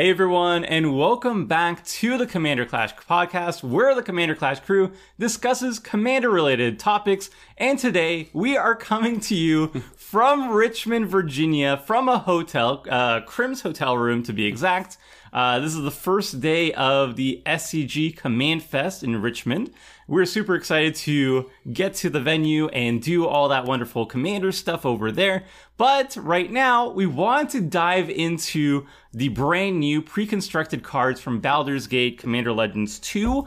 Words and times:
Hey 0.00 0.08
everyone, 0.08 0.64
and 0.64 0.96
welcome 0.96 1.44
back 1.44 1.84
to 1.84 2.16
the 2.16 2.26
Commander 2.26 2.64
Clash 2.64 2.94
podcast, 2.94 3.62
where 3.62 3.94
the 3.94 4.02
Commander 4.02 4.34
Clash 4.34 4.60
crew 4.60 4.92
discusses 5.18 5.78
commander 5.78 6.30
related 6.30 6.78
topics. 6.78 7.28
And 7.58 7.78
today 7.78 8.30
we 8.32 8.56
are 8.56 8.74
coming 8.74 9.20
to 9.20 9.34
you 9.34 9.66
from 9.96 10.52
Richmond, 10.52 11.08
Virginia, 11.08 11.82
from 11.84 12.08
a 12.08 12.16
hotel, 12.16 12.82
uh, 12.88 13.20
Crim's 13.26 13.60
hotel 13.60 13.98
room 13.98 14.22
to 14.22 14.32
be 14.32 14.46
exact. 14.46 14.96
Uh, 15.32 15.60
this 15.60 15.74
is 15.74 15.82
the 15.82 15.90
first 15.90 16.40
day 16.40 16.72
of 16.72 17.16
the 17.16 17.42
SCG 17.46 18.16
Command 18.16 18.62
Fest 18.62 19.02
in 19.02 19.20
Richmond. 19.20 19.70
We're 20.08 20.24
super 20.24 20.56
excited 20.56 20.96
to 20.96 21.48
get 21.72 21.94
to 21.96 22.10
the 22.10 22.20
venue 22.20 22.66
and 22.68 23.00
do 23.00 23.26
all 23.26 23.48
that 23.50 23.64
wonderful 23.64 24.06
commander 24.06 24.50
stuff 24.50 24.84
over 24.84 25.12
there. 25.12 25.44
But 25.76 26.16
right 26.16 26.50
now, 26.50 26.90
we 26.90 27.06
want 27.06 27.50
to 27.50 27.60
dive 27.60 28.10
into 28.10 28.86
the 29.12 29.28
brand 29.28 29.78
new 29.78 30.02
pre-constructed 30.02 30.82
cards 30.82 31.20
from 31.20 31.40
Baldur's 31.40 31.86
Gate 31.86 32.18
Commander 32.18 32.52
Legends 32.52 32.98
2. 32.98 33.46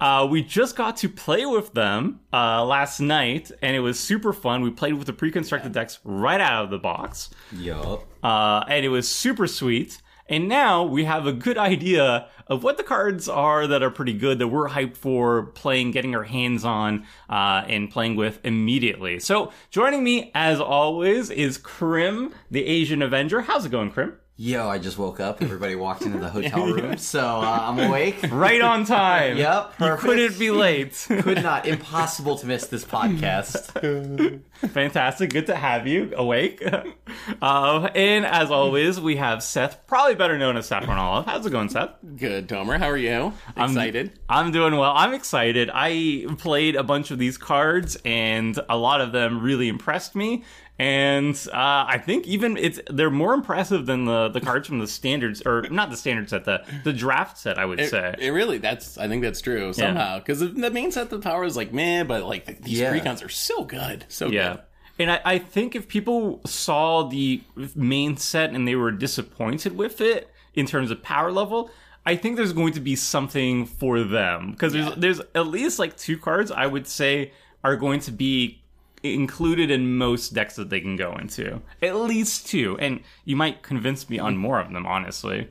Uh, 0.00 0.26
we 0.28 0.42
just 0.42 0.76
got 0.76 0.96
to 0.98 1.08
play 1.08 1.46
with 1.46 1.72
them 1.72 2.20
uh, 2.32 2.64
last 2.64 3.00
night, 3.00 3.50
and 3.62 3.74
it 3.76 3.80
was 3.80 3.98
super 3.98 4.32
fun. 4.32 4.62
We 4.62 4.70
played 4.70 4.94
with 4.94 5.06
the 5.06 5.12
pre-constructed 5.12 5.72
decks 5.72 5.98
right 6.04 6.40
out 6.40 6.64
of 6.64 6.70
the 6.70 6.78
box, 6.78 7.30
Yup. 7.52 8.04
uh, 8.22 8.64
and 8.68 8.84
it 8.84 8.88
was 8.88 9.08
super 9.08 9.46
sweet. 9.46 10.00
And 10.26 10.48
now 10.48 10.84
we 10.84 11.04
have 11.04 11.26
a 11.26 11.32
good 11.32 11.58
idea 11.58 12.28
of 12.46 12.62
what 12.62 12.76
the 12.76 12.82
cards 12.82 13.28
are 13.28 13.66
that 13.66 13.82
are 13.82 13.90
pretty 13.90 14.12
good 14.14 14.38
that 14.38 14.48
we're 14.48 14.68
hyped 14.68 14.96
for 14.96 15.44
playing, 15.46 15.90
getting 15.90 16.14
our 16.14 16.24
hands 16.24 16.64
on, 16.64 17.06
uh, 17.28 17.64
and 17.66 17.90
playing 17.90 18.16
with 18.16 18.40
immediately. 18.44 19.20
So 19.20 19.52
joining 19.70 20.02
me 20.02 20.30
as 20.34 20.60
always 20.60 21.30
is 21.30 21.58
Crim, 21.58 22.32
the 22.50 22.64
Asian 22.64 23.02
Avenger. 23.02 23.42
How's 23.42 23.66
it 23.66 23.70
going, 23.70 23.90
Crim? 23.90 24.16
Yo, 24.36 24.68
I 24.68 24.78
just 24.78 24.98
woke 24.98 25.20
up. 25.20 25.40
Everybody 25.42 25.76
walked 25.76 26.02
into 26.02 26.18
the 26.18 26.28
hotel 26.28 26.66
room, 26.72 26.96
so 26.98 27.20
uh, 27.20 27.58
I'm 27.62 27.78
awake. 27.78 28.16
Right 28.32 28.60
on 28.60 28.84
time. 28.84 29.36
Yep, 29.36 29.74
You 29.78 29.96
couldn't 29.96 30.36
be 30.40 30.50
late. 30.50 31.06
Could 31.08 31.44
not. 31.44 31.66
Impossible 31.66 32.36
to 32.38 32.46
miss 32.46 32.66
this 32.66 32.84
podcast. 32.84 33.70
Fantastic. 34.72 35.30
Good 35.30 35.46
to 35.46 35.54
have 35.54 35.86
you 35.86 36.12
awake. 36.16 36.60
Uh, 37.40 37.88
and 37.94 38.26
as 38.26 38.50
always, 38.50 39.00
we 39.00 39.14
have 39.16 39.40
Seth, 39.40 39.86
probably 39.86 40.16
better 40.16 40.36
known 40.36 40.56
as 40.56 40.66
Saffron 40.66 40.98
Olive. 40.98 41.26
How's 41.26 41.46
it 41.46 41.50
going, 41.50 41.68
Seth? 41.68 41.90
Good, 42.16 42.48
Tomer. 42.48 42.76
How 42.80 42.90
are 42.90 42.96
you? 42.96 43.32
Excited? 43.56 44.18
I'm 44.28 44.50
doing 44.50 44.76
well. 44.76 44.94
I'm 44.96 45.14
excited. 45.14 45.70
I 45.72 46.26
played 46.38 46.74
a 46.74 46.82
bunch 46.82 47.12
of 47.12 47.20
these 47.20 47.38
cards, 47.38 47.96
and 48.04 48.58
a 48.68 48.76
lot 48.76 49.00
of 49.00 49.12
them 49.12 49.40
really 49.42 49.68
impressed 49.68 50.16
me. 50.16 50.42
And 50.78 51.36
uh, 51.52 51.86
I 51.88 51.98
think 52.04 52.26
even 52.26 52.56
it's 52.56 52.80
they're 52.90 53.10
more 53.10 53.32
impressive 53.32 53.86
than 53.86 54.06
the, 54.06 54.28
the 54.28 54.40
cards 54.40 54.66
from 54.66 54.80
the 54.80 54.88
standards, 54.88 55.40
or 55.46 55.62
not 55.70 55.90
the 55.90 55.96
standard 55.96 56.28
set, 56.28 56.44
the 56.44 56.64
the 56.82 56.92
draft 56.92 57.38
set. 57.38 57.58
I 57.58 57.64
would 57.64 57.78
It, 57.78 57.90
say. 57.90 58.14
it 58.18 58.30
really, 58.30 58.58
that's, 58.58 58.98
I 58.98 59.06
think 59.06 59.22
that's 59.22 59.40
true 59.40 59.72
somehow. 59.72 60.18
Because 60.18 60.40
the 60.40 60.70
main 60.70 60.90
set 60.90 61.10
the 61.10 61.20
power 61.20 61.44
is 61.44 61.56
like 61.56 61.72
man, 61.72 62.06
but 62.08 62.24
like 62.24 62.62
these 62.62 62.80
Yeah. 62.80 62.92
precons 62.92 63.24
are 63.24 63.28
so 63.28 63.64
good. 63.64 64.04
So 64.08 64.28
Yeah. 64.28 64.54
good. 64.54 64.60
And 64.96 65.10
I, 65.10 65.20
I 65.24 65.38
think 65.38 65.74
if 65.74 65.88
people 65.88 66.40
saw 66.46 67.04
the 67.08 67.42
main 67.74 68.16
set 68.16 68.50
and 68.50 68.66
they 68.66 68.76
were 68.76 68.90
disappointed 68.92 69.76
with 69.76 70.00
it 70.00 70.30
in 70.54 70.66
terms 70.66 70.90
of 70.90 71.02
power 71.02 71.30
level, 71.32 71.70
I 72.06 72.16
think 72.16 72.36
there's 72.36 72.52
going 72.52 72.72
to 72.74 72.80
be 72.80 72.96
something 72.96 73.64
for 73.66 74.00
them 74.02 74.50
because 74.52 74.72
there's 74.72 74.94
there's 74.96 75.20
at 75.36 75.46
least 75.46 75.78
like 75.78 75.96
two 75.96 76.18
cards 76.18 76.50
I 76.50 76.66
would 76.66 76.86
say 76.88 77.32
are 77.62 77.76
going 77.76 78.00
to 78.00 78.10
be 78.12 78.62
included 79.04 79.70
in 79.70 79.98
most 79.98 80.32
decks 80.32 80.56
that 80.56 80.70
they 80.70 80.80
can 80.80 80.96
go 80.96 81.12
into. 81.12 81.60
At 81.82 81.96
least 81.96 82.46
two, 82.46 82.78
and 82.78 83.00
you 83.24 83.36
might 83.36 83.62
convince 83.62 84.08
me 84.08 84.18
on 84.18 84.36
more 84.36 84.60
of 84.60 84.72
them, 84.72 84.86
honestly. 84.86 85.48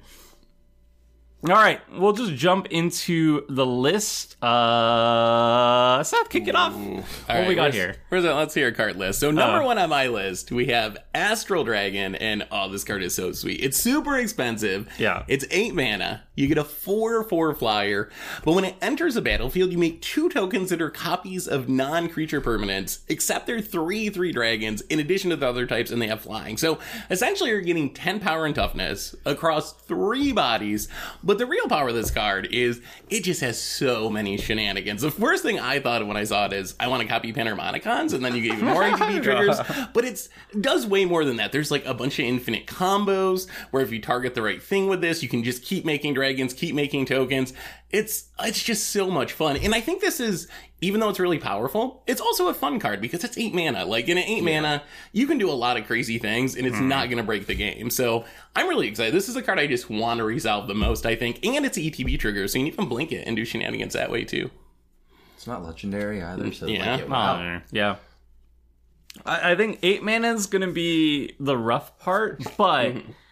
All 1.46 1.50
right, 1.56 1.82
we'll 1.92 2.14
just 2.14 2.36
jump 2.36 2.68
into 2.68 3.46
the 3.50 3.66
list. 3.66 4.42
Uh, 4.42 6.02
Seth, 6.02 6.30
kick 6.30 6.48
it 6.48 6.56
off. 6.56 6.74
All 6.74 6.94
what 6.96 7.04
right, 7.28 7.48
we 7.50 7.54
got 7.54 7.74
here? 7.74 7.98
Where's 8.08 8.24
that? 8.24 8.32
Let's 8.36 8.54
hear 8.54 8.70
a 8.70 8.72
card 8.72 8.96
list. 8.96 9.20
So 9.20 9.30
number 9.30 9.62
Uh. 9.62 9.66
one 9.66 9.78
on 9.78 9.90
my 9.90 10.08
list, 10.08 10.54
we 10.54 10.68
have 10.68 10.98
Astral 11.14 11.66
Dragon, 11.66 12.16
and 12.16 12.48
oh, 12.50 12.70
this 12.70 12.86
card 12.86 13.04
is 13.04 13.14
so 13.14 13.34
sweet. 13.34 13.60
It's 13.62 13.76
super 13.78 14.16
expensive. 14.18 14.88
Yeah. 14.98 15.24
It's 15.28 15.44
eight 15.52 15.76
mana. 15.76 16.24
You 16.36 16.48
get 16.48 16.58
a 16.58 16.64
four 16.64 17.24
four 17.26 17.54
flyer, 17.54 18.10
but 18.46 18.54
when 18.54 18.64
it 18.64 18.76
enters 18.82 19.18
a 19.18 19.22
battlefield, 19.22 19.72
you 19.74 19.78
make 19.78 20.02
two 20.02 20.30
tokens 20.30 20.70
that 20.70 20.82
are 20.82 20.90
copies 20.90 21.48
of 21.48 21.68
non-creature 21.70 22.40
permanents, 22.42 23.00
except 23.10 23.48
they're 23.48 23.62
three 23.62 24.08
three 24.10 24.32
dragons 24.32 24.80
in 24.84 25.00
addition 25.02 25.30
to 25.32 25.36
the 25.36 25.48
other 25.48 25.68
types, 25.68 25.92
and 25.92 26.02
they 26.02 26.08
have 26.08 26.22
flying. 26.22 26.56
So 26.58 26.80
essentially, 27.12 27.50
you're 27.50 27.60
getting 27.62 27.94
ten 27.94 28.22
power 28.22 28.46
and 28.46 28.56
toughness 28.56 29.14
across 29.26 29.74
three 29.74 30.32
bodies. 30.32 30.88
But 31.22 31.33
the 31.38 31.46
real 31.46 31.68
power 31.68 31.90
of 31.90 31.96
this 31.96 32.12
card 32.12 32.48
is 32.52 32.82
it 33.10 33.24
just 33.24 33.42
has 33.42 33.60
so 33.60 34.10
many 34.10 34.38
shenanigans. 34.38 35.02
The 35.02 35.12
first 35.12 35.44
thing 35.44 35.60
I 35.60 35.80
thought 35.80 36.02
of 36.02 36.08
when 36.08 36.18
I 36.18 36.24
saw 36.24 36.46
it 36.46 36.54
is 36.54 36.76
I 36.80 36.88
want 36.88 37.02
to 37.02 37.08
copy 37.08 37.34
Panharmonicons, 37.34 38.14
and 38.14 38.24
then 38.24 38.36
you 38.36 38.42
get 38.42 38.54
even 38.54 38.68
more 38.70 38.84
ETB 38.84 39.24
triggers. 39.24 39.60
But 39.94 40.06
it 40.06 40.28
does 40.60 40.86
way 40.86 41.06
more 41.06 41.26
than 41.26 41.38
that. 41.38 41.52
There's 41.52 41.72
like 41.72 41.86
a 41.86 41.94
bunch 41.94 42.20
of 42.20 42.26
infinite 42.26 42.68
combos 42.68 43.50
where 43.72 43.84
if 43.84 43.92
you 43.92 44.02
target 44.02 44.36
the 44.36 44.42
right 44.42 44.62
thing 44.62 44.88
with 44.88 45.02
this, 45.02 45.24
you 45.24 45.30
can 45.30 45.44
just 45.44 45.64
keep 45.64 45.86
making 45.86 46.14
dragons, 46.14 46.54
keep 46.54 46.76
making 46.76 47.06
tokens. 47.06 47.54
It's 47.92 48.30
it's 48.40 48.64
just 48.64 48.90
so 48.90 49.10
much 49.10 49.32
fun. 49.34 49.58
And 49.58 49.76
I 49.76 49.82
think 49.82 50.02
this 50.02 50.20
is 50.20 50.48
even 50.82 51.00
though 51.00 51.10
it's 51.10 51.20
really 51.20 51.40
powerful, 51.40 52.04
it's 52.08 52.20
also 52.20 52.50
a 52.50 52.54
fun 52.54 52.80
card 52.80 53.00
because 53.00 53.24
it's 53.24 53.38
eight 53.38 53.54
mana. 53.54 53.86
Like 53.86 54.10
in 54.10 54.18
an 54.18 54.24
eight 54.26 54.44
mana, 54.44 54.84
you 55.12 55.28
can 55.28 55.38
do 55.38 55.50
a 55.50 55.54
lot 55.54 55.78
of 55.78 55.86
crazy 55.86 56.18
things 56.18 56.56
and 56.56 56.68
it's 56.68 56.78
hmm. 56.78 56.88
not 56.88 57.06
going 57.06 57.18
to 57.18 57.24
break 57.24 57.46
the 57.46 57.56
game. 57.56 57.90
So 57.90 58.26
I'm 58.56 58.68
really 58.68 58.88
excited. 58.88 59.14
This 59.14 59.30
is 59.30 59.36
a 59.36 59.42
card 59.42 59.60
I 59.60 59.68
just 59.68 59.90
want 59.90 60.18
to 60.18 60.24
resolve 60.26 60.68
the 60.68 60.76
most, 60.76 61.06
I 61.06 61.16
think. 61.16 61.46
And 61.46 61.66
it's 61.66 61.78
ETB 61.78 62.20
trigger, 62.20 62.48
so 62.48 62.58
you 62.58 62.66
can 62.66 62.74
even 62.74 62.90
blink 62.90 63.12
it 63.12 63.26
and 63.26 63.36
do 63.36 63.46
shenanigans 63.46 63.94
that 63.94 64.12
way 64.12 64.26
too. 64.26 64.50
It's 65.38 65.48
not 65.48 65.64
legendary 65.64 66.22
either, 66.22 66.52
so 66.52 66.68
Yeah. 66.68 66.96
like, 66.96 67.06
Oh, 67.06 67.08
wow. 67.08 67.62
yeah. 67.72 67.96
I, 69.26 69.52
I 69.52 69.56
think 69.56 69.80
eight 69.84 70.04
mana 70.04 70.34
is 70.34 70.48
going 70.48 70.64
to 70.64 70.72
be 70.72 71.36
the 71.40 71.58
rough 71.58 71.98
part, 72.00 72.42
but 72.58 72.96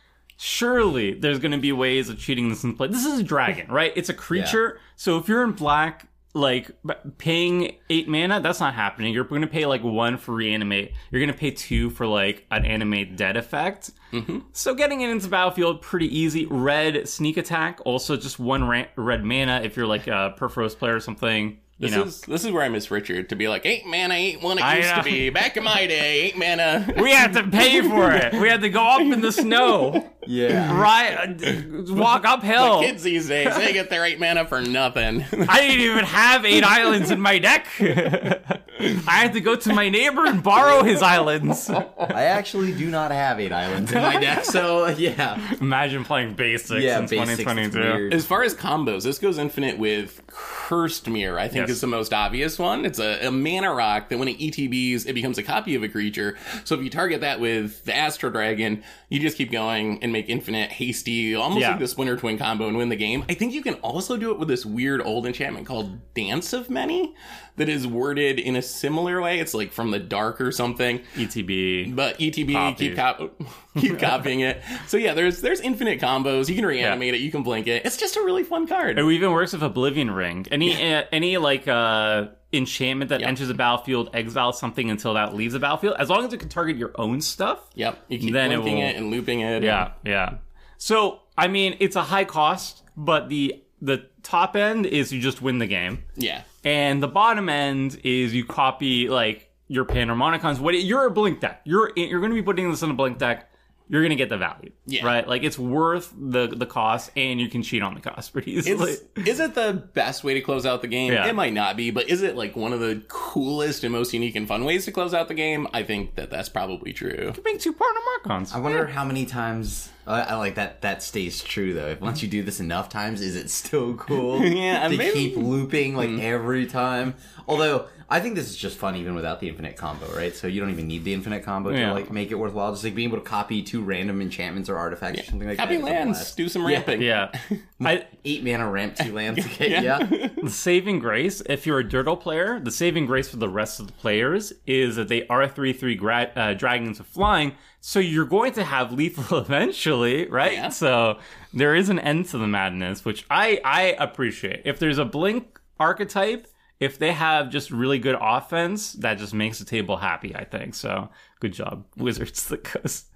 surely 0.41 1.13
there's 1.13 1.37
going 1.37 1.51
to 1.51 1.57
be 1.59 1.71
ways 1.71 2.09
of 2.09 2.17
cheating 2.17 2.49
this 2.49 2.63
in 2.63 2.75
play. 2.75 2.87
This 2.87 3.05
is 3.05 3.19
a 3.19 3.23
dragon, 3.23 3.67
right? 3.69 3.93
It's 3.95 4.09
a 4.09 4.13
creature. 4.13 4.79
So 4.95 5.17
if 5.17 5.27
you're 5.27 5.43
in 5.43 5.51
black, 5.51 6.07
like 6.33 6.71
paying 7.19 7.75
eight 7.91 8.07
mana, 8.07 8.39
that's 8.39 8.59
not 8.59 8.73
happening. 8.73 9.13
You're 9.13 9.25
going 9.25 9.41
to 9.41 9.47
pay 9.47 9.67
like 9.67 9.83
one 9.83 10.17
for 10.17 10.33
reanimate. 10.33 10.93
You're 11.11 11.21
going 11.21 11.31
to 11.31 11.37
pay 11.37 11.51
two 11.51 11.91
for 11.91 12.07
like 12.07 12.47
an 12.49 12.65
animate 12.65 13.17
dead 13.17 13.37
effect. 13.37 13.91
Mm-hmm. 14.11 14.39
So 14.53 14.73
getting 14.73 15.01
it 15.01 15.09
into 15.11 15.27
battlefield 15.27 15.81
pretty 15.83 16.07
easy. 16.17 16.47
Red 16.47 17.07
sneak 17.07 17.37
attack, 17.37 17.79
also 17.85 18.17
just 18.17 18.39
one 18.39 18.63
ra- 18.63 18.85
red 18.95 19.23
mana 19.23 19.61
if 19.63 19.77
you're 19.77 19.87
like 19.87 20.07
a 20.07 20.33
Purphoros 20.39 20.75
player 20.75 20.95
or 20.95 20.99
something. 20.99 21.59
You 21.81 21.87
This 21.87 21.95
know. 21.97 22.03
is 22.03 22.21
this 22.21 22.45
is 22.45 22.51
where 22.51 22.61
I 22.61 22.69
miss 22.69 22.91
Richard 22.91 23.29
to 23.29 23.35
be 23.35 23.47
like 23.47 23.65
eight 23.65 23.87
mana, 23.87 24.13
eight 24.13 24.39
one 24.39 24.59
it 24.59 24.63
I 24.63 24.77
used 24.77 24.89
know. 24.91 24.97
to 24.97 25.03
be 25.03 25.31
back 25.31 25.57
in 25.57 25.63
my 25.63 25.87
day, 25.87 26.21
eight 26.21 26.37
mana. 26.37 26.93
We 26.95 27.09
had 27.11 27.33
to 27.33 27.43
pay 27.43 27.81
for 27.81 28.11
it. 28.11 28.33
We 28.33 28.47
had 28.47 28.61
to 28.61 28.69
go 28.69 28.83
up 28.83 29.01
in 29.01 29.21
the 29.21 29.31
snow, 29.31 30.07
Yeah. 30.27 30.79
right? 30.79 31.43
uh, 31.43 31.93
Walk 31.95 32.23
uphill. 32.25 32.81
Kids 32.81 33.01
these 33.01 33.27
days, 33.27 33.55
they 33.57 33.73
get 33.73 33.89
their 33.89 34.05
eight 34.05 34.19
mana 34.19 34.45
for 34.45 34.61
nothing. 34.61 35.25
I 35.49 35.61
didn't 35.61 35.81
even 35.81 36.05
have 36.05 36.45
eight 36.45 36.63
islands 36.63 37.09
in 37.09 37.19
my 37.19 37.39
deck. 37.39 37.65
I 39.07 39.11
had 39.19 39.33
to 39.33 39.41
go 39.41 39.55
to 39.55 39.73
my 39.73 39.89
neighbor 39.89 40.25
and 40.25 40.41
borrow 40.43 40.83
his 40.83 41.01
islands. 41.01 41.69
I 41.69 42.23
actually 42.23 42.73
do 42.73 42.89
not 42.89 43.11
have 43.11 43.39
eight 43.39 43.51
islands 43.51 43.91
in 43.91 44.01
my 44.01 44.19
deck, 44.19 44.45
so 44.45 44.87
yeah. 44.87 45.39
Imagine 45.61 46.03
playing 46.03 46.33
basics 46.35 46.83
Yeah, 46.83 46.99
in 46.99 47.05
basics, 47.05 47.31
it's 47.31 47.39
2022. 47.39 47.79
weird. 47.79 48.13
As 48.13 48.25
far 48.25 48.43
as 48.43 48.53
combos, 48.55 49.03
this 49.03 49.19
goes 49.19 49.37
infinite 49.37 49.77
with 49.77 50.21
Cursed 50.27 51.07
Mirror, 51.07 51.39
I 51.39 51.47
think 51.47 51.67
Yes. 51.67 51.69
is 51.77 51.81
the 51.81 51.87
most 51.87 52.13
obvious 52.13 52.57
one. 52.57 52.85
It's 52.85 52.99
a, 52.99 53.27
a 53.27 53.31
mana 53.31 53.73
rock 53.73 54.09
that 54.09 54.17
when 54.17 54.27
it 54.27 54.37
ETBs, 54.39 55.07
it 55.07 55.13
becomes 55.13 55.37
a 55.37 55.43
copy 55.43 55.75
of 55.75 55.83
a 55.83 55.89
creature. 55.89 56.37
So 56.63 56.75
if 56.75 56.83
you 56.83 56.89
target 56.89 57.21
that 57.21 57.39
with 57.39 57.83
the 57.85 57.95
Astral 57.95 58.31
Dragon, 58.31 58.83
you 59.09 59.19
just 59.19 59.37
keep 59.37 59.51
going 59.51 60.01
and 60.03 60.11
make 60.13 60.29
infinite 60.29 60.71
hasty, 60.71 61.35
almost 61.35 61.61
Yeah. 61.61 61.71
like 61.71 61.79
the 61.79 61.87
Splinter 61.87 62.17
Twin 62.17 62.37
combo 62.37 62.67
and 62.67 62.77
win 62.77 62.89
the 62.89 62.95
game. 62.95 63.25
I 63.29 63.33
think 63.33 63.53
you 63.53 63.61
can 63.61 63.75
also 63.75 64.17
do 64.17 64.31
it 64.31 64.39
with 64.39 64.47
this 64.47 64.65
weird 64.65 65.01
old 65.01 65.25
enchantment 65.25 65.67
called 65.67 65.99
Dance 66.13 66.53
of 66.53 66.69
Many 66.69 67.13
that 67.57 67.69
is 67.69 67.85
worded 67.87 68.39
in 68.39 68.55
a 68.55 68.61
similar 68.61 69.21
way. 69.21 69.39
It's 69.39 69.53
like 69.53 69.71
from 69.71 69.91
the 69.91 69.99
dark 69.99 70.39
or 70.41 70.51
something. 70.51 71.01
ETB. 71.15 71.95
But 71.95 72.17
ETB, 72.19 72.77
keep 72.77 72.95
cop- 72.95 73.41
keep 73.77 73.99
copying 73.99 74.39
it. 74.41 74.61
So 74.87 74.97
yeah, 74.97 75.13
there's 75.13 75.41
there's 75.41 75.59
infinite 75.61 75.99
combos. 75.99 76.49
You 76.49 76.55
can 76.55 76.65
reanimate 76.65 77.13
it. 77.13 77.21
You 77.21 77.31
can 77.31 77.43
blink 77.43 77.67
it. 77.67 77.85
It's 77.85 77.97
just 77.97 78.15
a 78.17 78.21
really 78.21 78.43
fun 78.43 78.67
card. 78.67 78.97
It 78.99 79.05
even 79.05 79.31
works 79.31 79.53
with 79.53 79.63
Oblivion 79.63 80.11
Ring. 80.11 80.45
Any 80.51 80.93
uh, 80.93 81.03
any 81.11 81.37
like 81.37 81.67
uh 81.67 82.27
enchantment 82.53 83.09
that 83.09 83.21
enters 83.21 83.47
the 83.47 83.53
battlefield 83.53 84.09
exiles 84.13 84.59
something 84.59 84.89
until 84.89 85.13
that 85.13 85.33
leaves 85.33 85.53
the 85.53 85.59
battlefield. 85.59 85.95
As 85.97 86.09
long 86.09 86.25
as 86.25 86.33
it 86.33 86.37
can 86.39 86.49
target 86.49 86.75
your 86.75 86.91
own 86.95 87.21
stuff, 87.21 87.59
Yep. 87.75 87.97
You 88.09 88.19
keep 88.19 88.33
Then 88.33 88.51
it 88.51 88.57
blinking 88.57 88.77
will- 88.77 88.89
it, 88.89 88.95
and 88.97 89.09
looping 89.09 89.39
it. 89.39 89.63
Yeah, 89.63 89.91
yeah. 90.03 90.35
So 90.77 91.19
I 91.37 91.47
mean, 91.47 91.77
it's 91.79 91.95
a 91.95 92.03
high 92.03 92.25
cost, 92.25 92.83
but 92.97 93.29
the 93.29 93.63
the 93.81 94.05
top 94.23 94.55
end 94.55 94.85
is 94.85 95.11
you 95.11 95.19
just 95.19 95.41
win 95.41 95.57
the 95.57 95.67
game, 95.67 96.03
Yeah. 96.15 96.41
and 96.63 97.01
the 97.01 97.07
bottom 97.07 97.49
end 97.49 97.99
is 98.03 98.33
you 98.33 98.45
copy 98.45 99.09
like 99.09 99.49
your 99.67 99.85
Panharmonicons. 99.85 100.59
What 100.59 100.73
you're 100.81 101.05
a 101.07 101.11
blink 101.11 101.39
deck. 101.39 101.61
You're 101.65 101.91
you're 101.95 102.19
going 102.19 102.31
to 102.31 102.35
be 102.35 102.43
putting 102.43 102.69
this 102.69 102.81
in 102.83 102.91
a 102.91 102.93
blink 102.93 103.17
deck. 103.17 103.47
you're 103.89 104.01
gonna 104.03 104.15
get 104.15 104.29
the 104.29 104.37
value. 104.37 104.71
Yeah. 104.85 105.05
Right? 105.05 105.27
Like 105.27 105.43
it's 105.43 105.57
worth 105.59 106.13
the 106.17 106.47
the 106.47 106.65
cost 106.65 107.11
and 107.17 107.41
you 107.41 107.49
can 107.49 107.61
cheat 107.63 107.81
on 107.83 107.93
the 107.93 107.99
cost 108.01 108.31
pretty 108.33 108.51
easily. 108.51 108.91
It's, 108.91 109.27
is 109.27 109.39
it 109.41 109.53
the 109.55 109.73
best 109.93 110.23
way 110.23 110.33
to 110.33 110.41
close 110.41 110.65
out 110.65 110.81
the 110.81 110.87
game? 110.87 111.11
Yeah. 111.11 111.27
It 111.27 111.35
might 111.35 111.53
not 111.53 111.75
be, 111.75 111.91
but 111.91 112.09
is 112.09 112.21
it 112.21 112.35
like 112.37 112.55
one 112.55 112.71
of 112.73 112.79
the 112.79 113.01
coolest 113.09 113.83
and 113.83 113.91
most 113.91 114.13
unique 114.13 114.35
and 114.35 114.47
fun 114.47 114.63
ways 114.65 114.85
to 114.85 114.91
close 114.91 115.13
out 115.13 115.27
the 115.27 115.33
game? 115.33 115.67
I 115.73 115.83
think 115.83 116.15
that 116.15 116.29
that's 116.29 116.47
probably 116.49 116.93
true. 116.93 117.33
Bring 117.43 117.57
two 117.57 117.73
partner 117.73 117.99
mark-ons. 118.05 118.53
I 118.53 118.59
wonder 118.59 118.85
how 118.87 119.03
many 119.03 119.25
times 119.25 119.89
I, 120.07 120.21
I 120.21 120.35
like 120.35 120.55
that. 120.55 120.81
That 120.81 121.03
stays 121.03 121.43
true 121.43 121.73
though. 121.73 121.87
If 121.89 122.01
once 122.01 122.21
you 122.21 122.27
do 122.27 122.43
this 122.43 122.59
enough 122.59 122.89
times, 122.89 123.21
is 123.21 123.35
it 123.35 123.49
still 123.49 123.93
cool? 123.97 124.41
Yeah, 124.43 124.87
to 124.87 124.97
maybe- 124.97 125.13
keep 125.13 125.35
looping 125.37 125.95
like 125.95 126.09
every 126.09 126.65
time. 126.65 127.15
Although 127.47 127.87
I 128.09 128.19
think 128.19 128.35
this 128.35 128.49
is 128.49 128.57
just 128.57 128.77
fun 128.77 128.97
even 128.97 129.15
without 129.15 129.39
the 129.39 129.47
infinite 129.47 129.77
combo, 129.77 130.05
right? 130.13 130.35
So 130.35 130.45
you 130.47 130.59
don't 130.59 130.69
even 130.69 130.85
need 130.87 131.05
the 131.05 131.13
infinite 131.13 131.43
combo 131.43 131.69
Yeah. 131.69 131.87
to 131.87 131.93
like 131.93 132.11
make 132.11 132.29
it 132.31 132.35
worthwhile. 132.35 132.71
Just 132.71 132.83
like 132.83 132.93
being 132.93 133.07
able 133.07 133.19
to 133.19 133.23
copy 133.23 133.61
two 133.63 133.81
random 133.83 134.21
enchantments 134.21 134.69
or 134.69 134.77
artifacts 134.77 135.21
or 135.21 135.23
something 135.23 135.47
like 135.47 135.57
that. 135.57 135.63
Copy 135.63 135.77
that. 135.77 135.83
is 135.83 135.87
a 135.87 135.91
lands, 135.93 136.35
do 136.35 136.49
some 136.49 136.63
Yeah. 136.63 136.67
ramping. 136.77 137.01
Yeah. 137.01 137.31
I 137.81 138.05
Eight 138.25 138.43
mana 138.43 138.69
ramp 138.69 138.95
two 138.95 139.13
lands. 139.13 139.43
Okay, 139.45 139.71
yeah. 139.81 139.97
the 140.43 140.49
saving 140.49 140.99
grace, 140.99 141.41
if 141.47 141.65
you're 141.65 141.79
a 141.79 141.83
Dirtle 141.83 142.19
player, 142.19 142.59
the 142.59 142.69
saving 142.71 143.05
grace 143.05 143.29
for 143.29 143.37
the 143.37 143.49
rest 143.49 143.79
of 143.79 143.87
the 143.87 143.93
players 143.93 144.51
is 144.67 144.97
that 144.97 145.07
they 145.07 145.25
are 145.27 145.47
3 145.47 145.71
3 145.73 145.95
gra- 145.95 146.31
uh, 146.35 146.53
dragons 146.53 146.99
of 146.99 147.07
flying. 147.07 147.53
So 147.81 147.99
you're 147.99 148.25
going 148.25 148.53
to 148.53 148.63
have 148.63 148.93
lethal 148.93 149.37
eventually, 149.39 150.27
right? 150.27 150.53
Yeah. 150.53 150.69
So 150.69 151.17
there 151.53 151.75
is 151.75 151.89
an 151.89 151.99
end 151.99 152.27
to 152.27 152.37
the 152.37 152.47
madness, 152.47 153.03
which 153.03 153.25
I, 153.29 153.59
I 153.65 153.95
appreciate. 153.97 154.61
If 154.65 154.79
there's 154.79 154.99
a 154.99 155.05
blink 155.05 155.59
archetype, 155.79 156.47
if 156.79 156.97
they 156.97 157.11
have 157.11 157.49
just 157.49 157.71
really 157.71 157.99
good 157.99 158.17
offense, 158.19 158.93
that 158.93 159.17
just 159.17 159.33
makes 159.33 159.59
the 159.59 159.65
table 159.65 159.97
happy, 159.97 160.35
I 160.35 160.45
think. 160.45 160.75
So 160.75 161.09
good 161.39 161.53
job, 161.53 161.85
Wizards 161.97 162.45
the 162.45 162.57
Coast. 162.57 163.07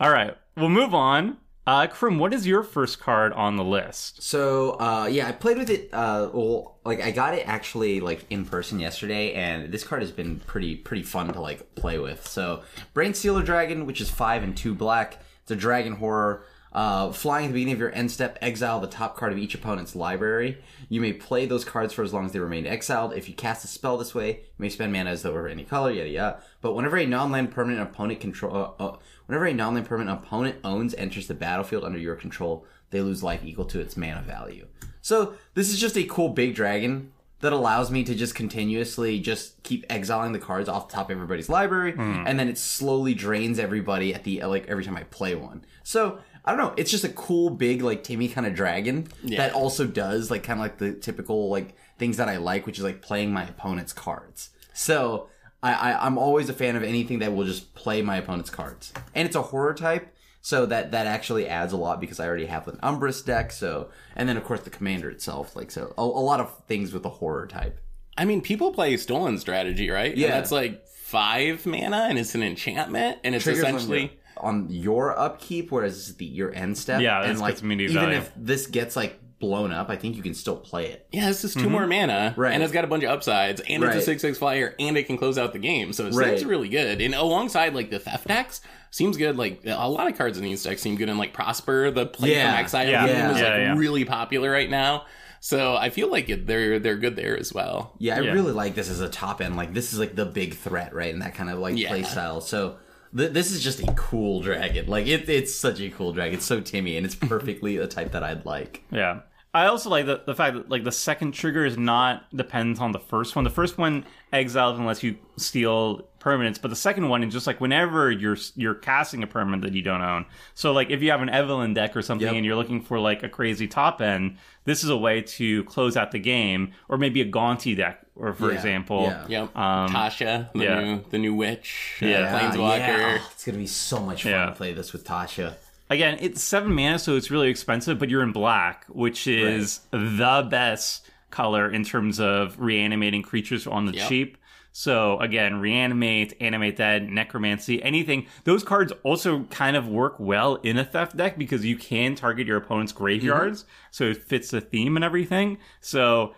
All 0.00 0.10
right, 0.10 0.36
we'll 0.56 0.68
move 0.68 0.94
on. 0.94 1.36
Uh, 1.68 1.86
Crim, 1.86 2.18
what 2.18 2.32
is 2.32 2.46
your 2.46 2.62
first 2.62 2.98
card 2.98 3.30
on 3.34 3.56
the 3.56 3.62
list? 3.62 4.22
So 4.22 4.80
uh, 4.80 5.06
yeah, 5.12 5.28
I 5.28 5.32
played 5.32 5.58
with 5.58 5.68
it. 5.68 5.90
Uh, 5.92 6.30
well, 6.32 6.78
like 6.86 7.02
I 7.02 7.10
got 7.10 7.34
it 7.34 7.46
actually 7.46 8.00
like 8.00 8.24
in 8.30 8.46
person 8.46 8.80
yesterday, 8.80 9.34
and 9.34 9.70
this 9.70 9.84
card 9.84 10.00
has 10.00 10.10
been 10.10 10.40
pretty 10.40 10.76
pretty 10.76 11.02
fun 11.02 11.30
to 11.30 11.38
like 11.42 11.74
play 11.74 11.98
with. 11.98 12.26
So 12.26 12.62
Brainstealer 12.94 13.44
Dragon, 13.44 13.84
which 13.84 14.00
is 14.00 14.08
five 14.08 14.42
and 14.42 14.56
two 14.56 14.74
black. 14.74 15.20
It's 15.42 15.50
a 15.50 15.56
dragon 15.56 15.96
horror. 15.96 16.46
Uh, 16.72 17.10
flying 17.12 17.46
at 17.46 17.48
the 17.48 17.54
beginning 17.54 17.74
of 17.74 17.80
your 17.80 17.94
end 17.94 18.10
step, 18.10 18.38
exile 18.40 18.78
the 18.78 18.86
top 18.86 19.16
card 19.16 19.32
of 19.32 19.38
each 19.38 19.54
opponent's 19.54 19.96
library. 19.96 20.58
You 20.88 21.00
may 21.00 21.12
play 21.14 21.46
those 21.46 21.64
cards 21.64 21.92
for 21.92 22.02
as 22.02 22.12
long 22.12 22.26
as 22.26 22.32
they 22.32 22.38
remain 22.38 22.66
exiled. 22.66 23.14
If 23.14 23.28
you 23.28 23.34
cast 23.34 23.64
a 23.64 23.68
spell 23.68 23.96
this 23.96 24.14
way, 24.14 24.28
you 24.28 24.58
may 24.58 24.68
spend 24.68 24.92
mana 24.92 25.10
as 25.10 25.22
though 25.22 25.30
it 25.30 25.34
were 25.34 25.48
any 25.48 25.64
color, 25.64 25.90
yada 25.90 26.08
yada. 26.08 26.42
But 26.60 26.74
whenever 26.74 26.98
a 26.98 27.06
non-land 27.06 27.52
permanent 27.52 27.82
opponent 27.82 28.20
control, 28.20 28.74
uh, 28.78 28.82
uh, 28.82 28.96
whenever 29.28 29.46
a 29.46 29.54
non-land 29.54 29.86
permanent 29.86 30.18
opponent 30.18 30.56
owns 30.64 30.94
enters 30.94 31.28
the 31.28 31.34
battlefield 31.34 31.84
under 31.84 31.98
your 31.98 32.16
control, 32.16 32.66
they 32.90 33.00
lose 33.00 33.22
life 33.22 33.44
equal 33.44 33.66
to 33.66 33.78
its 33.78 33.96
mana 33.96 34.22
value. 34.22 34.66
So 35.02 35.34
this 35.54 35.70
is 35.70 35.78
just 35.78 35.96
a 35.96 36.04
cool 36.04 36.30
big 36.30 36.54
dragon 36.54 37.12
that 37.40 37.52
allows 37.52 37.90
me 37.90 38.02
to 38.02 38.14
just 38.14 38.34
continuously 38.34 39.20
just 39.20 39.62
keep 39.62 39.84
exiling 39.90 40.32
the 40.32 40.38
cards 40.38 40.68
off 40.68 40.88
the 40.88 40.94
top 40.94 41.10
of 41.10 41.16
everybody's 41.16 41.48
library, 41.48 41.92
hmm. 41.92 42.24
and 42.26 42.38
then 42.38 42.48
it 42.48 42.58
slowly 42.58 43.14
drains 43.14 43.58
everybody 43.58 44.14
at 44.14 44.24
the 44.24 44.42
like 44.44 44.66
every 44.66 44.84
time 44.84 44.96
I 44.96 45.04
play 45.04 45.34
one. 45.34 45.64
So 45.84 46.18
I 46.44 46.50
don't 46.50 46.60
know. 46.60 46.74
It's 46.76 46.90
just 46.90 47.04
a 47.04 47.10
cool 47.10 47.50
big 47.50 47.82
like 47.82 48.02
Timmy 48.02 48.28
kind 48.28 48.46
of 48.46 48.54
dragon 48.54 49.08
that 49.24 49.52
also 49.52 49.86
does 49.86 50.30
like 50.30 50.42
kind 50.42 50.58
of 50.58 50.64
like 50.64 50.78
the 50.78 50.94
typical 50.94 51.50
like 51.50 51.76
things 51.98 52.16
that 52.16 52.28
I 52.28 52.38
like, 52.38 52.66
which 52.66 52.78
is 52.78 52.84
like 52.84 53.02
playing 53.02 53.32
my 53.32 53.46
opponent's 53.46 53.92
cards. 53.92 54.50
So 54.72 55.28
I, 55.62 55.72
I 55.92 56.06
I'm 56.06 56.18
always 56.18 56.48
a 56.48 56.52
fan 56.52 56.76
of 56.76 56.82
anything 56.82 57.18
that 57.20 57.34
will 57.34 57.44
just 57.44 57.74
play 57.74 58.02
my 58.02 58.16
opponent's 58.16 58.50
cards, 58.50 58.92
and 59.14 59.26
it's 59.26 59.36
a 59.36 59.42
horror 59.42 59.74
type. 59.74 60.14
So 60.40 60.66
that 60.66 60.92
that 60.92 61.06
actually 61.06 61.48
adds 61.48 61.72
a 61.72 61.76
lot 61.76 62.00
because 62.00 62.20
I 62.20 62.26
already 62.26 62.46
have 62.46 62.68
an 62.68 62.76
Umbris 62.82 63.24
deck. 63.24 63.50
So 63.52 63.90
and 64.16 64.28
then 64.28 64.36
of 64.36 64.44
course 64.44 64.60
the 64.60 64.70
commander 64.70 65.10
itself, 65.10 65.56
like 65.56 65.70
so 65.70 65.92
a, 65.98 66.02
a 66.02 66.04
lot 66.04 66.40
of 66.40 66.64
things 66.66 66.92
with 66.92 67.02
the 67.02 67.08
horror 67.10 67.46
type. 67.46 67.80
I 68.16 68.24
mean, 68.24 68.40
people 68.40 68.72
play 68.72 68.96
stolen 68.96 69.38
strategy, 69.38 69.90
right? 69.90 70.10
And 70.12 70.18
Yeah. 70.20 70.28
that's 70.28 70.50
like 70.52 70.86
five 70.86 71.66
mana, 71.66 72.06
and 72.08 72.18
it's 72.18 72.34
an 72.34 72.42
enchantment, 72.42 73.18
and 73.24 73.34
it's 73.34 73.44
Triggers 73.44 73.64
on 73.64 73.74
essentially. 73.76 74.00
your- 74.02 74.10
on 74.40 74.68
your 74.70 75.18
upkeep, 75.18 75.72
whereas 75.72 76.14
the 76.16 76.24
your 76.24 76.54
end 76.54 76.78
step. 76.78 77.00
Yeah, 77.00 77.22
and 77.22 77.32
this 77.32 77.40
like 77.40 77.54
gets 77.54 77.62
immediate 77.62 77.90
even 77.90 78.02
value. 78.04 78.18
if 78.18 78.32
this 78.36 78.68
gets 78.68 78.94
like 78.94 79.18
blown 79.40 79.72
up, 79.72 79.88
I 79.88 79.96
think 79.96 80.16
you 80.16 80.22
can 80.22 80.34
still 80.34 80.56
play 80.56 80.86
it. 80.86 81.06
Yeah, 81.12 81.30
it's 81.30 81.42
just 81.42 81.54
2 81.54 81.60
mm-hmm. 81.60 81.70
more 81.72 81.86
mana, 81.86 82.34
Right. 82.36 82.52
and 82.52 82.62
it's 82.62 82.72
got 82.72 82.84
a 82.84 82.88
bunch 82.88 83.04
of 83.04 83.10
upsides, 83.10 83.60
and 83.68 83.82
it's 83.84 83.96
a 83.96 84.00
six 84.00 84.22
six 84.22 84.38
flyer, 84.38 84.74
and 84.78 84.96
it 84.96 85.04
can 85.04 85.16
close 85.16 85.38
out 85.38 85.52
the 85.52 85.58
game. 85.58 85.92
So 85.92 86.06
it 86.06 86.14
Right. 86.14 86.38
seems 86.38 86.44
really 86.44 86.68
good. 86.68 87.00
And 87.00 87.14
alongside 87.14 87.74
like 87.74 87.90
the 87.90 87.98
theft 87.98 88.26
decks, 88.26 88.60
seems 88.90 89.16
good. 89.16 89.36
Like 89.36 89.60
a 89.66 89.88
lot 89.88 90.10
of 90.10 90.16
cards 90.18 90.38
in 90.38 90.44
these 90.44 90.62
decks 90.62 90.82
seem 90.82 90.96
good. 90.96 91.08
And 91.08 91.18
like 91.18 91.32
Prosper, 91.32 91.90
the 91.90 92.06
play 92.06 92.32
Yeah. 92.32 92.52
from 92.52 92.60
exile 92.60 92.88
Yeah. 92.88 93.06
Yeah. 93.06 93.28
is 93.28 93.34
like 93.34 93.42
Yeah, 93.42 93.56
yeah. 93.58 93.74
really 93.76 94.04
popular 94.04 94.50
right 94.50 94.70
now. 94.70 95.04
So 95.40 95.76
I 95.76 95.90
feel 95.90 96.10
like 96.10 96.28
it, 96.28 96.46
they're 96.48 96.78
they're 96.80 96.96
good 96.96 97.14
there 97.14 97.38
as 97.38 97.52
well. 97.52 97.94
Yeah, 97.98 98.16
I 98.16 98.20
Yeah. 98.22 98.32
really 98.32 98.50
like 98.52 98.74
this 98.74 98.90
as 98.90 99.00
a 99.00 99.08
top 99.08 99.40
end. 99.40 99.56
Like 99.56 99.72
this 99.72 99.92
is 99.92 99.98
like 100.00 100.16
the 100.16 100.24
big 100.26 100.54
threat, 100.54 100.92
right? 100.94 101.12
And 101.12 101.22
that 101.22 101.34
kind 101.34 101.48
of 101.50 101.58
like 101.60 101.76
Yeah. 101.76 101.88
play 101.90 102.02
style. 102.02 102.40
So 102.40 102.76
this 103.12 103.52
is 103.52 103.62
just 103.62 103.80
a 103.80 103.92
cool 103.94 104.40
dragon. 104.40 104.86
Like 104.88 105.06
it, 105.06 105.28
it's 105.28 105.54
such 105.54 105.80
a 105.80 105.90
cool 105.90 106.12
dragon. 106.12 106.34
It's 106.34 106.44
so 106.44 106.60
Timmy, 106.60 106.96
and 106.96 107.06
it's 107.06 107.14
perfectly 107.34 107.76
the 107.76 107.86
type 107.86 108.12
that 108.12 108.22
I'd 108.24 108.44
like. 108.46 108.82
Yeah. 108.90 109.20
I 109.54 109.66
also 109.66 109.88
like 109.88 110.04
the, 110.06 110.20
the 110.26 110.34
fact 110.34 110.54
that 110.56 110.68
like 110.68 110.84
the 110.84 110.92
second 110.92 111.32
trigger 111.32 111.64
is 111.64 111.78
not 111.78 112.24
dependent 112.36 112.80
on 112.80 112.92
the 112.92 112.98
first 112.98 113.34
one. 113.34 113.44
The 113.44 113.50
first 113.50 113.78
one 113.78 114.04
exiles 114.32 114.78
unless 114.78 115.02
you 115.02 115.16
steal 115.36 116.06
permanents, 116.20 116.60
but 116.60 116.68
the 116.68 116.76
second 116.76 117.08
one 117.08 117.24
is 117.24 117.32
just 117.32 117.46
like 117.46 117.58
whenever 117.60 118.10
you're 118.10 118.36
you're 118.56 118.74
casting 118.74 119.22
a 119.22 119.26
permanent 119.26 119.62
that 119.62 119.72
you 119.72 119.80
don't 119.80 120.02
own. 120.02 120.26
So 120.54 120.72
like 120.72 120.90
if 120.90 121.00
you 121.02 121.10
have 121.12 121.22
an 121.22 121.30
Evelyn 121.30 121.72
deck 121.72 121.96
or 121.96 122.02
something 122.02 122.26
Yep. 122.26 122.34
and 122.36 122.44
you're 122.44 122.56
looking 122.56 122.82
for 122.82 123.00
like 123.00 123.22
a 123.22 123.28
crazy 123.28 123.66
top 123.66 124.02
end, 124.02 124.36
this 124.64 124.84
is 124.84 124.90
a 124.90 124.96
way 124.98 125.22
to 125.22 125.64
close 125.64 125.96
out 125.96 126.10
the 126.12 126.18
game, 126.18 126.72
or 126.88 126.98
maybe 126.98 127.22
a 127.22 127.30
Gonti 127.30 127.74
deck, 127.74 128.00
or 128.16 128.34
for 128.34 128.50
Yeah, 128.50 128.54
example, 128.56 129.04
yeah. 129.04 129.26
Yep. 129.28 129.56
Um, 129.56 129.90
Tasha, 129.94 130.52
the 130.52 130.58
yeah. 130.58 130.80
new 130.82 131.04
the 131.08 131.18
new 131.18 131.34
witch, 131.34 132.00
uh, 132.02 132.06
Yeah. 132.06 132.38
planeswalker. 132.50 132.78
yeah. 132.78 133.18
Oh, 133.22 133.28
it's 133.32 133.44
gonna 133.46 133.56
be 133.58 133.66
so 133.66 134.00
much 134.00 134.24
fun 134.24 134.32
Yeah. 134.32 134.46
to 134.46 134.52
play 134.52 134.74
this 134.74 134.92
with 134.92 135.06
Tasha. 135.06 135.54
Again, 135.90 136.18
it's 136.20 136.42
seven 136.42 136.74
mana, 136.74 136.98
so 136.98 137.16
it's 137.16 137.30
really 137.30 137.48
expensive, 137.48 137.98
but 137.98 138.10
you're 138.10 138.22
in 138.22 138.32
black, 138.32 138.84
which 138.88 139.26
is 139.26 139.80
the 139.90 140.46
best 140.50 141.08
color 141.30 141.70
in 141.70 141.84
terms 141.84 142.20
of 142.20 142.58
reanimating 142.58 143.22
creatures 143.22 143.66
on 143.66 143.86
the 143.86 143.92
Yep. 143.92 144.08
cheap. 144.08 144.38
So 144.72 145.18
again, 145.18 145.60
reanimate, 145.60 146.34
animate 146.40 146.76
dead, 146.76 147.08
necromancy, 147.08 147.82
anything. 147.82 148.26
Those 148.44 148.62
cards 148.62 148.92
also 149.02 149.44
kind 149.44 149.76
of 149.76 149.88
work 149.88 150.16
well 150.20 150.56
in 150.56 150.78
a 150.78 150.84
theft 150.84 151.16
deck 151.16 151.38
because 151.38 151.64
you 151.64 151.76
can 151.76 152.14
target 152.14 152.46
your 152.46 152.58
opponent's 152.58 152.92
graveyards, 152.92 153.62
mm-hmm. 153.62 153.70
so 153.90 154.04
it 154.04 154.22
fits 154.22 154.50
the 154.50 154.60
theme 154.60 154.96
and 154.96 155.04
everything. 155.04 155.58
So 155.80 156.34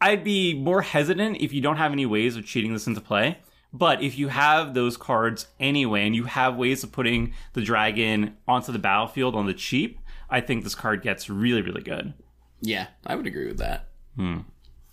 I'd 0.00 0.24
be 0.24 0.54
more 0.54 0.82
hesitant 0.82 1.36
if 1.40 1.52
you 1.52 1.60
don't 1.60 1.76
have 1.76 1.92
any 1.92 2.06
ways 2.06 2.36
of 2.36 2.46
cheating 2.46 2.72
this 2.72 2.86
into 2.86 3.00
play. 3.00 3.38
But 3.72 4.02
if 4.02 4.18
you 4.18 4.28
have 4.28 4.74
those 4.74 4.96
cards 4.96 5.46
anyway, 5.60 6.06
and 6.06 6.16
you 6.16 6.24
have 6.24 6.56
ways 6.56 6.82
of 6.82 6.92
putting 6.92 7.32
the 7.52 7.62
dragon 7.62 8.36
onto 8.48 8.72
the 8.72 8.78
battlefield 8.78 9.36
on 9.36 9.46
the 9.46 9.54
cheap, 9.54 10.00
I 10.28 10.40
think 10.40 10.64
this 10.64 10.74
card 10.74 11.02
gets 11.02 11.30
really, 11.30 11.62
really 11.62 11.82
good. 11.82 12.14
Yeah, 12.60 12.88
I 13.06 13.14
would 13.14 13.26
agree 13.26 13.46
with 13.46 13.58
that. 13.58 13.88
Hmm. 14.16 14.40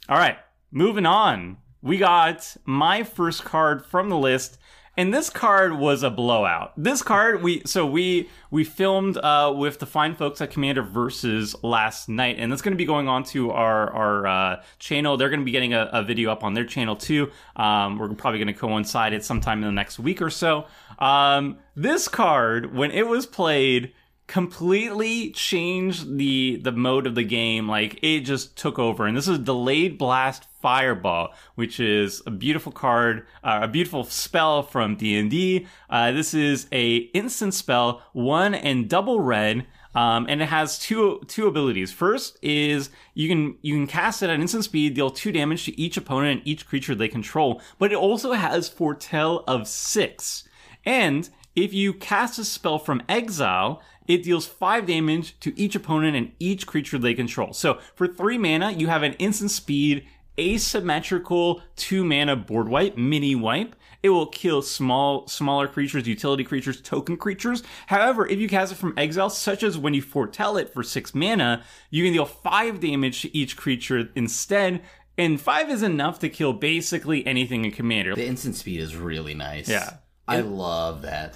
All 0.07 0.17
right, 0.17 0.37
moving 0.71 1.05
on. 1.05 1.57
We 1.81 1.97
got 1.97 2.55
my 2.65 3.03
first 3.03 3.43
card 3.43 3.85
from 3.85 4.09
the 4.09 4.17
list, 4.17 4.57
and 4.97 5.13
this 5.13 5.29
card 5.29 5.77
was 5.77 6.01
a 6.01 6.09
blowout. 6.09 6.73
This 6.75 7.03
card, 7.03 7.43
we 7.43 7.61
so 7.65 7.85
we 7.85 8.29
we 8.49 8.63
filmed 8.63 9.17
uh, 9.17 9.53
with 9.55 9.77
the 9.77 9.85
fine 9.85 10.15
folks 10.15 10.41
at 10.41 10.49
Commander 10.49 10.81
Versus 10.81 11.55
last 11.63 12.09
night, 12.09 12.37
and 12.39 12.51
that's 12.51 12.63
going 12.63 12.73
to 12.73 12.77
be 12.77 12.85
going 12.85 13.07
on 13.07 13.23
to 13.25 13.51
our 13.51 13.93
our 13.93 14.27
uh, 14.27 14.63
channel. 14.79 15.15
They're 15.15 15.29
going 15.29 15.41
to 15.41 15.45
be 15.45 15.51
getting 15.51 15.73
a, 15.73 15.89
a 15.93 16.03
video 16.03 16.31
up 16.31 16.43
on 16.43 16.55
their 16.55 16.65
channel 16.65 16.95
too. 16.95 17.31
Um, 17.55 17.99
we're 17.99 18.09
probably 18.15 18.39
going 18.39 18.47
to 18.47 18.59
coincide 18.59 19.13
it 19.13 19.23
sometime 19.23 19.59
in 19.59 19.65
the 19.65 19.71
next 19.71 19.99
week 19.99 20.21
or 20.21 20.31
so. 20.31 20.65
Um, 20.97 21.59
this 21.75 22.07
card, 22.07 22.73
when 22.73 22.89
it 22.89 23.07
was 23.07 23.27
played, 23.27 23.93
completely 24.27 25.31
changed 25.31 26.17
the 26.17 26.57
the 26.57 26.71
mode 26.71 27.07
of 27.07 27.15
the 27.15 27.23
game 27.23 27.67
like 27.67 27.97
it 28.01 28.19
just 28.21 28.57
took 28.57 28.77
over 28.77 29.07
and 29.07 29.15
this 29.15 29.27
is 29.27 29.39
delayed 29.39 29.97
blast 29.97 30.47
fireball 30.61 31.33
which 31.55 31.79
is 31.79 32.21
a 32.25 32.31
beautiful 32.31 32.71
card 32.71 33.25
uh, 33.41 33.59
a 33.63 33.67
beautiful 33.69 34.03
spell 34.03 34.61
from 34.61 34.97
d&d 34.97 35.65
uh, 35.89 36.11
this 36.11 36.33
is 36.33 36.67
a 36.73 36.97
instant 37.13 37.53
spell 37.53 38.01
one 38.11 38.53
and 38.53 38.89
double 38.89 39.21
red 39.21 39.65
um, 39.95 40.27
and 40.29 40.43
it 40.43 40.49
has 40.49 40.77
two 40.77 41.21
two 41.27 41.47
abilities. 41.47 41.91
First 41.91 42.37
is 42.43 42.91
you 43.15 43.27
can 43.27 43.57
you 43.63 43.73
can 43.73 43.87
cast 43.87 44.21
it 44.21 44.29
at 44.29 44.39
instant 44.39 44.63
speed, 44.63 44.93
deal 44.93 45.09
two 45.09 45.31
damage 45.31 45.65
to 45.65 45.79
each 45.79 45.97
opponent 45.97 46.39
and 46.39 46.47
each 46.47 46.67
creature 46.67 46.93
they 46.93 47.07
control. 47.07 47.63
But 47.79 47.91
it 47.91 47.95
also 47.95 48.33
has 48.33 48.69
foretell 48.69 49.43
of 49.47 49.67
six. 49.67 50.47
And 50.85 51.27
if 51.55 51.73
you 51.73 51.95
cast 51.95 52.37
a 52.37 52.45
spell 52.45 52.77
from 52.77 53.01
exile, 53.09 53.81
it 54.07 54.23
deals 54.23 54.45
five 54.45 54.85
damage 54.85 55.39
to 55.41 55.57
each 55.59 55.75
opponent 55.75 56.15
and 56.15 56.31
each 56.39 56.65
creature 56.65 56.97
they 56.97 57.13
control. 57.13 57.53
So 57.53 57.79
for 57.95 58.07
three 58.07 58.37
mana, 58.37 58.71
you 58.71 58.87
have 58.87 59.03
an 59.03 59.13
instant 59.13 59.51
speed 59.51 60.07
asymmetrical 60.39 61.61
two 61.75 62.03
mana 62.03 62.35
board 62.35 62.69
wipe, 62.69 62.97
mini 62.97 63.35
wipe. 63.35 63.75
It 64.03 64.09
will 64.09 64.27
kill 64.27 64.61
small, 64.61 65.27
smaller 65.27 65.67
creatures, 65.67 66.07
utility 66.07 66.43
creatures, 66.43 66.79
token 66.79 67.17
creatures. 67.17 67.63
However, 67.87 68.27
if 68.27 68.39
you 68.39 68.47
cast 68.47 68.71
it 68.71 68.75
from 68.75 68.93
exile, 68.95 69.29
such 69.29 69.63
as 69.63 69.77
when 69.77 69.95
you 69.95 70.01
foretell 70.03 70.55
it 70.57 70.71
for 70.71 70.83
six 70.83 71.15
mana, 71.15 71.63
you 71.89 72.03
can 72.03 72.13
deal 72.13 72.25
five 72.25 72.79
damage 72.79 73.23
to 73.23 73.35
each 73.35 73.57
creature 73.57 74.09
instead. 74.15 74.83
And 75.17 75.41
five 75.41 75.71
is 75.71 75.81
enough 75.81 76.19
to 76.19 76.29
kill 76.29 76.53
basically 76.53 77.25
anything 77.25 77.65
in 77.65 77.71
Commander. 77.71 78.13
The 78.13 78.27
instant 78.27 78.55
speed 78.55 78.79
is 78.79 78.95
really 78.95 79.33
nice. 79.33 79.67
Yeah. 79.67 79.95
I 80.27 80.41
love 80.41 81.01
that. 81.01 81.35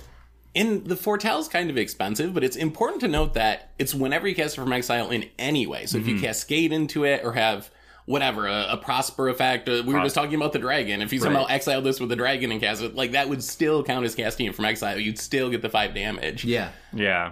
And 0.54 0.86
the 0.86 0.98
foretell 0.98 1.40
is 1.40 1.48
kind 1.48 1.70
of 1.70 1.78
expensive, 1.78 2.34
but 2.34 2.44
it's 2.44 2.58
important 2.58 3.02
to 3.02 3.08
note 3.08 3.36
that 3.36 3.72
it's 3.80 3.94
whenever 3.96 4.28
you 4.28 4.36
cast 4.36 4.58
it 4.58 4.62
from 4.62 4.74
exile 4.74 5.10
in 5.10 5.30
any 5.40 5.66
way. 5.66 5.86
So 5.86 5.98
if 5.98 6.08
you 6.08 6.20
cascade 6.20 6.74
into 6.74 7.06
it 7.06 7.22
or 7.24 7.32
have 7.34 7.70
whatever 8.06 8.48
a, 8.48 8.68
a 8.72 8.78
prosper 8.78 9.30
effect, 9.30 9.70
uh, 9.70 9.84
we 9.86 9.94
were 9.94 10.02
just 10.02 10.16
talking 10.16 10.36
about 10.36 10.52
the 10.52 10.60
dragon. 10.60 11.02
If 11.02 11.14
you 11.14 11.20
somehow 11.20 11.44
Right. 11.44 11.52
exile 11.52 11.82
this 11.82 12.02
with 12.02 12.10
the 12.10 12.16
dragon 12.18 12.52
and 12.52 12.60
cast 12.60 12.82
it, 12.82 12.96
like 12.96 13.12
that 13.12 13.30
would 13.30 13.42
still 13.42 13.82
count 13.84 14.04
as 14.06 14.14
casting 14.16 14.48
it 14.48 14.56
from 14.56 14.66
exile. 14.66 14.98
You'd 15.00 15.20
still 15.20 15.50
get 15.50 15.62
the 15.62 15.70
five 15.70 15.94
damage. 15.94 16.44
Yeah. 16.44 16.72
Yeah. 16.94 17.32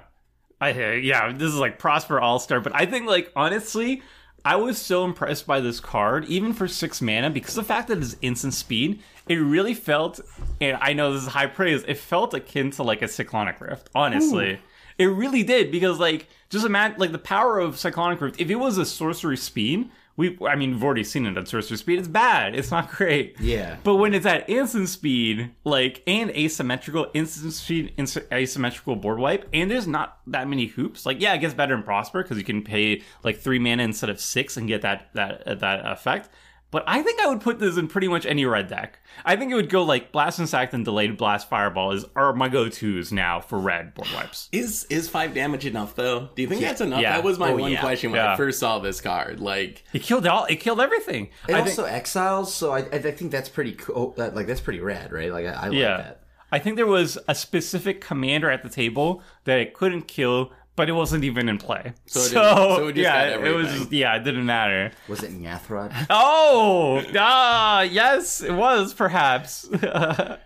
I 0.61 0.71
yeah, 0.71 1.31
this 1.31 1.49
is 1.53 1.55
like 1.57 1.79
Prosper 1.79 2.19
All 2.19 2.37
Star, 2.39 2.59
but 2.59 2.73
I 2.75 2.85
think 2.85 3.07
like 3.07 3.31
honestly, 3.35 4.01
I 4.45 4.55
was 4.57 4.77
so 4.77 5.05
impressed 5.05 5.47
by 5.47 5.59
this 5.59 5.79
card, 5.79 6.25
even 6.25 6.53
for 6.53 6.67
six 6.67 7.01
mana, 7.01 7.29
because 7.29 7.55
the 7.55 7.63
fact 7.63 7.87
that 7.89 7.97
it's 7.97 8.15
instant 8.21 8.53
speed, 8.53 9.01
it 9.29 9.37
really 9.37 9.75
felt 9.75 10.19
and 10.59 10.77
I 10.81 10.93
know 10.93 11.13
this 11.13 11.23
is 11.23 11.29
high 11.29 11.47
praise, 11.47 11.85
it 11.87 11.97
felt 11.97 12.33
akin 12.33 12.71
to 12.71 12.83
like 12.83 13.01
a 13.01 13.07
Cyclonic 13.07 13.61
Rift, 13.61 13.89
honestly. 13.95 14.59
It 14.97 15.05
really 15.05 15.43
did, 15.43 15.71
because 15.71 15.99
like 15.99 16.27
just 16.49 16.65
imagine 16.65 16.99
like 16.99 17.13
the 17.13 17.19
power 17.19 17.59
of 17.59 17.79
Cyclonic 17.79 18.19
Rift, 18.19 18.41
if 18.41 18.49
it 18.49 18.55
was 18.55 18.77
a 18.77 18.85
sorcery 18.85 19.37
speed, 19.37 19.89
we 20.17 20.37
I 20.45 20.57
mean 20.57 20.71
we've 20.71 20.83
already 20.83 21.05
seen 21.05 21.25
it 21.25 21.37
at 21.37 21.47
sorcery 21.47 21.77
speed, 21.77 21.99
it's 21.99 22.09
bad. 22.09 22.53
It's 22.53 22.71
not 22.71 22.91
great. 22.91 23.39
Yeah. 23.39 23.77
But 23.85 23.95
when 23.95 24.13
it's 24.13 24.25
at 24.25 24.49
instant 24.49 24.89
speed, 24.89 25.51
like 25.63 26.03
and 26.05 26.31
asymmetrical 26.31 27.07
instant 27.13 27.53
speed, 27.53 27.93
ins- 27.95 28.17
asymmetrical 28.29 28.97
board 28.97 29.19
wipe, 29.19 29.47
and 29.53 29.71
there's 29.71 29.87
not 29.87 30.19
that 30.27 30.49
many 30.49 30.65
hoops. 30.65 31.05
Like 31.05 31.21
yeah, 31.21 31.33
it 31.33 31.37
gets 31.37 31.53
better 31.53 31.75
in 31.75 31.83
Prosper 31.83 32.21
because 32.23 32.37
you 32.37 32.43
can 32.43 32.63
pay 32.63 33.03
like 33.23 33.37
three 33.37 33.59
mana 33.59 33.83
instead 33.83 34.09
of 34.09 34.19
six 34.19 34.57
and 34.57 34.67
get 34.67 34.81
that 34.81 35.11
that 35.13 35.61
that 35.61 35.89
effect. 35.89 36.29
But 36.71 36.83
I 36.85 37.01
think 37.01 37.19
I 37.19 37.27
would 37.27 37.41
put 37.41 37.57
this 37.59 37.77
in 37.77 37.87
pretty 37.87 38.07
much 38.07 38.25
any 38.27 38.45
red 38.45 38.67
deck. 38.67 38.99
I 39.25 39.35
think 39.35 39.51
it 39.51 39.55
would 39.55 39.69
go 39.69 39.83
like 39.83 40.11
Blasphemous 40.11 40.53
Act 40.53 40.73
and 40.73 40.85
Delayed 40.85 41.17
Blast 41.17 41.49
Fireball 41.49 41.93
is 41.93 42.05
are 42.15 42.31
my 42.33 42.47
go 42.47 42.69
tos 42.69 43.11
now 43.11 43.39
for 43.41 43.57
red 43.57 43.95
board 43.95 44.07
wipes. 44.13 44.49
Is 44.51 44.85
is 44.89 45.09
five 45.09 45.33
damage 45.33 45.65
enough 45.65 45.95
though? 45.95 46.29
Do 46.35 46.41
you 46.43 46.47
think 46.47 46.61
that's 46.61 46.81
enough? 46.81 47.01
Yeah. 47.01 47.13
That 47.15 47.23
was 47.23 47.39
my 47.39 47.51
Oh, 47.51 47.57
one 47.57 47.71
yeah. 47.71 47.81
question 47.81 48.11
when 48.11 48.21
Yeah. 48.21 48.33
I 48.33 48.37
first 48.37 48.59
saw 48.59 48.77
this 48.79 49.01
card. 49.01 49.39
Like, 49.39 49.83
It 49.93 50.03
killed 50.03 50.27
all. 50.27 50.45
It 50.45 50.57
killed 50.57 50.79
everything. 50.79 51.29
It 51.47 51.55
I 51.55 51.61
also 51.61 51.83
think, 51.83 51.95
exiles, 51.95 52.53
so 52.53 52.71
I, 52.71 52.79
I 52.79 52.99
think 52.99 53.31
that's 53.31 53.49
pretty 53.49 53.71
cool. 53.73 53.95
Oh, 53.97 54.13
that, 54.17 54.35
like 54.35 54.45
that's 54.45 54.61
pretty 54.61 54.79
rad, 54.79 55.11
right? 55.11 55.31
Like 55.31 55.47
I, 55.47 55.51
I 55.53 55.67
like 55.69 55.77
yeah. 55.77 55.97
that. 55.97 56.23
I 56.51 56.57
think 56.59 56.77
there 56.77 56.87
was 56.87 57.17
a 57.27 57.35
specific 57.35 58.01
commander 58.01 58.49
at 58.49 58.63
the 58.63 58.69
table 58.69 59.21
that 59.43 59.59
it 59.59 59.73
couldn't 59.73 60.07
kill, 60.07 60.51
but 60.79 60.87
it 60.87 60.93
wasn't 60.93 61.25
even 61.25 61.49
in 61.49 61.57
play. 61.57 61.91
So, 62.05 62.21
it 62.21 62.23
didn't- 62.29 62.31
so 62.31 62.87
it 62.87 62.93
just 62.93 63.03
yeah, 63.03 63.35
got 63.35 63.45
it 63.45 63.53
was 63.53 63.67
just, 63.67 63.91
yeah, 63.91 64.15
it 64.15 64.23
didn't 64.23 64.45
matter. 64.45 64.91
Was 65.09 65.23
it 65.23 65.31
N'ghathrod? 65.37 66.07
Oh, 66.09 67.03
ah, 67.17 67.81
yes, 67.81 68.39
it 68.39 68.53
was 68.53 68.93
perhaps. 68.93 69.67
uh, 69.83 70.37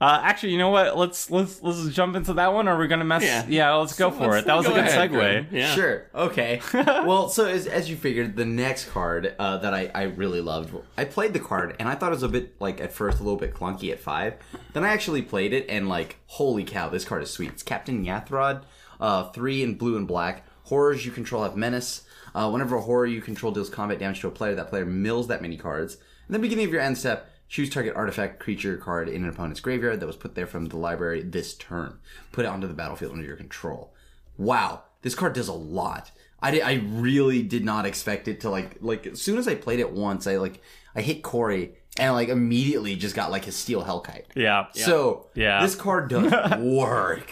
actually, 0.00 0.52
you 0.52 0.58
know 0.58 0.70
what? 0.70 0.96
Let's 0.96 1.30
let's 1.30 1.62
let's 1.62 1.86
jump 1.94 2.16
into 2.16 2.32
that 2.32 2.54
one. 2.54 2.66
Or 2.66 2.78
we're 2.78 2.86
gonna 2.86 3.04
mess? 3.04 3.22
Yeah. 3.22 3.44
Yeah, 3.46 3.74
let's 3.74 3.94
go 3.94 4.10
for 4.10 4.28
let's 4.28 4.44
it. 4.44 4.46
That 4.46 4.56
was 4.56 4.66
a 4.66 4.70
good 4.70 4.78
ahead, 4.78 5.10
segue. 5.10 5.52
Yeah. 5.52 5.74
Sure. 5.74 6.06
Okay. 6.14 6.62
well, 6.72 7.28
so 7.28 7.46
as, 7.46 7.66
as 7.66 7.90
you 7.90 7.96
figured, 7.96 8.36
the 8.36 8.46
next 8.46 8.88
card 8.88 9.34
uh, 9.38 9.58
that 9.58 9.74
I, 9.74 9.90
I 9.94 10.02
really 10.04 10.40
loved, 10.40 10.74
I 10.96 11.04
played 11.04 11.34
the 11.34 11.40
card 11.40 11.76
and 11.78 11.90
I 11.90 11.94
thought 11.94 12.12
it 12.12 12.14
was 12.16 12.22
a 12.22 12.28
bit 12.28 12.58
like 12.58 12.80
at 12.80 12.90
first 12.90 13.20
a 13.20 13.22
little 13.22 13.38
bit 13.38 13.52
clunky 13.52 13.92
at 13.92 14.00
five. 14.00 14.36
Then 14.72 14.82
I 14.82 14.88
actually 14.88 15.20
played 15.20 15.52
it 15.52 15.66
and 15.68 15.90
like, 15.90 16.16
holy 16.26 16.64
cow, 16.64 16.88
this 16.88 17.04
card 17.04 17.22
is 17.22 17.30
sweet. 17.30 17.50
It's 17.50 17.62
Captain 17.62 18.02
N'ghathrod, 18.02 18.62
uh, 19.00 19.30
three 19.30 19.62
in 19.62 19.74
blue 19.74 19.96
and 19.96 20.06
black. 20.06 20.44
Horrors 20.64 21.04
you 21.04 21.10
control 21.12 21.42
have 21.42 21.56
menace. 21.56 22.02
Uh, 22.34 22.48
whenever 22.50 22.76
a 22.76 22.80
horror 22.82 23.06
you 23.06 23.20
control 23.20 23.50
deals 23.52 23.68
combat 23.70 23.98
damage 23.98 24.20
to 24.20 24.28
a 24.28 24.30
player, 24.30 24.54
that 24.54 24.68
player 24.68 24.86
mills 24.86 25.26
that 25.28 25.42
many 25.42 25.56
cards. 25.56 25.96
In 26.28 26.32
the 26.32 26.38
beginning 26.38 26.64
of 26.66 26.72
your 26.72 26.80
end 26.80 26.96
step, 26.96 27.28
choose 27.48 27.68
target 27.68 27.96
artifact 27.96 28.38
creature 28.38 28.76
card 28.76 29.08
in 29.08 29.24
an 29.24 29.28
opponent's 29.28 29.58
graveyard 29.60 29.98
that 29.98 30.06
was 30.06 30.14
put 30.16 30.36
there 30.36 30.46
from 30.46 30.66
the 30.66 30.76
library 30.76 31.22
this 31.22 31.54
turn. 31.54 31.98
Put 32.30 32.44
it 32.44 32.48
onto 32.48 32.68
the 32.68 32.74
battlefield 32.74 33.12
under 33.12 33.24
your 33.26 33.36
control 33.36 33.92
wow, 34.38 34.82
this 35.02 35.14
card 35.14 35.34
does 35.34 35.48
a 35.48 35.52
lot. 35.52 36.10
I, 36.40 36.50
di- 36.50 36.62
I 36.62 36.74
really 36.86 37.42
did 37.42 37.62
not 37.62 37.84
expect 37.84 38.26
it 38.26 38.40
to 38.40 38.48
like 38.48 38.78
like 38.80 39.06
as 39.06 39.20
soon 39.20 39.36
as 39.36 39.46
I 39.46 39.54
played 39.54 39.80
it 39.80 39.92
once, 39.92 40.26
I 40.26 40.36
like 40.36 40.62
I 40.94 41.02
hit 41.02 41.22
Corey 41.22 41.74
and 41.98 42.14
like 42.14 42.28
immediately 42.30 42.96
just 42.96 43.14
got 43.14 43.30
like 43.30 43.44
his 43.44 43.54
steel 43.56 43.84
hellkite. 43.84 44.24
Yeah. 44.34 44.68
So 44.72 45.26
Yeah. 45.34 45.60
this 45.62 45.74
card 45.74 46.08
does 46.08 46.32
work. 46.60 47.30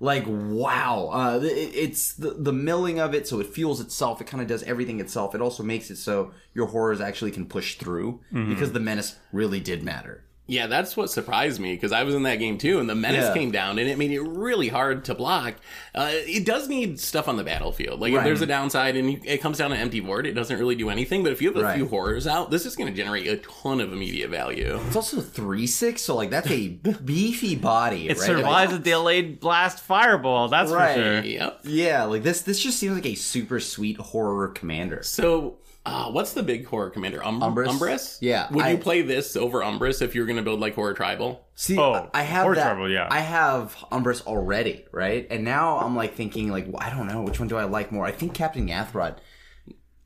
Like 0.00 0.24
wow, 0.28 1.10
uh, 1.12 1.40
it, 1.42 1.48
it's 1.74 2.14
the 2.14 2.30
the 2.30 2.52
milling 2.52 3.00
of 3.00 3.14
it, 3.14 3.26
so 3.26 3.40
it 3.40 3.48
fuels 3.48 3.80
itself. 3.80 4.20
It 4.20 4.28
kind 4.28 4.40
of 4.40 4.46
does 4.46 4.62
everything 4.62 5.00
itself. 5.00 5.34
It 5.34 5.40
also 5.40 5.62
makes 5.64 5.90
it 5.90 5.96
so 5.96 6.32
your 6.54 6.66
horrors 6.66 7.00
actually 7.00 7.32
can 7.32 7.46
push 7.46 7.76
through 7.76 8.20
Mm-hmm. 8.32 8.50
because 8.50 8.72
the 8.72 8.80
menace 8.80 9.16
really 9.32 9.58
did 9.60 9.82
matter. 9.82 10.22
Yeah, 10.50 10.66
that's 10.66 10.96
what 10.96 11.10
surprised 11.10 11.60
me 11.60 11.74
because 11.74 11.92
I 11.92 12.04
was 12.04 12.14
in 12.14 12.22
that 12.22 12.36
game 12.36 12.56
too, 12.56 12.80
and 12.80 12.88
the 12.88 12.94
menace 12.94 13.26
Yeah. 13.26 13.34
came 13.34 13.50
down, 13.50 13.78
and 13.78 13.86
it 13.86 13.98
made 13.98 14.10
it 14.12 14.22
really 14.22 14.68
hard 14.68 15.04
to 15.04 15.14
block. 15.14 15.56
Uh, 15.94 16.08
it 16.10 16.46
does 16.46 16.68
need 16.70 16.98
stuff 16.98 17.28
on 17.28 17.36
the 17.36 17.44
battlefield. 17.44 18.00
Like 18.00 18.14
if 18.14 18.24
there's 18.24 18.40
a 18.40 18.46
downside 18.46 18.96
and 18.96 19.12
you, 19.12 19.20
it 19.26 19.42
comes 19.42 19.58
down 19.58 19.70
to 19.70 19.76
empty 19.76 20.00
board, 20.00 20.26
it 20.26 20.32
doesn't 20.32 20.58
really 20.58 20.74
do 20.74 20.88
anything. 20.88 21.22
But 21.22 21.32
if 21.32 21.42
you 21.42 21.48
have 21.48 21.56
a 21.58 21.62
Right. 21.62 21.76
few 21.76 21.86
horrors 21.86 22.26
out, 22.26 22.50
this 22.50 22.64
is 22.64 22.76
going 22.76 22.90
to 22.90 22.96
generate 22.96 23.26
a 23.26 23.36
ton 23.36 23.78
of 23.82 23.92
immediate 23.92 24.30
value. 24.30 24.80
It's 24.86 24.96
also 24.96 25.20
three 25.20 25.66
six, 25.66 26.00
so 26.00 26.16
like 26.16 26.30
that's 26.30 26.50
a 26.50 26.68
beefy 26.68 27.54
body. 27.54 28.08
It 28.08 28.16
right? 28.16 28.26
survives 28.26 28.72
a 28.72 28.78
delayed 28.78 29.40
blast 29.40 29.80
fireball. 29.80 30.48
That's 30.48 30.70
Right. 30.72 30.94
for 30.94 31.00
sure. 31.02 31.20
Yep. 31.24 31.60
Yeah, 31.64 32.04
like 32.04 32.22
this. 32.22 32.40
This 32.40 32.58
just 32.62 32.78
seems 32.78 32.94
like 32.94 33.04
a 33.06 33.14
super 33.16 33.60
sweet 33.60 33.98
horror 33.98 34.48
commander. 34.48 35.02
So, 35.02 35.58
uh, 35.88 36.10
what's 36.10 36.32
the 36.34 36.42
big 36.42 36.66
horror 36.66 36.90
commander? 36.90 37.24
Um- 37.24 37.40
Umbris? 37.40 37.66
Umbris? 37.68 38.18
Yeah, 38.20 38.48
Would 38.52 38.64
I- 38.64 38.70
you 38.72 38.78
play 38.78 39.02
this 39.02 39.34
over 39.36 39.60
Umbris 39.60 40.02
if 40.02 40.14
you 40.14 40.20
were 40.20 40.26
going 40.26 40.36
to 40.36 40.42
build 40.42 40.60
like 40.60 40.74
horror 40.74 40.94
tribal? 40.94 41.46
See, 41.54 41.78
Oh, 41.78 42.08
I 42.14 42.22
have 42.22 42.42
Horror 42.42 42.54
that. 42.54 42.64
Tribal, 42.64 42.90
yeah. 42.90 43.08
I 43.10 43.20
have 43.20 43.74
Umbris 43.90 44.24
already, 44.26 44.84
right? 44.92 45.26
And 45.30 45.44
now 45.44 45.78
I'm 45.78 45.96
like 45.96 46.14
thinking, 46.14 46.50
like, 46.50 46.66
I 46.78 46.90
don't 46.90 47.06
know 47.08 47.22
which 47.22 47.38
one 47.40 47.48
do 47.48 47.56
I 47.56 47.64
like 47.64 47.90
more. 47.90 48.04
I 48.06 48.12
think 48.12 48.34
Captain 48.34 48.66
N'ghathrod 48.68 49.16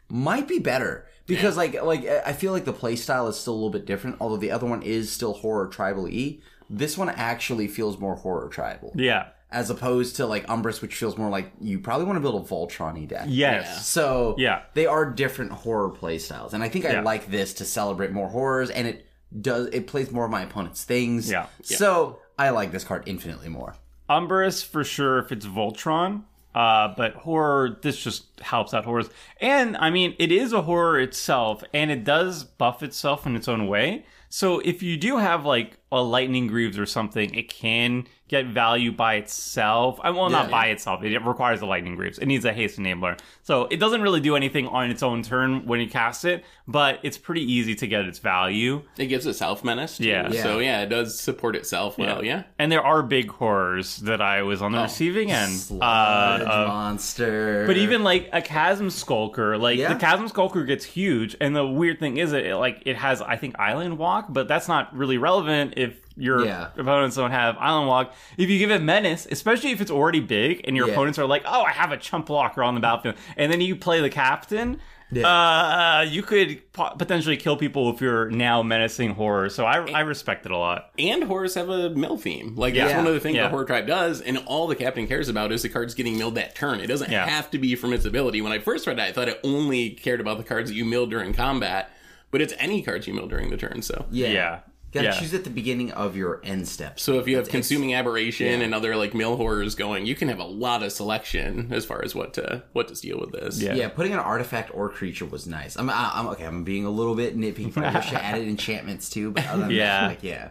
might 0.09 0.49
be 0.49 0.59
better 0.59 1.07
because, 1.27 1.57
like, 1.57 1.81
like 1.83 2.07
I 2.07 2.33
feel 2.33 2.53
like 2.53 2.65
the 2.65 2.73
play 2.73 2.97
style 2.97 3.29
is 3.29 3.39
still 3.39 3.55
a 3.55 3.57
little 3.57 3.71
bit 3.71 3.87
different. 3.87 4.17
Although 4.21 4.37
the 4.39 4.51
other 4.51 4.67
one 4.67 4.83
is 4.83 5.11
still 5.11 5.33
horror 5.35 5.69
tribal 5.69 6.09
e. 6.09 6.41
This 6.71 6.97
one 6.97 7.11
actually 7.11 7.69
feels 7.69 7.99
more 7.99 8.17
horror 8.17 8.49
tribal, 8.49 8.93
Yeah. 8.97 9.29
As 9.53 9.71
opposed 9.71 10.17
to 10.17 10.27
like 10.27 10.47
Umbris, 10.47 10.81
which 10.83 10.95
feels 10.95 11.17
more 11.19 11.29
like 11.29 11.53
you 11.61 11.79
probably 11.79 12.07
want 12.07 12.17
to 12.17 12.21
build 12.21 12.45
a 12.45 12.49
Voltron 12.49 13.07
deck. 13.07 13.27
Yes. 13.29 13.87
So 13.87 14.35
Yeah. 14.39 14.63
they 14.75 14.87
are 14.87 15.05
different 15.11 15.53
horror 15.53 15.91
play 15.91 16.19
styles, 16.19 16.55
and 16.55 16.63
I 16.63 16.69
think 16.69 16.85
I 16.87 16.93
Yeah. 16.95 17.01
like 17.03 17.31
this 17.31 17.55
to 17.55 17.65
celebrate 17.65 18.13
more 18.13 18.29
horrors, 18.29 18.71
and 18.71 18.89
it 18.89 19.07
does 19.41 19.69
it 19.73 19.87
plays 19.87 20.11
more 20.11 20.25
of 20.25 20.31
my 20.31 20.43
opponent's 20.43 20.85
things. 20.85 21.31
Yeah. 21.31 21.47
So 21.63 22.19
I 22.39 22.51
like 22.51 22.73
this 22.73 22.85
card 22.85 23.05
infinitely 23.07 23.49
more. 23.49 23.77
Umbris 24.11 24.65
for 24.65 24.85
sure 24.85 25.19
if 25.19 25.31
it's 25.33 25.47
Voltron. 25.47 26.23
Uh, 26.55 26.93
but 26.99 27.15
horror, 27.15 27.79
this 27.81 27.97
just 28.03 28.25
helps 28.43 28.75
out 28.75 28.85
horrors. 28.85 29.09
And 29.41 29.75
I 29.79 29.89
mean, 29.89 30.15
it 30.19 30.31
is 30.31 30.53
a 30.53 30.61
horror 30.63 31.01
itself, 31.01 31.65
and 31.73 31.91
it 31.91 32.05
does 32.05 32.45
buff 32.45 32.83
itself 32.83 33.27
in 33.27 33.37
its 33.37 33.49
own 33.49 33.69
way. 33.69 34.05
So 34.29 34.59
if 34.61 34.83
you 34.83 34.99
do 34.99 35.17
have 35.17 35.47
like 35.47 35.79
a 35.91 36.03
lightning 36.03 36.47
greaves 36.49 36.79
or 36.79 36.85
something, 36.85 37.35
it 37.35 37.49
can 37.49 38.07
get 38.33 38.47
value 38.47 38.91
by 38.91 39.17
itself. 39.17 40.01
I 40.03 40.09
well, 40.11 40.31
not 40.31 40.47
Yeah. 40.47 40.51
by 40.51 40.67
itself. 40.69 41.05
It 41.05 41.17
requires 41.25 41.61
the 41.61 41.67
lightning 41.67 41.95
greaves. 41.97 42.19
It 42.19 42.27
needs 42.27 42.45
a 42.47 42.53
haste 42.53 42.79
enabler. 42.79 43.19
So 43.43 43.67
it 43.71 43.79
doesn't 43.79 44.01
really 44.01 44.21
do 44.21 44.35
anything 44.37 44.67
on 44.69 44.91
its 44.91 45.03
own 45.03 45.23
turn 45.23 45.67
when 45.67 45.81
you 45.81 45.87
cast 45.89 46.25
it, 46.25 46.43
but 46.67 46.99
it's 47.03 47.19
pretty 47.19 47.43
easy 47.53 47.75
to 47.75 47.87
get 47.87 48.07
its 48.07 48.19
value. 48.21 48.83
It 48.97 49.07
gives 49.07 49.27
itself 49.27 49.63
menace. 49.63 49.99
too. 49.99 50.05
Yeah. 50.05 50.31
So, 50.31 50.59
yeah, 50.61 50.81
it 50.83 50.87
does 50.89 51.21
support 51.21 51.55
itself 51.57 51.99
well. 51.99 52.25
Yeah. 52.25 52.45
And 52.59 52.73
there 52.73 52.83
are 52.83 53.03
big 53.03 53.31
horrors 53.31 53.99
that 53.99 54.23
I 54.23 54.43
was 54.43 54.63
on 54.63 54.73
the 54.73 54.81
receiving 54.81 55.31
end. 55.31 55.53
Sludge 55.53 55.83
uh, 55.83 56.45
of. 56.45 56.69
monster. 56.69 57.67
But 57.67 57.77
even 57.77 58.03
like 58.03 58.31
a 58.33 58.41
chasm 58.41 58.89
skulker, 58.91 59.59
like 59.59 59.79
Yeah. 59.79 59.93
the 59.93 60.01
chasm 60.01 60.27
skulker 60.29 60.65
gets 60.65 60.85
huge, 60.87 61.37
and 61.41 61.55
the 61.55 61.67
weird 61.67 62.01
thing 62.01 62.17
is, 62.17 62.33
it 62.33 62.55
like 62.57 62.83
it 62.87 62.97
has 62.97 63.21
I 63.21 63.37
think 63.37 63.59
island 63.59 63.99
walk, 63.99 64.27
but 64.31 64.49
that's 64.49 64.69
not 64.69 64.97
really 64.97 65.19
relevant 65.19 65.75
if 65.77 66.02
your 66.17 66.45
Yeah. 66.45 66.69
opponents 66.77 67.17
don't 67.17 67.31
have 67.31 67.57
island 67.59 67.89
walk. 67.89 68.15
If 68.37 68.51
you 68.51 68.59
give 68.59 68.71
it 68.71 68.83
menace, 68.83 69.27
especially 69.31 69.71
if 69.71 69.81
it's 69.81 69.91
already 69.91 70.21
big, 70.21 70.61
and 70.65 70.77
your 70.77 70.87
Yeah. 70.89 70.93
opponents 70.95 71.19
are 71.19 71.27
like, 71.27 71.43
"Oh, 71.47 71.63
I 71.63 71.71
have 71.73 71.93
a 71.93 71.97
chump 71.97 72.27
blocker 72.27 72.63
on 72.63 72.75
the 72.75 72.81
battlefield," 72.81 73.17
and 73.37 73.51
then 73.53 73.61
you 73.61 73.77
play 73.77 74.01
the 74.01 74.11
captain. 74.11 74.79
Yeah. 75.15 75.27
Uh, 75.29 76.07
you 76.09 76.23
could 76.23 76.73
po- 76.73 76.95
potentially 76.97 77.37
kill 77.37 77.59
people 77.59 77.91
if 77.93 78.01
you're 78.01 78.31
now 78.31 78.63
menacing 78.63 79.11
horror. 79.11 79.51
So 79.51 79.67
I, 79.67 79.87
I 79.91 80.01
respect 80.01 80.47
it 80.47 80.53
a 80.53 80.57
lot. 80.57 80.89
And 80.99 81.25
horrors 81.25 81.55
have 81.55 81.69
a 81.69 81.91
mill 81.91 82.17
theme. 82.17 82.55
Like 82.57 82.73
Yeah. 82.75 82.85
that's 82.87 82.97
one 82.97 83.07
of 83.07 83.13
the 83.13 83.21
things 83.21 83.37
Yeah. 83.37 83.43
the 83.43 83.49
horror 83.51 83.67
tribe 83.67 83.87
does, 83.87 84.23
and 84.23 84.39
all 84.47 84.67
the 84.67 84.75
captain 84.75 85.07
cares 85.07 85.29
about 85.29 85.53
is 85.53 85.61
the 85.61 85.69
cards 85.69 85.93
getting 85.93 86.17
milled 86.17 86.37
that 86.37 86.55
turn. 86.55 86.81
It 86.81 86.87
doesn't 86.87 87.11
Yeah. 87.11 87.27
have 87.27 87.51
to 87.51 87.59
be 87.59 87.75
from 87.75 87.93
its 87.93 88.07
ability. 88.07 88.41
When 88.41 88.53
I 88.53 88.59
first 88.59 88.87
read 88.87 88.97
that, 88.97 89.09
I 89.09 89.13
thought 89.13 89.29
it 89.29 89.39
only 89.45 89.91
cared 89.91 90.19
about 90.23 90.39
the 90.39 90.45
cards 90.45 90.71
that 90.71 90.77
you 90.77 90.87
milled 90.87 91.11
during 91.11 91.35
combat. 91.35 91.91
but 92.31 92.41
it's 92.41 92.55
any 92.59 92.81
cards 92.81 93.07
you 93.07 93.13
mill 93.13 93.27
during 93.27 93.51
the 93.51 93.59
turn. 93.59 93.83
So 93.83 94.07
Yeah. 94.11 94.29
Yeah. 94.29 94.59
Gotta 94.93 95.07
Yeah. 95.07 95.13
choose 95.19 95.33
at 95.33 95.45
the 95.45 95.51
beginning 95.51 95.91
of 95.93 96.17
your 96.17 96.41
end 96.45 96.69
step. 96.69 97.01
So 97.01 97.19
if 97.19 97.27
you 97.27 97.37
have 97.37 97.45
It's- 97.45 97.49
it's- 97.49 97.69
consuming 97.69 97.95
aberration 97.95 98.47
yeah. 98.61 98.65
and 98.67 98.75
other 98.75 98.95
like 98.95 99.15
mill 99.15 99.37
horrors 99.37 99.75
going, 99.75 100.05
you 100.05 100.15
can 100.15 100.29
have 100.29 100.39
a 100.39 100.45
lot 100.45 100.83
of 100.83 100.93
selection 100.93 101.69
as 101.73 101.85
far 101.87 102.05
as 102.05 102.15
what 102.15 102.35
to 102.35 102.63
what 102.75 102.89
to 102.89 102.95
steal 102.97 103.19
with 103.19 103.33
this. 103.33 103.61
Yeah. 103.63 103.73
Yeah, 103.75 103.89
putting 103.89 104.13
an 104.13 104.19
artifact 104.19 104.71
or 104.75 104.89
creature 104.91 105.25
was 105.25 105.47
nice. 105.47 105.77
I'm, 105.77 105.89
I- 105.89 106.11
I'm 106.15 106.27
okay. 106.29 106.45
I'm 106.45 106.63
being 106.65 106.85
a 106.85 106.91
little 106.91 107.15
bit 107.15 107.39
nitpicky. 107.39 107.77
I 107.83 107.95
wish 107.99 108.13
I 108.13 108.17
added 108.17 108.47
enchantments 108.49 109.09
too, 109.09 109.31
but 109.31 109.47
other 109.49 109.63
than 109.63 109.71
Yeah. 109.71 110.01
that, 110.03 110.07
like 110.09 110.23
yeah. 110.23 110.49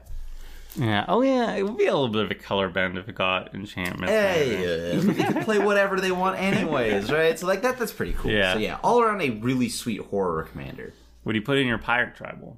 Yeah. 0.78 1.06
Oh 1.10 1.22
yeah, 1.22 1.54
it 1.56 1.64
would 1.64 1.78
be 1.78 1.86
a 1.88 1.94
little 1.94 2.08
bit 2.08 2.24
of 2.24 2.32
a 2.32 2.36
color 2.36 2.70
bend 2.70 2.98
if 2.98 3.10
it 3.10 3.14
got 3.16 3.54
enchantment. 3.54 4.10
Hey, 4.10 4.96
uh, 4.96 5.02
they 5.02 5.14
can 5.16 5.44
play 5.44 5.60
whatever 5.60 6.00
they 6.00 6.14
want, 6.14 6.40
anyways, 6.40 7.12
right? 7.12 7.38
So 7.38 7.46
like 7.46 7.62
that, 7.64 7.78
that's 7.78 7.92
pretty 7.92 8.14
cool. 8.14 8.32
Yeah. 8.32 8.54
So 8.54 8.60
yeah, 8.60 8.78
all 8.82 9.02
around 9.02 9.22
a 9.22 9.32
really 9.32 9.68
sweet 9.68 10.00
horror 10.00 10.44
commander. 10.44 10.94
Would 11.26 11.36
you 11.36 11.42
put 11.42 11.58
in 11.58 11.68
your 11.68 11.78
pirate 11.78 12.16
tribal? 12.16 12.58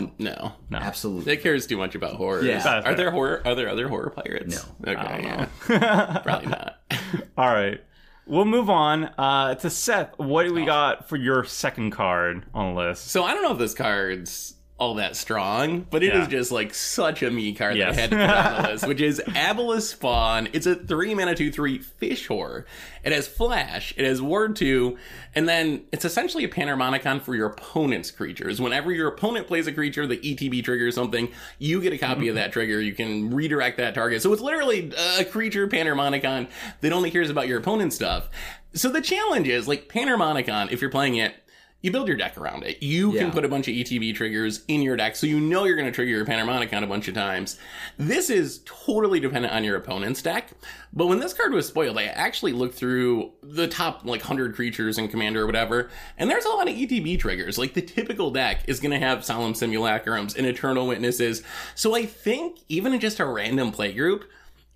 No, 0.00 0.10
No. 0.18 0.52
No. 0.70 0.78
absolutely. 0.78 1.32
It 1.32 1.42
cares 1.42 1.66
too 1.66 1.76
much 1.76 1.94
about 1.94 2.14
horror. 2.14 2.42
Yeah. 2.42 2.82
Are 2.84 2.94
there 2.94 3.10
horror 3.10 3.42
are 3.44 3.54
there 3.54 3.68
other 3.68 3.88
horror 3.88 4.10
pirates? 4.10 4.66
No. 4.80 4.92
Okay, 4.92 5.22
don't 5.22 5.24
yeah. 5.70 6.18
Probably 6.24 6.46
not. 6.48 6.80
All 7.38 7.48
right. 7.52 7.80
We'll 8.26 8.46
move 8.46 8.70
on 8.70 9.04
uh, 9.18 9.54
to 9.56 9.68
Seth. 9.68 10.18
What 10.18 10.44
do 10.46 10.54
we 10.54 10.64
got 10.64 11.08
for 11.08 11.16
your 11.16 11.44
second 11.44 11.90
card 11.90 12.44
on 12.54 12.74
the 12.74 12.80
list? 12.80 13.08
So 13.08 13.22
I 13.22 13.34
don't 13.34 13.42
know 13.42 13.52
if 13.52 13.58
this 13.58 13.74
card's 13.74 14.53
all 14.76 14.94
that 14.96 15.14
strong, 15.14 15.86
but 15.88 16.02
it 16.02 16.12
is 16.14 16.22
Yeah. 16.22 16.26
just 16.26 16.50
like 16.50 16.74
such 16.74 17.22
a 17.22 17.30
me 17.30 17.54
card 17.54 17.76
Yes. 17.76 17.94
that 17.94 17.98
I 17.98 18.00
had 18.00 18.10
to 18.10 18.16
put 18.16 18.36
on 18.36 18.62
the 18.62 18.68
list, 18.72 18.86
which 18.88 19.00
is 19.00 19.22
Aboleth 19.28 19.82
Spawn. 19.82 20.48
It's 20.52 20.66
a 20.66 20.74
three 20.74 21.14
mana 21.14 21.36
two 21.36 21.52
three 21.52 21.78
fish 21.78 22.26
horror. 22.26 22.66
It 23.04 23.12
has 23.12 23.28
flash, 23.28 23.94
it 23.96 24.04
has 24.04 24.20
ward 24.20 24.56
two, 24.56 24.98
and 25.34 25.48
then 25.48 25.84
it's 25.92 26.04
essentially 26.04 26.42
a 26.42 26.48
panharmonicon 26.48 27.22
for 27.22 27.36
your 27.36 27.46
opponent's 27.46 28.10
creatures. 28.10 28.60
Whenever 28.60 28.90
your 28.90 29.06
opponent 29.08 29.46
plays 29.46 29.68
a 29.68 29.72
creature, 29.72 30.08
the 30.08 30.16
ETB 30.16 30.64
triggers 30.64 30.96
something, 30.96 31.28
you 31.60 31.80
get 31.80 31.92
a 31.92 31.98
copy 31.98 32.26
of 32.26 32.34
that 32.34 32.46
mm-hmm. 32.46 32.52
trigger. 32.52 32.80
You 32.80 32.94
can 32.94 33.32
redirect 33.32 33.76
that 33.76 33.94
target. 33.94 34.22
So 34.22 34.32
it's 34.32 34.42
literally 34.42 34.92
a 35.18 35.24
creature 35.24 35.68
panharmonicon 35.68 36.48
that 36.80 36.92
only 36.92 37.12
cares 37.12 37.30
about 37.30 37.46
your 37.46 37.60
opponent's 37.60 37.94
stuff. 37.94 38.28
So 38.72 38.88
the 38.88 39.00
challenge 39.00 39.46
is 39.46 39.68
like 39.68 39.88
panharmonicon, 39.88 40.72
if 40.72 40.80
you're 40.80 40.90
playing 40.90 41.14
it, 41.14 41.34
you 41.84 41.90
build 41.90 42.08
your 42.08 42.16
deck 42.16 42.38
around 42.38 42.64
it. 42.64 42.82
You 42.82 43.12
can 43.12 43.30
put 43.30 43.44
a 43.44 43.48
bunch 43.48 43.68
of 43.68 43.74
ETB 43.74 44.14
triggers 44.14 44.64
in 44.68 44.80
your 44.80 44.96
deck, 44.96 45.16
so 45.16 45.26
you 45.26 45.38
know 45.38 45.64
you're 45.64 45.76
going 45.76 45.84
to 45.84 45.92
trigger 45.92 46.12
your 46.12 46.24
Panharmonicon 46.24 46.82
a 46.82 46.86
bunch 46.86 47.08
of 47.08 47.14
times. 47.14 47.58
This 47.98 48.30
is 48.30 48.62
totally 48.64 49.20
dependent 49.20 49.52
on 49.52 49.64
your 49.64 49.76
opponent's 49.76 50.22
deck. 50.22 50.52
But 50.94 51.08
when 51.08 51.18
this 51.18 51.34
card 51.34 51.52
was 51.52 51.68
spoiled, 51.68 51.98
I 51.98 52.04
actually 52.04 52.52
looked 52.52 52.74
through 52.74 53.32
the 53.42 53.68
top 53.68 54.06
like 54.06 54.22
100 54.22 54.54
creatures 54.54 54.96
in 54.96 55.08
Commander 55.08 55.42
or 55.42 55.46
whatever, 55.46 55.90
and 56.16 56.30
there's 56.30 56.46
a 56.46 56.48
lot 56.48 56.68
of 56.68 56.74
ETB 56.74 57.18
triggers. 57.18 57.58
Like 57.58 57.74
the 57.74 57.82
typical 57.82 58.30
deck 58.30 58.62
is 58.66 58.80
going 58.80 58.98
to 58.98 59.06
have 59.06 59.22
Solemn 59.22 59.52
Simulacrums 59.52 60.38
and 60.38 60.46
Eternal 60.46 60.86
Witnesses. 60.86 61.42
So 61.74 61.94
I 61.94 62.06
think 62.06 62.60
even 62.70 62.94
in 62.94 63.00
just 63.00 63.20
a 63.20 63.26
random 63.26 63.72
play 63.72 63.92
group, 63.92 64.24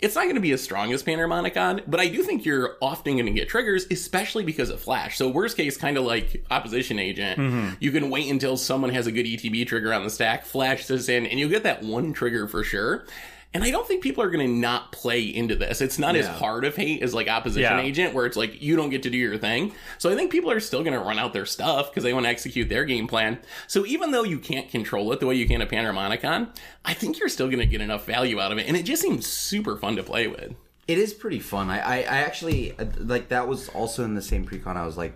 it's 0.00 0.14
not 0.14 0.24
going 0.24 0.36
to 0.36 0.40
be 0.40 0.52
as 0.52 0.62
strong 0.62 0.92
as 0.92 1.02
Panharmonicon, 1.02 1.82
but 1.88 1.98
I 1.98 2.08
do 2.08 2.22
think 2.22 2.44
you're 2.44 2.76
often 2.80 3.14
going 3.14 3.26
to 3.26 3.32
get 3.32 3.48
triggers, 3.48 3.86
especially 3.90 4.44
because 4.44 4.70
of 4.70 4.80
Flash. 4.80 5.18
So 5.18 5.28
worst 5.28 5.56
case, 5.56 5.76
kind 5.76 5.96
of 5.96 6.04
like 6.04 6.44
Opposition 6.50 6.98
Agent, 7.00 7.38
mm-hmm. 7.38 7.74
you 7.80 7.90
can 7.90 8.08
wait 8.08 8.30
until 8.30 8.56
someone 8.56 8.90
has 8.90 9.08
a 9.08 9.12
good 9.12 9.26
ETB 9.26 9.66
trigger 9.66 9.92
on 9.92 10.04
the 10.04 10.10
stack, 10.10 10.44
flash 10.44 10.86
this 10.86 11.08
in, 11.08 11.26
and 11.26 11.40
you'll 11.40 11.50
get 11.50 11.64
that 11.64 11.82
one 11.82 12.12
trigger 12.12 12.46
for 12.46 12.62
sure. 12.62 13.06
And 13.54 13.64
I 13.64 13.70
don't 13.70 13.88
think 13.88 14.02
people 14.02 14.22
are 14.22 14.28
going 14.30 14.46
to 14.46 14.52
not 14.52 14.92
play 14.92 15.22
into 15.22 15.56
this. 15.56 15.80
It's 15.80 15.98
not 15.98 16.16
as 16.16 16.26
hard 16.26 16.66
of 16.66 16.76
hate 16.76 17.02
as 17.02 17.14
like 17.14 17.28
Opposition 17.28 17.78
Yeah. 17.78 17.80
Agent, 17.82 18.12
where 18.14 18.26
it's 18.26 18.36
like 18.36 18.60
you 18.60 18.76
don't 18.76 18.90
get 18.90 19.02
to 19.04 19.10
do 19.10 19.16
your 19.16 19.38
thing. 19.38 19.72
So 19.96 20.10
I 20.10 20.14
think 20.14 20.30
people 20.30 20.50
are 20.50 20.60
still 20.60 20.82
going 20.82 20.92
to 20.92 21.00
run 21.00 21.18
out 21.18 21.32
their 21.32 21.46
stuff 21.46 21.90
because 21.90 22.04
they 22.04 22.12
want 22.12 22.26
to 22.26 22.30
execute 22.30 22.68
their 22.68 22.84
game 22.84 23.06
plan. 23.06 23.38
So 23.66 23.86
even 23.86 24.10
though 24.10 24.22
you 24.22 24.38
can't 24.38 24.68
control 24.68 25.10
it 25.12 25.20
the 25.20 25.26
way 25.26 25.34
you 25.34 25.46
can 25.48 25.62
a 25.62 25.66
Panharmonicon, 25.66 26.54
I 26.84 26.92
think 26.92 27.18
you're 27.18 27.30
still 27.30 27.46
going 27.46 27.60
to 27.60 27.66
get 27.66 27.80
enough 27.80 28.04
value 28.04 28.38
out 28.38 28.52
of 28.52 28.58
it. 28.58 28.66
And 28.68 28.76
it 28.76 28.82
just 28.82 29.00
seems 29.00 29.26
super 29.26 29.76
fun 29.78 29.96
to 29.96 30.02
play 30.02 30.26
with. 30.26 30.54
It 30.86 30.98
is 30.98 31.14
pretty 31.14 31.40
fun. 31.40 31.70
I, 31.70 31.78
I, 31.78 31.96
I 32.00 32.18
actually 32.18 32.78
uh, 32.78 32.84
like 32.98 33.28
that 33.28 33.48
was 33.48 33.70
also 33.70 34.04
in 34.04 34.14
the 34.14 34.22
same 34.22 34.46
precon. 34.46 34.76
I 34.76 34.84
was 34.84 34.98
like 34.98 35.14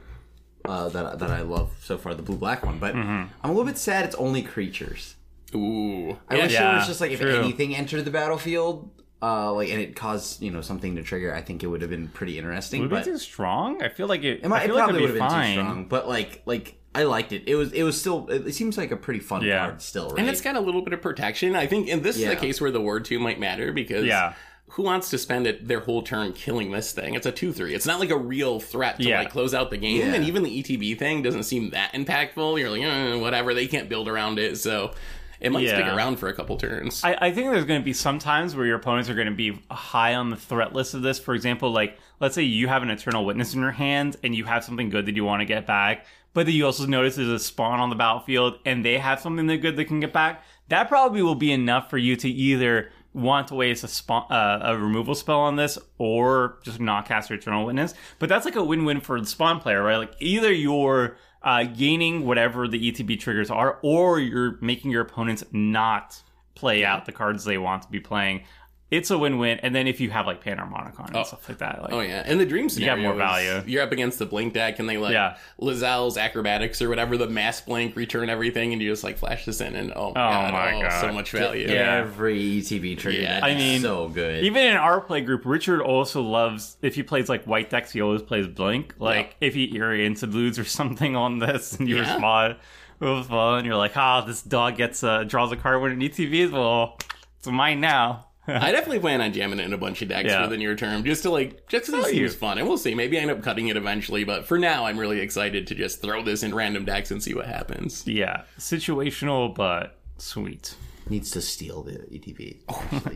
uh, 0.64 0.88
that 0.90 1.18
that 1.18 1.30
I 1.30 1.42
love 1.42 1.70
so 1.82 1.98
far, 1.98 2.14
the 2.14 2.22
blue 2.22 2.36
black 2.38 2.64
one. 2.64 2.78
But 2.78 2.94
I'm 2.94 3.30
a 3.42 3.48
little 3.48 3.64
bit 3.64 3.76
sad. 3.78 4.04
It's 4.06 4.14
only 4.16 4.42
creatures. 4.42 5.16
Ooh. 5.54 6.18
I 6.28 6.36
wish 6.36 6.54
it 6.54 6.60
was 6.62 6.86
just 6.86 7.00
like 7.00 7.10
if 7.10 7.20
true. 7.20 7.34
anything 7.36 7.74
entered 7.76 8.04
the 8.04 8.10
battlefield, 8.10 8.90
uh, 9.22 9.52
like 9.52 9.70
and 9.70 9.80
it 9.80 9.94
caused 9.96 10.42
you 10.42 10.50
know 10.50 10.60
something 10.60 10.96
to 10.96 11.02
trigger. 11.02 11.34
I 11.34 11.42
think 11.42 11.62
it 11.62 11.66
would 11.68 11.80
have 11.82 11.90
been 11.90 12.08
pretty 12.08 12.38
interesting. 12.38 12.80
Would 12.82 12.86
it 12.86 12.90
but 12.94 13.04
be 13.04 13.10
too 13.12 13.18
strong? 13.18 13.82
I 13.82 13.88
feel 13.88 14.06
like 14.06 14.22
it. 14.24 14.40
it, 14.42 14.48
might, 14.48 14.62
I 14.62 14.66
feel 14.66 14.74
like 14.74 14.84
probably 14.84 15.04
it'd 15.04 15.14
be 15.14 15.20
have 15.20 15.28
been 15.30 15.36
fine. 15.38 15.54
too 15.56 15.60
strong. 15.62 15.84
But 15.88 16.08
like 16.08 16.42
like 16.46 16.76
I 16.94 17.04
liked 17.04 17.32
it. 17.32 17.44
It 17.46 17.54
was 17.54 17.72
it 17.72 17.82
was 17.84 17.98
still. 18.00 18.26
It, 18.28 18.46
it 18.48 18.54
seems 18.54 18.76
like 18.76 18.90
a 18.90 18.96
pretty 18.96 19.20
fun 19.20 19.42
Yeah. 19.42 19.66
card 19.66 19.82
still. 19.82 20.10
Right? 20.10 20.18
And 20.20 20.28
it's 20.28 20.40
got 20.40 20.56
a 20.56 20.60
little 20.60 20.82
bit 20.82 20.92
of 20.92 21.00
protection. 21.02 21.54
I 21.56 21.66
think, 21.66 21.88
and 21.88 22.02
this 22.02 22.16
is 22.16 22.22
Yeah. 22.22 22.30
a 22.32 22.36
case 22.36 22.60
where 22.60 22.70
the 22.70 22.80
ward 22.80 23.04
two 23.04 23.18
might 23.18 23.38
matter 23.38 23.72
because 23.72 24.04
Yeah. 24.04 24.34
who 24.70 24.82
wants 24.82 25.08
to 25.10 25.18
spend 25.18 25.46
it 25.46 25.68
their 25.68 25.80
whole 25.80 26.02
turn 26.02 26.32
killing 26.32 26.70
this 26.72 26.92
thing? 26.92 27.14
It's 27.14 27.26
a 27.26 27.32
two 27.32 27.52
three. 27.52 27.74
It's 27.74 27.86
not 27.86 28.00
like 28.00 28.10
a 28.10 28.18
real 28.18 28.58
threat 28.60 28.98
to 28.98 29.04
Yeah. 29.08 29.20
like 29.20 29.30
close 29.30 29.54
out 29.54 29.70
the 29.70 29.76
game. 29.78 29.98
Yeah. 30.00 30.14
And 30.14 30.24
even 30.24 30.42
the 30.42 30.50
ETB 30.62 30.98
thing 30.98 31.22
doesn't 31.22 31.44
seem 31.44 31.70
that 31.70 31.92
impactful. 31.92 32.58
You're 32.58 32.70
like, 32.70 32.82
eh, 32.82 33.14
whatever. 33.16 33.54
They 33.54 33.66
can't 33.68 33.88
build 33.88 34.08
around 34.08 34.38
it, 34.38 34.58
so 34.58 34.92
it 35.42 35.50
might 35.50 35.66
stick 35.66 35.86
around 35.86 36.16
for 36.16 36.28
a 36.28 36.34
couple 36.34 36.56
turns. 36.56 37.02
I, 37.04 37.16
I 37.20 37.32
think 37.32 37.50
there's 37.50 37.64
going 37.64 37.80
to 37.80 37.84
be 37.84 37.92
some 37.92 38.18
times 38.18 38.54
where 38.54 38.64
your 38.64 38.76
opponents 38.76 39.10
are 39.10 39.14
going 39.14 39.26
to 39.26 39.34
be 39.34 39.60
high 39.70 40.14
on 40.14 40.30
the 40.30 40.36
threat 40.36 40.72
list 40.72 40.94
of 40.94 41.02
this. 41.02 41.18
For 41.18 41.34
example, 41.34 41.70
like 41.72 41.98
let's 42.20 42.34
say 42.34 42.42
you 42.42 42.68
have 42.68 42.82
an 42.82 42.90
Eternal 42.90 43.24
Witness 43.24 43.52
in 43.52 43.60
your 43.60 43.72
hand 43.72 44.16
and 44.22 44.34
you 44.34 44.44
have 44.44 44.64
something 44.64 44.88
good 44.88 45.06
that 45.06 45.16
you 45.16 45.24
want 45.24 45.40
to 45.40 45.46
get 45.46 45.66
back, 45.66 46.06
but 46.32 46.46
then 46.46 46.54
you 46.54 46.64
also 46.64 46.86
notice 46.86 47.16
there's 47.16 47.28
a 47.28 47.38
spawn 47.38 47.80
on 47.80 47.90
the 47.90 47.96
battlefield 47.96 48.58
and 48.64 48.84
they 48.84 48.98
have 48.98 49.20
something 49.20 49.46
that 49.48 49.58
good 49.58 49.76
that 49.76 49.86
can 49.86 50.00
get 50.00 50.12
back. 50.12 50.44
That 50.68 50.88
probably 50.88 51.22
will 51.22 51.34
be 51.34 51.52
enough 51.52 51.90
for 51.90 51.98
you 51.98 52.14
to 52.16 52.28
either 52.28 52.90
want 53.12 53.48
to 53.48 53.54
waste 53.54 53.84
a 53.84 53.88
spawn, 53.88 54.30
uh, 54.30 54.60
a 54.62 54.78
removal 54.78 55.14
spell 55.14 55.40
on 55.40 55.56
this 55.56 55.76
or 55.98 56.58
just 56.62 56.80
not 56.80 57.06
cast 57.06 57.28
your 57.28 57.38
Eternal 57.38 57.66
Witness. 57.66 57.94
But 58.18 58.28
that's 58.28 58.44
like 58.44 58.56
a 58.56 58.64
win-win 58.64 59.00
for 59.00 59.20
the 59.20 59.26
spawn 59.26 59.60
player, 59.60 59.82
right? 59.82 59.96
Like 59.98 60.14
either 60.20 60.52
you're 60.52 61.16
uh, 61.44 61.64
gaining 61.64 62.24
whatever 62.24 62.68
the 62.68 62.92
ETB 62.92 63.18
triggers 63.18 63.50
are, 63.50 63.78
or 63.82 64.18
you're 64.20 64.58
making 64.60 64.90
your 64.90 65.02
opponents 65.02 65.44
not 65.52 66.22
play 66.54 66.84
out 66.84 67.06
the 67.06 67.12
cards 67.12 67.44
they 67.44 67.58
want 67.58 67.82
to 67.82 67.88
be 67.88 68.00
playing. 68.00 68.44
It's 68.92 69.10
a 69.10 69.16
win-win. 69.16 69.58
And 69.62 69.74
then 69.74 69.86
if 69.88 70.00
you 70.00 70.10
have 70.10 70.26
like 70.26 70.44
Panharmonicon 70.44 71.06
and 71.08 71.16
Oh. 71.16 71.22
stuff 71.24 71.48
like 71.48 71.58
that, 71.58 71.82
like 71.82 71.92
Oh 71.94 72.00
yeah, 72.00 72.22
and 72.26 72.38
the 72.38 72.44
dream 72.46 72.68
you 72.70 72.84
have 72.84 72.98
more 72.98 73.12
is 73.14 73.18
value. 73.18 73.62
You're 73.66 73.82
up 73.82 73.90
against 73.90 74.18
the 74.18 74.26
blink 74.26 74.52
deck, 74.52 74.78
and 74.78 74.88
they 74.88 74.98
like 74.98 75.14
Yeah. 75.14 75.36
Lae'zel's 75.58 76.18
acrobatics 76.18 76.82
or 76.82 76.88
whatever 76.90 77.16
the 77.16 77.26
mass 77.26 77.60
blink 77.62 77.96
return 77.96 78.28
everything, 78.28 78.72
and 78.74 78.82
you 78.82 78.90
just 78.90 79.02
like 79.02 79.16
flash 79.16 79.46
this 79.46 79.60
in, 79.62 79.74
and 79.74 79.92
oh, 79.96 80.08
my 80.08 80.14
god, 80.20 80.52
my 80.52 80.74
oh, 80.76 80.80
God. 80.82 81.00
so 81.00 81.12
much 81.12 81.30
value. 81.32 81.66
Yeah. 81.68 81.96
every 81.96 82.38
ETB 82.60 82.98
trigger. 82.98 83.22
Yeah. 83.22 83.40
I 83.42 83.54
mean, 83.54 83.80
so 83.80 84.08
good. 84.08 84.44
even 84.44 84.62
in 84.62 84.76
our 84.76 85.00
play 85.00 85.22
group, 85.22 85.46
Richard 85.46 85.80
also 85.80 86.20
loves 86.20 86.76
if 86.82 86.94
he 86.94 87.02
plays 87.02 87.30
like 87.30 87.44
white 87.44 87.70
decks, 87.70 87.92
he 87.92 88.02
always 88.02 88.20
plays 88.22 88.46
blink. 88.46 88.94
Like 88.98 89.36
if 89.40 89.54
he, 89.54 89.66
you're 89.66 89.94
into 89.94 90.26
blues 90.26 90.58
or 90.58 90.64
something 90.78 91.16
on 91.16 91.38
this, 91.38 91.72
and 91.78 91.88
you 91.88 91.96
Yeah. 91.96 92.12
respond 92.12 92.56
with 93.00 93.26
fun, 93.28 93.58
and 93.60 93.66
you're 93.66 93.76
like, 93.76 93.96
ah, 93.96 94.20
this 94.20 94.42
dog 94.42 94.76
gets 94.76 95.02
uh, 95.02 95.24
draws 95.24 95.50
a 95.50 95.56
card 95.56 95.80
when 95.80 95.92
it 96.02 96.12
ETBs. 96.12 96.52
Well, 96.52 96.98
it's 97.38 97.46
mine 97.48 97.80
now. 97.80 98.26
I 98.46 98.72
definitely 98.72 98.98
plan 98.98 99.20
on 99.20 99.32
jamming 99.32 99.60
it 99.60 99.64
in 99.66 99.72
a 99.72 99.78
bunch 99.78 100.02
of 100.02 100.08
decks 100.08 100.28
Yeah. 100.30 100.42
for 100.42 100.50
the 100.50 100.56
near 100.56 100.74
term, 100.74 101.04
just 101.04 101.22
to 101.22 101.30
like, 101.30 101.68
just 101.68 101.86
because 101.86 102.04
Oh, 102.06 102.08
it 102.08 102.14
you- 102.14 102.26
seems 102.28 102.34
fun, 102.38 102.58
and 102.58 102.66
we'll 102.66 102.76
see. 102.76 102.94
Maybe 102.94 103.16
I 103.18 103.22
end 103.22 103.30
up 103.30 103.42
cutting 103.42 103.68
it 103.68 103.76
eventually, 103.76 104.24
but 104.24 104.46
for 104.46 104.58
now, 104.58 104.84
I'm 104.86 104.98
really 104.98 105.20
excited 105.20 105.66
to 105.68 105.74
just 105.76 106.02
throw 106.02 106.22
this 106.24 106.42
in 106.42 106.52
random 106.54 106.84
decks 106.84 107.10
and 107.12 107.22
see 107.22 107.34
what 107.34 107.46
happens. 107.46 108.04
yeah, 108.06 108.42
situational, 108.58 109.54
but 109.54 109.98
sweet. 110.18 110.74
needs 111.08 111.30
to 111.32 111.40
steal 111.40 111.82
the 111.84 111.98
ETB. 112.12 112.58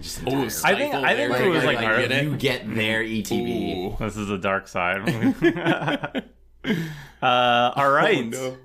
Just 0.00 0.20
Oh, 0.26 0.42
entirely. 0.42 0.44
I 0.64 0.74
think- 0.74 0.94
I 0.94 1.16
think 1.16 1.30
Stifle 1.34 1.46
it 1.46 1.48
was 1.54 1.62
there. 1.62 1.74
like 1.74 2.08
get 2.08 2.24
you 2.24 2.36
get 2.36 2.74
their 2.74 3.02
ETB. 3.02 3.76
Ooh. 3.76 3.96
This 4.04 4.16
is 4.16 4.28
the 4.28 4.38
dark 4.38 4.68
side. 4.68 5.02
uh, 7.22 7.72
all 7.76 7.90
right. 7.90 8.34
Oh, 8.34 8.56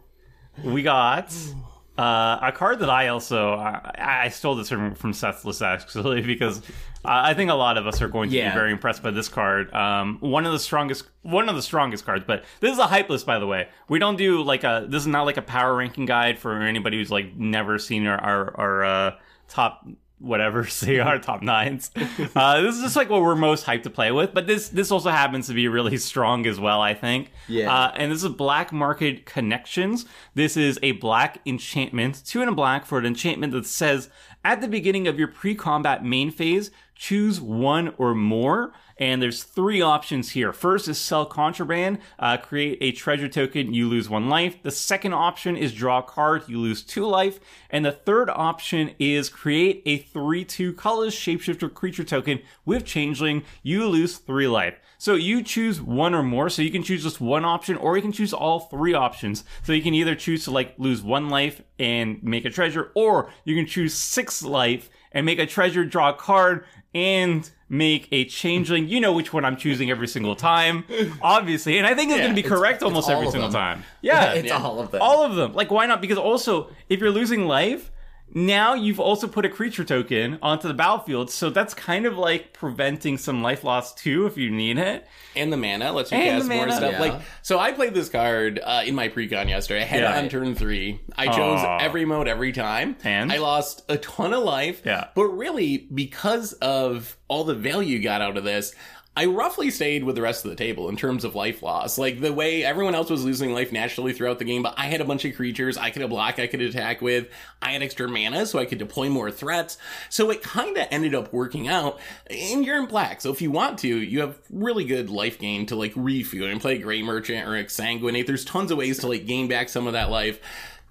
no. 0.63 0.71
we 0.71 0.83
got 0.83 1.33
uh, 2.01 2.39
a 2.41 2.51
card 2.51 2.79
that 2.79 2.89
I 2.89 3.09
also 3.09 3.53
I, 3.53 4.23
I 4.25 4.29
stole 4.29 4.55
this 4.55 4.69
from, 4.69 4.95
from 4.95 5.13
Seth 5.13 5.45
List 5.45 5.61
actually 5.61 6.21
because 6.33 6.61
I 7.05 7.31
I 7.31 7.33
think 7.33 7.49
a 7.51 7.55
lot 7.55 7.77
of 7.77 7.85
us 7.87 8.01
are 8.01 8.07
going 8.07 8.29
to 8.29 8.35
Yeah. 8.35 8.49
be 8.49 8.55
very 8.55 8.71
impressed 8.71 9.03
by 9.03 9.11
this 9.11 9.27
card. 9.29 9.73
Um, 9.73 10.17
one 10.19 10.45
of 10.45 10.51
the 10.51 10.59
strongest 10.59 11.05
one 11.21 11.49
of 11.49 11.55
the 11.55 11.61
strongest 11.61 12.05
cards, 12.05 12.23
but 12.25 12.43
this 12.59 12.71
is 12.73 12.79
a 12.79 12.87
hype 12.87 13.09
list 13.09 13.25
by 13.25 13.39
the 13.39 13.47
way. 13.47 13.67
We 13.89 13.99
don't 13.99 14.17
do 14.17 14.41
like 14.43 14.63
a 14.63 14.85
this 14.87 15.01
is 15.01 15.07
not 15.07 15.23
like 15.23 15.37
a 15.37 15.41
power 15.41 15.75
ranking 15.75 16.05
guide 16.05 16.39
for 16.39 16.61
anybody 16.61 16.97
who's 16.97 17.11
like 17.11 17.35
never 17.35 17.77
seen 17.79 18.07
our 18.07 18.19
our, 18.19 18.57
our 18.59 18.83
uh, 18.83 19.11
top 19.47 19.85
whatever 20.21 20.65
see 20.67 20.99
our 20.99 21.19
top 21.19 21.41
nines. 21.41 21.91
Uh, 22.35 22.61
this 22.61 22.75
is 22.75 22.81
just 22.81 22.95
like 22.95 23.09
what 23.09 23.21
we're 23.21 23.35
most 23.35 23.65
hyped 23.65 23.83
to 23.83 23.89
play 23.89 24.11
with, 24.11 24.33
but 24.33 24.47
this 24.47 24.69
this 24.69 24.91
also 24.91 25.09
happens 25.09 25.47
to 25.47 25.53
be 25.53 25.67
really 25.67 25.97
strong 26.11 26.45
as 26.45 26.59
well. 26.59 26.81
I 26.81 26.93
think. 26.93 27.31
Yeah. 27.47 27.73
Uh, 27.73 27.91
and 27.95 28.11
this 28.11 28.23
is 28.23 28.29
Black 28.29 28.71
Market 28.71 29.25
Connections. 29.25 30.05
This 30.33 30.55
is 30.55 30.79
a 30.81 30.93
black 30.93 31.39
enchantment, 31.45 32.23
two 32.25 32.41
and 32.41 32.49
a 32.49 32.53
black 32.53 32.85
for 32.85 32.99
an 32.99 33.05
enchantment 33.05 33.53
that 33.53 33.65
says 33.65 34.09
at 34.43 34.61
the 34.61 34.67
beginning 34.67 35.07
of 35.07 35.19
your 35.19 35.27
pre-combat 35.27 36.03
main 36.05 36.31
phase, 36.31 36.71
choose 36.95 37.41
one 37.41 37.93
or 37.97 38.15
more. 38.15 38.73
And 39.01 39.19
there's 39.19 39.41
three 39.41 39.81
options 39.81 40.29
here. 40.29 40.53
First 40.53 40.87
is 40.87 40.99
sell 40.99 41.25
contraband, 41.25 41.97
uh, 42.19 42.37
create 42.37 42.77
a 42.81 42.91
treasure 42.91 43.27
token, 43.27 43.73
you 43.73 43.89
lose 43.89 44.07
one 44.07 44.29
life. 44.29 44.61
The 44.61 44.69
second 44.69 45.13
option 45.13 45.57
is 45.57 45.73
draw 45.73 45.97
a 45.97 46.03
card, 46.03 46.43
you 46.47 46.59
lose 46.59 46.83
two 46.83 47.07
life. 47.07 47.39
And 47.71 47.83
the 47.83 47.91
third 47.91 48.29
option 48.29 48.91
is 48.99 49.27
create 49.27 49.81
a 49.87 49.97
3 49.97 50.45
2 50.45 50.73
colorless 50.73 51.15
shapeshifter 51.15 51.73
creature 51.73 52.03
token 52.03 52.41
with 52.63 52.85
changeling, 52.85 53.41
you 53.63 53.87
lose 53.87 54.19
three 54.19 54.47
life. 54.47 54.75
So 54.99 55.15
you 55.15 55.41
choose 55.41 55.81
one 55.81 56.13
or 56.13 56.21
more. 56.21 56.47
So 56.47 56.61
you 56.61 56.69
can 56.69 56.83
choose 56.83 57.01
just 57.01 57.19
one 57.19 57.43
option 57.43 57.77
or 57.77 57.95
you 57.95 58.03
can 58.03 58.11
choose 58.11 58.33
all 58.33 58.59
three 58.59 58.93
options. 58.93 59.43
So 59.63 59.73
you 59.73 59.81
can 59.81 59.95
either 59.95 60.13
choose 60.13 60.43
to 60.43 60.51
like 60.51 60.75
lose 60.77 61.01
one 61.01 61.27
life 61.29 61.63
and 61.79 62.21
make 62.21 62.45
a 62.45 62.51
treasure, 62.51 62.91
or 62.93 63.31
you 63.45 63.55
can 63.55 63.65
choose 63.65 63.95
six 63.95 64.43
life 64.43 64.91
and 65.11 65.25
make 65.25 65.39
a 65.39 65.47
treasure, 65.47 65.85
draw 65.85 66.09
a 66.09 66.13
card, 66.13 66.65
and 66.93 67.49
make 67.71 68.09
a 68.11 68.25
changeling. 68.25 68.89
You 68.89 68.99
know 68.99 69.13
which 69.13 69.31
one 69.31 69.45
I'm 69.45 69.55
choosing 69.55 69.89
every 69.89 70.07
single 70.07 70.35
time, 70.35 70.83
obviously. 71.21 71.77
And 71.77 71.87
I 71.87 71.95
think 71.95 72.11
it's 72.11 72.17
Yeah, 72.17 72.25
going 72.25 72.35
to 72.35 72.41
be 72.43 72.47
correct 72.47 72.75
it's 72.75 72.83
almost 72.83 73.09
all 73.09 73.15
every 73.15 73.31
single 73.31 73.49
time. 73.49 73.83
Yeah, 74.01 74.33
it's 74.33 74.47
yeah. 74.47 74.57
all 74.61 74.79
of 74.79 74.91
them. 74.91 75.01
all 75.01 75.23
of 75.23 75.35
them. 75.35 75.53
Like, 75.53 75.71
why 75.71 75.85
not? 75.85 76.01
Because 76.01 76.17
also, 76.17 76.69
if 76.89 76.99
you're 76.99 77.11
losing 77.11 77.45
life, 77.47 77.89
now 78.33 78.73
you've 78.73 78.99
also 78.99 79.27
put 79.27 79.45
a 79.45 79.49
creature 79.49 79.83
token 79.83 80.39
onto 80.41 80.67
the 80.67 80.73
battlefield. 80.73 81.29
So 81.29 81.49
that's 81.49 81.73
kind 81.73 82.05
of 82.05 82.17
like 82.17 82.53
preventing 82.53 83.17
some 83.17 83.41
life 83.43 83.63
loss 83.63 83.93
too 83.93 84.25
if 84.25 84.37
you 84.37 84.49
need 84.49 84.77
it. 84.77 85.05
and 85.35 85.51
the 85.51 85.57
mana 85.57 85.91
lets 85.93 86.11
you 86.11 86.17
And 86.17 86.39
cast 86.41 86.49
the 86.49 86.55
more 86.55 86.71
stuff. 86.71 86.91
Yeah. 86.93 86.99
Like, 86.99 87.21
so 87.41 87.57
I 87.59 87.71
played 87.71 87.93
this 87.93 88.09
card 88.09 88.59
uh, 88.63 88.83
in 88.85 88.95
my 88.95 89.09
precon 89.09 89.47
yesterday. 89.49 89.81
I 89.81 89.85
had 89.85 90.01
Yeah. 90.01 90.15
it 90.19 90.23
on 90.23 90.29
turn 90.29 90.55
three. 90.55 90.99
I 91.17 91.27
chose 91.27 91.59
every 91.81 92.05
mode 92.05 92.27
every 92.27 92.51
time, 92.51 92.95
And? 93.03 93.31
I 93.31 93.37
lost 93.37 93.83
a 93.89 93.97
ton 93.97 94.33
of 94.33 94.43
life. 94.43 94.81
Yeah. 94.85 95.07
but 95.15 95.25
really 95.25 95.87
because 95.93 96.53
of 96.53 97.17
all 97.27 97.43
the 97.43 97.55
value 97.55 97.97
you 97.97 98.03
got 98.03 98.21
out 98.21 98.37
of 98.37 98.43
this. 98.43 98.73
I 99.13 99.25
roughly 99.25 99.71
stayed 99.71 100.05
with 100.05 100.15
the 100.15 100.21
rest 100.21 100.45
of 100.45 100.51
the 100.51 100.55
table 100.55 100.87
in 100.87 100.95
terms 100.95 101.25
of 101.25 101.35
life 101.35 101.61
loss. 101.61 101.97
Like 101.97 102.21
the 102.21 102.31
way 102.31 102.63
everyone 102.63 102.95
else 102.95 103.09
was 103.09 103.25
losing 103.25 103.53
life 103.53 103.73
naturally 103.73 104.13
throughout 104.13 104.39
the 104.39 104.45
game, 104.45 104.63
but 104.63 104.75
I 104.77 104.85
had 104.85 105.01
a 105.01 105.05
bunch 105.05 105.25
of 105.25 105.35
creatures 105.35 105.77
I 105.77 105.89
could 105.89 106.09
block, 106.09 106.39
I 106.39 106.47
could 106.47 106.61
attack 106.61 107.01
with. 107.01 107.27
I 107.61 107.71
had 107.71 107.83
extra 107.83 108.07
mana, 108.07 108.45
so 108.45 108.57
I 108.57 108.65
could 108.65 108.77
deploy 108.77 109.09
more 109.09 109.29
threats. 109.29 109.77
So 110.09 110.29
it 110.29 110.41
kind 110.41 110.77
of 110.77 110.87
ended 110.91 111.13
up 111.13 111.33
working 111.33 111.67
out. 111.67 111.99
And 112.29 112.65
you're 112.65 112.77
in 112.77 112.85
black, 112.85 113.19
so 113.19 113.31
if 113.31 113.41
you 113.41 113.51
want 113.51 113.79
to, 113.79 113.89
you 113.89 114.21
have 114.21 114.37
really 114.49 114.85
good 114.85 115.09
life 115.09 115.37
gain 115.37 115.65
to 115.65 115.75
like 115.75 115.91
refuel 115.97 116.49
and 116.49 116.61
play 116.61 116.77
Gray 116.77 117.03
Merchant 117.03 117.45
or 117.45 117.51
Exsanguinate. 117.51 118.27
There's 118.27 118.45
tons 118.45 118.71
of 118.71 118.77
ways 118.77 118.99
to 118.99 119.07
like 119.07 119.25
gain 119.25 119.49
back 119.49 119.67
some 119.67 119.87
of 119.87 119.93
that 119.93 120.09
life. 120.09 120.39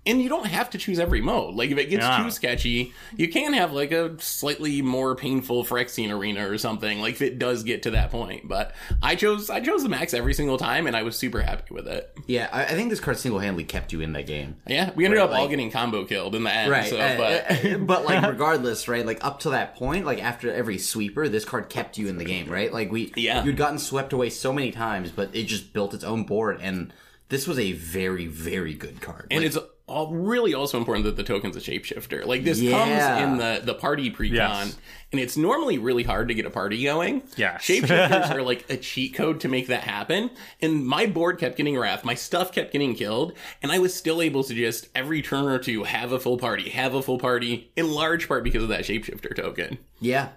And 0.06 0.22
you 0.22 0.30
don't 0.30 0.46
have 0.46 0.70
to 0.70 0.78
choose 0.78 0.98
every 0.98 1.20
mode. 1.20 1.54
Like 1.56 1.70
if 1.70 1.76
it 1.76 1.90
gets 1.90 2.02
Yeah. 2.02 2.22
too 2.24 2.30
sketchy, 2.30 2.94
you 3.18 3.28
can 3.28 3.52
have 3.52 3.72
like 3.74 3.92
a 3.92 4.18
slightly 4.18 4.80
more 4.80 5.14
painful 5.14 5.62
Phyrexian 5.62 6.10
arena 6.10 6.50
or 6.50 6.56
something. 6.56 7.00
Like 7.00 7.14
if 7.14 7.22
it 7.22 7.38
does 7.38 7.62
get 7.64 7.82
to 7.82 7.90
that 7.90 8.10
point. 8.10 8.48
But 8.48 8.72
I 9.02 9.14
chose 9.14 9.50
I 9.50 9.60
chose 9.60 9.82
the 9.82 9.90
max 9.90 10.14
every 10.14 10.32
single 10.32 10.56
time, 10.56 10.86
and 10.86 10.96
I 10.96 11.02
was 11.02 11.16
super 11.16 11.42
happy 11.42 11.74
with 11.74 11.86
it. 11.86 12.10
Yeah, 12.26 12.48
I, 12.50 12.64
I 12.64 12.68
think 12.68 12.88
this 12.88 12.98
card 12.98 13.18
single 13.18 13.40
handedly 13.40 13.64
kept 13.64 13.92
you 13.92 14.00
in 14.00 14.14
that 14.14 14.26
game. 14.26 14.56
Yeah, 14.66 14.90
we 14.96 15.04
ended 15.04 15.20
Right, 15.20 15.28
up 15.28 15.36
all 15.36 15.48
getting 15.48 15.70
combo 15.70 16.06
killed 16.06 16.34
in 16.34 16.44
the 16.44 16.50
end. 16.52 16.70
Right, 16.70 16.88
So, 16.88 16.98
uh, 16.98 17.16
but 17.18 17.66
uh, 17.66 17.78
but 17.80 18.04
like 18.06 18.26
regardless, 18.26 18.88
right? 18.88 19.04
Like 19.04 19.22
up 19.22 19.40
to 19.40 19.50
that 19.50 19.76
point, 19.76 20.06
like 20.06 20.22
after 20.22 20.50
every 20.50 20.78
sweeper, 20.78 21.28
this 21.28 21.44
card 21.44 21.68
kept 21.68 21.98
you 21.98 22.08
in 22.08 22.16
the 22.16 22.24
game, 22.24 22.48
right? 22.48 22.72
Like 22.72 22.90
we, 22.90 23.12
Yeah. 23.16 23.44
you'd 23.44 23.58
gotten 23.58 23.78
swept 23.78 24.14
away 24.14 24.30
so 24.30 24.50
many 24.50 24.70
times, 24.70 25.10
but 25.10 25.28
it 25.36 25.44
just 25.44 25.74
built 25.74 25.92
its 25.92 26.04
own 26.04 26.24
board, 26.24 26.58
and 26.62 26.90
this 27.28 27.46
was 27.46 27.58
a 27.58 27.72
very, 27.72 28.26
very 28.26 28.72
good 28.74 29.00
card. 29.02 29.26
and 29.30 29.40
Like, 29.44 29.46
it's 29.54 29.58
all 29.90 30.12
really 30.14 30.54
also 30.54 30.78
important 30.78 31.04
that 31.04 31.16
the 31.16 31.24
token's 31.24 31.56
a 31.56 31.60
shapeshifter. 31.60 32.24
Like 32.24 32.44
this 32.44 32.60
Yeah. 32.60 32.78
comes 32.78 33.24
in 33.32 33.38
the 33.38 33.60
the 33.64 33.74
party 33.74 34.10
precon, 34.10 34.32
Yes. 34.34 34.76
and 35.12 35.20
it's 35.20 35.36
normally 35.36 35.78
really 35.78 36.02
hard 36.04 36.28
to 36.28 36.34
get 36.34 36.46
a 36.46 36.50
party 36.50 36.82
going. 36.84 37.22
Yeah, 37.36 37.58
shapeshifters 37.58 38.30
are 38.34 38.42
like 38.42 38.64
a 38.70 38.76
cheat 38.76 39.14
code 39.14 39.40
to 39.40 39.48
make 39.48 39.66
that 39.66 39.82
happen. 39.84 40.30
And 40.62 40.86
my 40.86 41.06
board 41.06 41.38
kept 41.38 41.56
getting 41.56 41.76
wrath, 41.78 42.04
my 42.04 42.14
stuff 42.14 42.52
kept 42.52 42.72
getting 42.72 42.94
killed, 42.94 43.32
and 43.62 43.72
I 43.72 43.78
was 43.78 43.92
still 43.94 44.22
able 44.22 44.44
to 44.44 44.54
just 44.54 44.88
every 44.94 45.22
turn 45.22 45.46
or 45.46 45.58
two 45.58 45.84
have 45.84 46.12
a 46.12 46.20
full 46.20 46.38
party, 46.38 46.70
have 46.70 46.94
a 46.94 47.02
full 47.02 47.18
party, 47.18 47.70
in 47.76 47.90
large 47.90 48.28
part 48.28 48.44
because 48.44 48.62
of 48.62 48.68
that 48.70 48.82
shapeshifter 48.82 49.34
token. 49.36 49.78
yeah. 50.00 50.28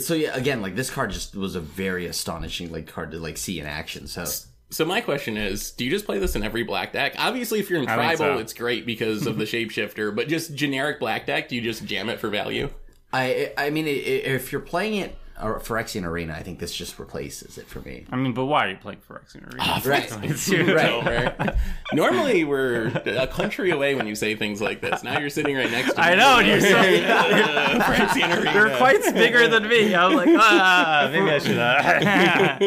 So 0.00 0.14
yeah, 0.14 0.34
again, 0.34 0.62
like 0.62 0.74
this 0.74 0.90
card 0.90 1.10
just 1.10 1.36
was 1.36 1.54
a 1.54 1.60
very 1.60 2.06
astonishing 2.06 2.72
like 2.72 2.86
card 2.86 3.10
to 3.12 3.18
like 3.18 3.36
see 3.36 3.60
in 3.60 3.66
action. 3.66 4.06
So 4.08 4.24
So 4.70 4.84
my 4.84 5.00
question 5.00 5.36
is, 5.36 5.70
do 5.70 5.84
you 5.84 5.90
just 5.90 6.06
play 6.06 6.18
this 6.18 6.34
in 6.34 6.42
every 6.42 6.64
black 6.64 6.92
deck? 6.92 7.14
Obviously, 7.18 7.60
if 7.60 7.70
you're 7.70 7.80
in 7.82 7.88
I 7.88 7.94
tribal, 7.94 8.16
so. 8.16 8.38
it's 8.38 8.52
great 8.52 8.84
because 8.84 9.26
of 9.26 9.38
the 9.38 9.44
shapeshifter. 9.52 10.14
But 10.14 10.28
just 10.28 10.54
generic 10.54 10.98
black 10.98 11.24
deck, 11.26 11.48
do 11.48 11.54
you 11.56 11.62
just 11.62 11.84
jam 11.84 12.08
it 12.08 12.18
for 12.18 12.28
value? 12.28 12.68
I, 13.12 13.52
I 13.56 13.70
mean, 13.70 13.86
i- 13.86 13.90
i- 13.90 14.26
if 14.34 14.50
you're 14.50 14.60
playing 14.60 14.94
it 14.94 15.16
uh, 15.38 15.54
Phyrexian 15.58 16.04
Arena, 16.04 16.34
I 16.34 16.42
think 16.42 16.58
this 16.58 16.74
just 16.74 16.98
replaces 16.98 17.58
it 17.58 17.66
for 17.68 17.80
me. 17.80 18.06
I 18.10 18.16
mean, 18.16 18.32
but 18.32 18.46
why 18.46 18.66
are 18.66 18.70
you 18.70 18.76
playing 18.76 19.00
Phyrexian 19.08 19.46
Arena? 19.52 19.80
Right, 19.86 20.08
It's 20.24 20.48
right. 20.50 21.56
Normally, 21.92 22.44
we're 22.44 22.86
a 23.06 23.26
country 23.26 23.70
away 23.70 23.94
when 23.94 24.06
you 24.06 24.14
say 24.14 24.34
things 24.34 24.60
like 24.60 24.80
this. 24.80 25.02
Now 25.04 25.18
you're 25.18 25.30
sitting 25.30 25.54
right 25.56 25.70
next 25.70 25.92
to 25.94 26.00
me. 26.00 26.06
I 26.06 26.14
know, 26.14 26.38
and 26.38 26.46
you're 26.48 26.60
so 26.60 26.76
Uh, 26.78 27.82
Phyrexian 27.84 28.36
Arena. 28.36 28.52
You're 28.54 28.76
quite 28.76 29.02
bigger 29.14 29.46
than 29.48 29.68
me. 29.68 29.94
I'm 29.94 30.14
like, 30.14 30.28
ah, 30.32 31.08
maybe 31.12 31.30
I 31.30 31.38
should. 31.38 31.58
Uh. 31.58 32.58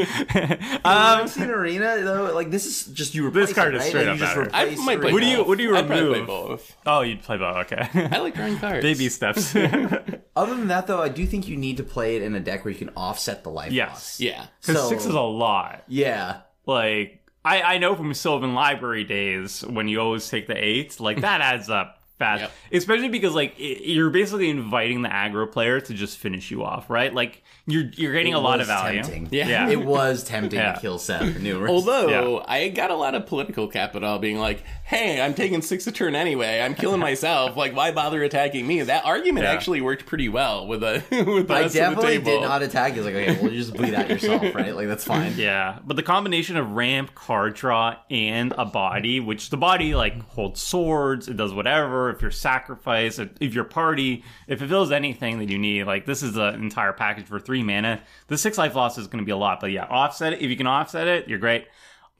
Phyrexian 1.26 1.50
Arena 1.50 2.02
though, 2.02 2.34
like 2.34 2.52
this 2.52 2.66
is 2.66 2.86
just 2.94 3.16
you 3.16 3.26
replace 3.28 3.48
This 3.48 3.56
card 3.56 3.74
it, 3.74 3.78
is 3.78 3.82
right? 3.84 3.90
straight 3.90 4.06
like, 4.08 4.14
up 4.14 4.20
just 4.20 4.36
better. 4.36 4.50
I 4.56 4.64
replace 4.64 4.86
might 4.86 5.02
play 5.02 5.12
Arena. 5.12 5.14
What 5.14 5.20
do 5.22 5.28
you- 5.28 5.44
what 5.44 5.58
do 5.58 5.64
you 5.64 5.76
I'd 5.76 5.88
probably 5.88 6.06
play 6.06 6.20
remove? 6.22 6.28
both. 6.28 6.76
oh, 6.86 7.02
you'd 7.02 7.24
play 7.24 7.38
both. 7.38 7.58
Okay. 7.72 7.88
I 8.12 8.20
like 8.20 8.36
drawing 8.36 8.58
cards. 8.58 8.84
Baby 8.84 9.10
steps. 9.10 9.56
Other 9.56 10.56
than 10.56 10.68
that, 10.68 10.88
though, 10.88 11.02
I 11.02 11.10
do 11.10 11.26
think 11.26 11.48
you 11.48 11.58
need 11.58 11.78
to 11.78 11.84
play 11.84 12.16
it 12.16 12.22
in 12.22 12.36
a 12.36 12.40
deck 12.40 12.59
where 12.64 12.72
you 12.72 12.78
can 12.78 12.90
offset 12.96 13.44
the 13.44 13.50
life 13.50 13.72
Yes. 13.72 13.90
loss. 13.90 14.20
Yeah. 14.20 14.46
Because 14.62 14.82
So- 14.84 14.90
six 14.90 15.06
is 15.06 15.14
a 15.14 15.20
lot. 15.22 15.84
Yeah. 15.88 16.42
Like, 16.66 17.24
I, 17.44 17.62
I 17.62 17.78
know 17.78 17.96
from 17.96 18.14
Sylvan 18.14 18.54
Library 18.54 19.04
days 19.06 19.62
when 19.62 19.88
you 19.88 20.00
always 20.02 20.30
take 20.30 20.48
the 20.48 20.62
eight, 20.62 21.00
like 21.00 21.22
that 21.22 21.42
adds 21.54 21.70
up 21.70 22.02
fast. 22.18 22.42
Yep. 22.42 22.52
Especially 22.74 23.08
because 23.10 23.34
like 23.34 23.54
i 23.58 23.62
you're 23.82 24.10
basically 24.10 24.50
inviting 24.50 25.02
the 25.04 25.10
aggro 25.10 25.50
player 25.50 25.80
to 25.80 25.94
just 25.94 26.18
finish 26.18 26.52
you 26.52 26.64
off, 26.64 26.90
right? 26.90 27.14
Like 27.14 27.44
you're 27.70 27.86
you're 27.96 28.14
getting 28.14 28.34
It 28.34 28.36
a 28.36 28.40
lot 28.40 28.62
of 28.62 28.68
value. 28.68 29.02
Tempting. 29.02 29.30
Yeah. 29.32 29.48
Yeah. 29.48 29.70
It 29.70 29.84
was 29.86 30.24
tempting 30.24 30.60
Yeah. 30.60 30.74
to 30.74 30.80
kill 30.82 30.98
Seth 31.00 31.40
numerous. 31.40 31.72
Although 31.72 32.44
I 32.48 32.70
got 32.70 32.92
a 32.92 32.96
lot 32.96 33.16
of 33.16 33.26
political 33.26 33.68
capital 33.68 34.20
being 34.20 34.38
like, 34.40 34.64
"Hey, 34.84 35.22
I'm 35.22 35.34
taking 35.34 35.62
six 35.62 35.86
a 35.88 35.92
turn 35.92 36.16
anyway. 36.16 36.62
I'm 36.62 36.76
killing 36.76 37.00
myself. 37.00 37.56
Like, 37.58 37.76
why 37.76 37.92
bother 37.92 38.24
attacking 38.24 38.66
me?" 38.68 38.82
That 38.82 39.06
argument 39.06 39.46
Yeah. 39.46 39.52
actually 39.54 39.82
worked 39.82 40.06
pretty 40.06 40.30
well 40.30 40.68
with 40.68 40.82
the 40.82 41.04
with 41.26 41.48
the 41.48 41.54
I 41.54 41.62
rest 41.62 41.68
of 41.68 41.74
the 41.74 41.80
definitely 41.80 42.18
table. 42.18 42.32
did 42.32 42.42
not 42.42 42.62
attack. 42.64 42.96
It's 42.98 43.06
like, 43.06 43.16
okay, 43.16 43.40
well, 43.42 43.52
you 43.52 43.60
just 43.60 43.74
bleed 43.74 43.94
out 43.94 44.10
yourself, 44.10 44.42
right? 44.56 44.76
Like 44.76 44.88
that's 44.88 45.04
fine. 45.04 45.34
Yeah, 45.38 45.80
but 45.86 45.96
the 45.96 46.04
combination 46.04 46.58
of 46.58 46.72
ramp, 46.72 47.14
card 47.16 47.56
draw, 47.56 47.96
and 48.10 48.54
a 48.58 48.66
body, 48.66 49.20
which 49.20 49.50
the 49.50 49.58
body 49.58 49.96
like 49.96 50.22
holds 50.30 50.62
swords, 50.62 51.28
it 51.28 51.38
does 51.38 51.54
whatever. 51.54 52.10
If 52.10 52.22
you're 52.22 52.32
sacrifice, 52.32 53.20
if, 53.20 53.30
if 53.40 53.54
your 53.54 53.64
party, 53.64 54.24
if 54.48 54.62
it 54.62 54.68
fills 54.68 54.92
anything 54.92 55.40
that 55.40 55.50
you 55.50 55.58
need, 55.58 55.84
like 55.86 56.06
this 56.06 56.24
is 56.24 56.34
the 56.34 56.54
entire 56.54 56.94
package 56.94 57.26
for 57.26 57.40
three 57.40 57.59
mana. 57.64 58.02
The 58.28 58.38
six 58.38 58.58
life 58.58 58.76
loss 58.76 58.98
is 58.98 59.08
going 59.08 59.20
to 59.20 59.26
be 59.26 59.32
a 59.32 59.38
lot, 59.38 59.60
but 59.60 59.72
yeah, 59.72 59.86
offset 59.86 60.34
it. 60.34 60.42
If 60.42 60.50
you 60.50 60.58
can 60.58 60.68
offset 60.68 61.08
it, 61.08 61.28
you're 61.28 61.40
great. 61.40 61.68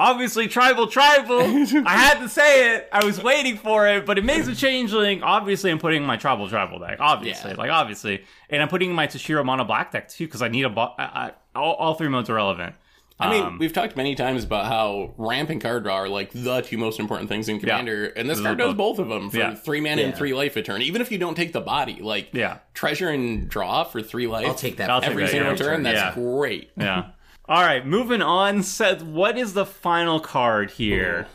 Obviously, 0.02 0.48
tribal, 0.48 0.88
tribal. 0.88 1.42
I 1.42 1.98
had 1.98 2.20
to 2.20 2.30
say 2.30 2.76
it. 2.76 2.88
I 2.94 3.04
was 3.04 3.22
waiting 3.22 3.58
for 3.58 3.86
it, 3.86 4.06
but 4.06 4.18
it 4.18 4.24
makes 4.24 4.48
a 4.48 4.56
changeling. 4.56 5.24
Obviously, 5.24 5.72
I'm 5.72 5.80
putting 5.80 6.06
my 6.06 6.16
tribal, 6.16 6.48
tribal 6.48 6.80
deck. 6.80 6.98
Obviously, 7.02 7.52
Yeah. 7.52 7.58
like 7.58 7.70
obviously, 7.70 8.24
and 8.50 8.62
I'm 8.62 8.70
putting 8.70 8.94
my 8.94 9.08
Toshiro 9.08 9.44
mono 9.44 9.66
black 9.66 9.92
deck 9.92 10.08
too 10.08 10.26
because 10.26 10.42
I 10.42 10.48
need 10.48 10.64
a. 10.64 10.70
Bo- 10.70 10.94
I, 10.98 11.04
I, 11.04 11.32
all, 11.54 11.74
all 11.74 11.94
three 11.96 12.08
modes 12.08 12.30
are 12.30 12.36
relevant. 12.36 12.76
I 13.22 13.30
mean, 13.30 13.44
Um, 13.44 13.58
we've 13.60 13.74
talked 13.74 13.98
many 13.98 14.16
times 14.16 14.46
about 14.46 14.66
how 14.68 15.14
ramp 15.18 15.50
and 15.50 15.60
card 15.62 15.84
draw 15.84 15.96
are 15.96 16.08
like 16.10 16.32
the 16.32 16.62
two 16.62 16.78
most 16.78 17.00
important 17.02 17.28
things 17.28 17.50
in 17.50 17.60
Commander, 17.60 18.06
and 18.16 18.30
this 18.30 18.40
card 18.40 18.58
does 18.58 18.74
both- 18.76 18.98
both 18.98 19.00
of 19.00 19.10
them 19.10 19.30
for 19.30 19.38
Yeah. 19.38 19.56
three 19.56 19.82
mana 19.82 20.04
and 20.04 20.16
three 20.16 20.34
life 20.34 20.56
a 20.56 20.62
turn. 20.62 20.82
Even 20.82 21.02
if 21.02 21.12
you 21.12 21.18
don't 21.18 21.36
take 21.36 21.52
the 21.52 21.60
body, 21.60 21.98
like 22.02 22.30
Yeah. 22.32 22.60
treasure 22.74 23.10
and 23.10 23.50
draw 23.50 23.84
for 23.84 24.02
three 24.02 24.26
life, 24.28 24.48
I'll 24.48 24.54
take 24.54 24.78
that 24.78 24.90
I'll 24.90 25.02
take 25.02 25.10
every 25.10 25.24
that, 25.24 25.32
single 25.32 25.52
yeah. 25.52 25.58
turn. 25.58 25.84
That's 25.84 25.98
Yeah. 25.98 26.14
great. 26.24 26.72
Yeah. 26.78 27.04
All 27.50 27.62
right, 27.64 27.86
moving 27.86 28.22
on. 28.22 28.64
Seth, 28.64 29.02
what 29.04 29.38
is 29.38 29.54
the 29.54 29.66
final 29.66 30.20
card 30.20 30.72
here? 30.72 31.28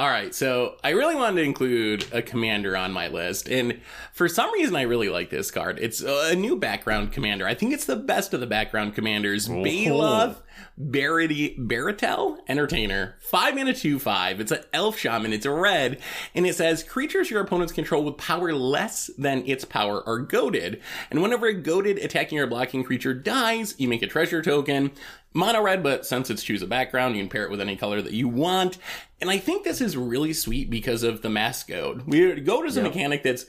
All 0.00 0.08
right, 0.08 0.34
so 0.34 0.76
I 0.82 0.90
really 0.92 1.14
wanted 1.14 1.42
to 1.42 1.46
include 1.46 2.06
a 2.10 2.22
commander 2.22 2.74
on 2.74 2.90
my 2.90 3.08
list, 3.08 3.50
and 3.50 3.82
for 4.14 4.28
some 4.28 4.50
reason, 4.50 4.74
I 4.74 4.82
really 4.82 5.10
like 5.10 5.28
this 5.28 5.50
card. 5.50 5.78
It's 5.78 6.00
a 6.00 6.34
new 6.34 6.56
background 6.56 7.12
commander. 7.12 7.46
I 7.46 7.52
think 7.52 7.74
it's 7.74 7.84
the 7.84 7.96
best 7.96 8.32
of 8.32 8.40
the 8.40 8.46
background 8.46 8.94
commanders. 8.94 9.46
Oh. 9.50 9.56
Baeloth 9.56 10.36
Barity 10.80 11.58
Barrityl 11.58 12.38
Entertainer. 12.48 13.16
Five 13.20 13.54
mana 13.54 13.74
two 13.74 13.98
five. 13.98 14.40
It's 14.40 14.52
an 14.52 14.62
elf 14.72 14.96
shaman. 14.96 15.34
It's 15.34 15.44
a 15.44 15.50
red, 15.50 16.00
and 16.34 16.46
it 16.46 16.54
says 16.54 16.82
creatures 16.82 17.30
your 17.30 17.42
opponents 17.42 17.74
control 17.74 18.02
with 18.02 18.16
power 18.16 18.54
less 18.54 19.10
than 19.18 19.46
its 19.46 19.66
power 19.66 20.02
are 20.08 20.18
goaded. 20.18 20.80
And 21.10 21.20
whenever 21.20 21.46
a 21.46 21.52
goaded 21.52 21.98
attacking 21.98 22.38
or 22.38 22.46
blocking 22.46 22.84
creature 22.84 23.12
dies, 23.12 23.74
you 23.76 23.86
make 23.86 24.02
a 24.02 24.06
treasure 24.06 24.40
token. 24.40 24.92
Mono 25.32 25.62
red, 25.62 25.82
but 25.82 26.04
since 26.04 26.28
it's 26.30 26.42
choose 26.42 26.62
a 26.62 26.66
background, 26.66 27.16
you 27.16 27.22
can 27.22 27.30
pair 27.30 27.44
it 27.44 27.50
with 27.50 27.60
any 27.60 27.76
color 27.76 28.02
that 28.02 28.12
you 28.12 28.28
want. 28.28 28.78
And 29.20 29.30
I 29.30 29.38
think 29.38 29.64
this 29.64 29.80
is 29.80 29.96
really 29.96 30.32
sweet 30.32 30.70
because 30.70 31.02
of 31.02 31.22
the 31.22 31.30
mass 31.30 31.62
goad. 31.62 32.02
We 32.06 32.40
goad 32.40 32.66
is 32.66 32.76
a 32.76 32.82
mechanic 32.82 33.22
that's 33.22 33.46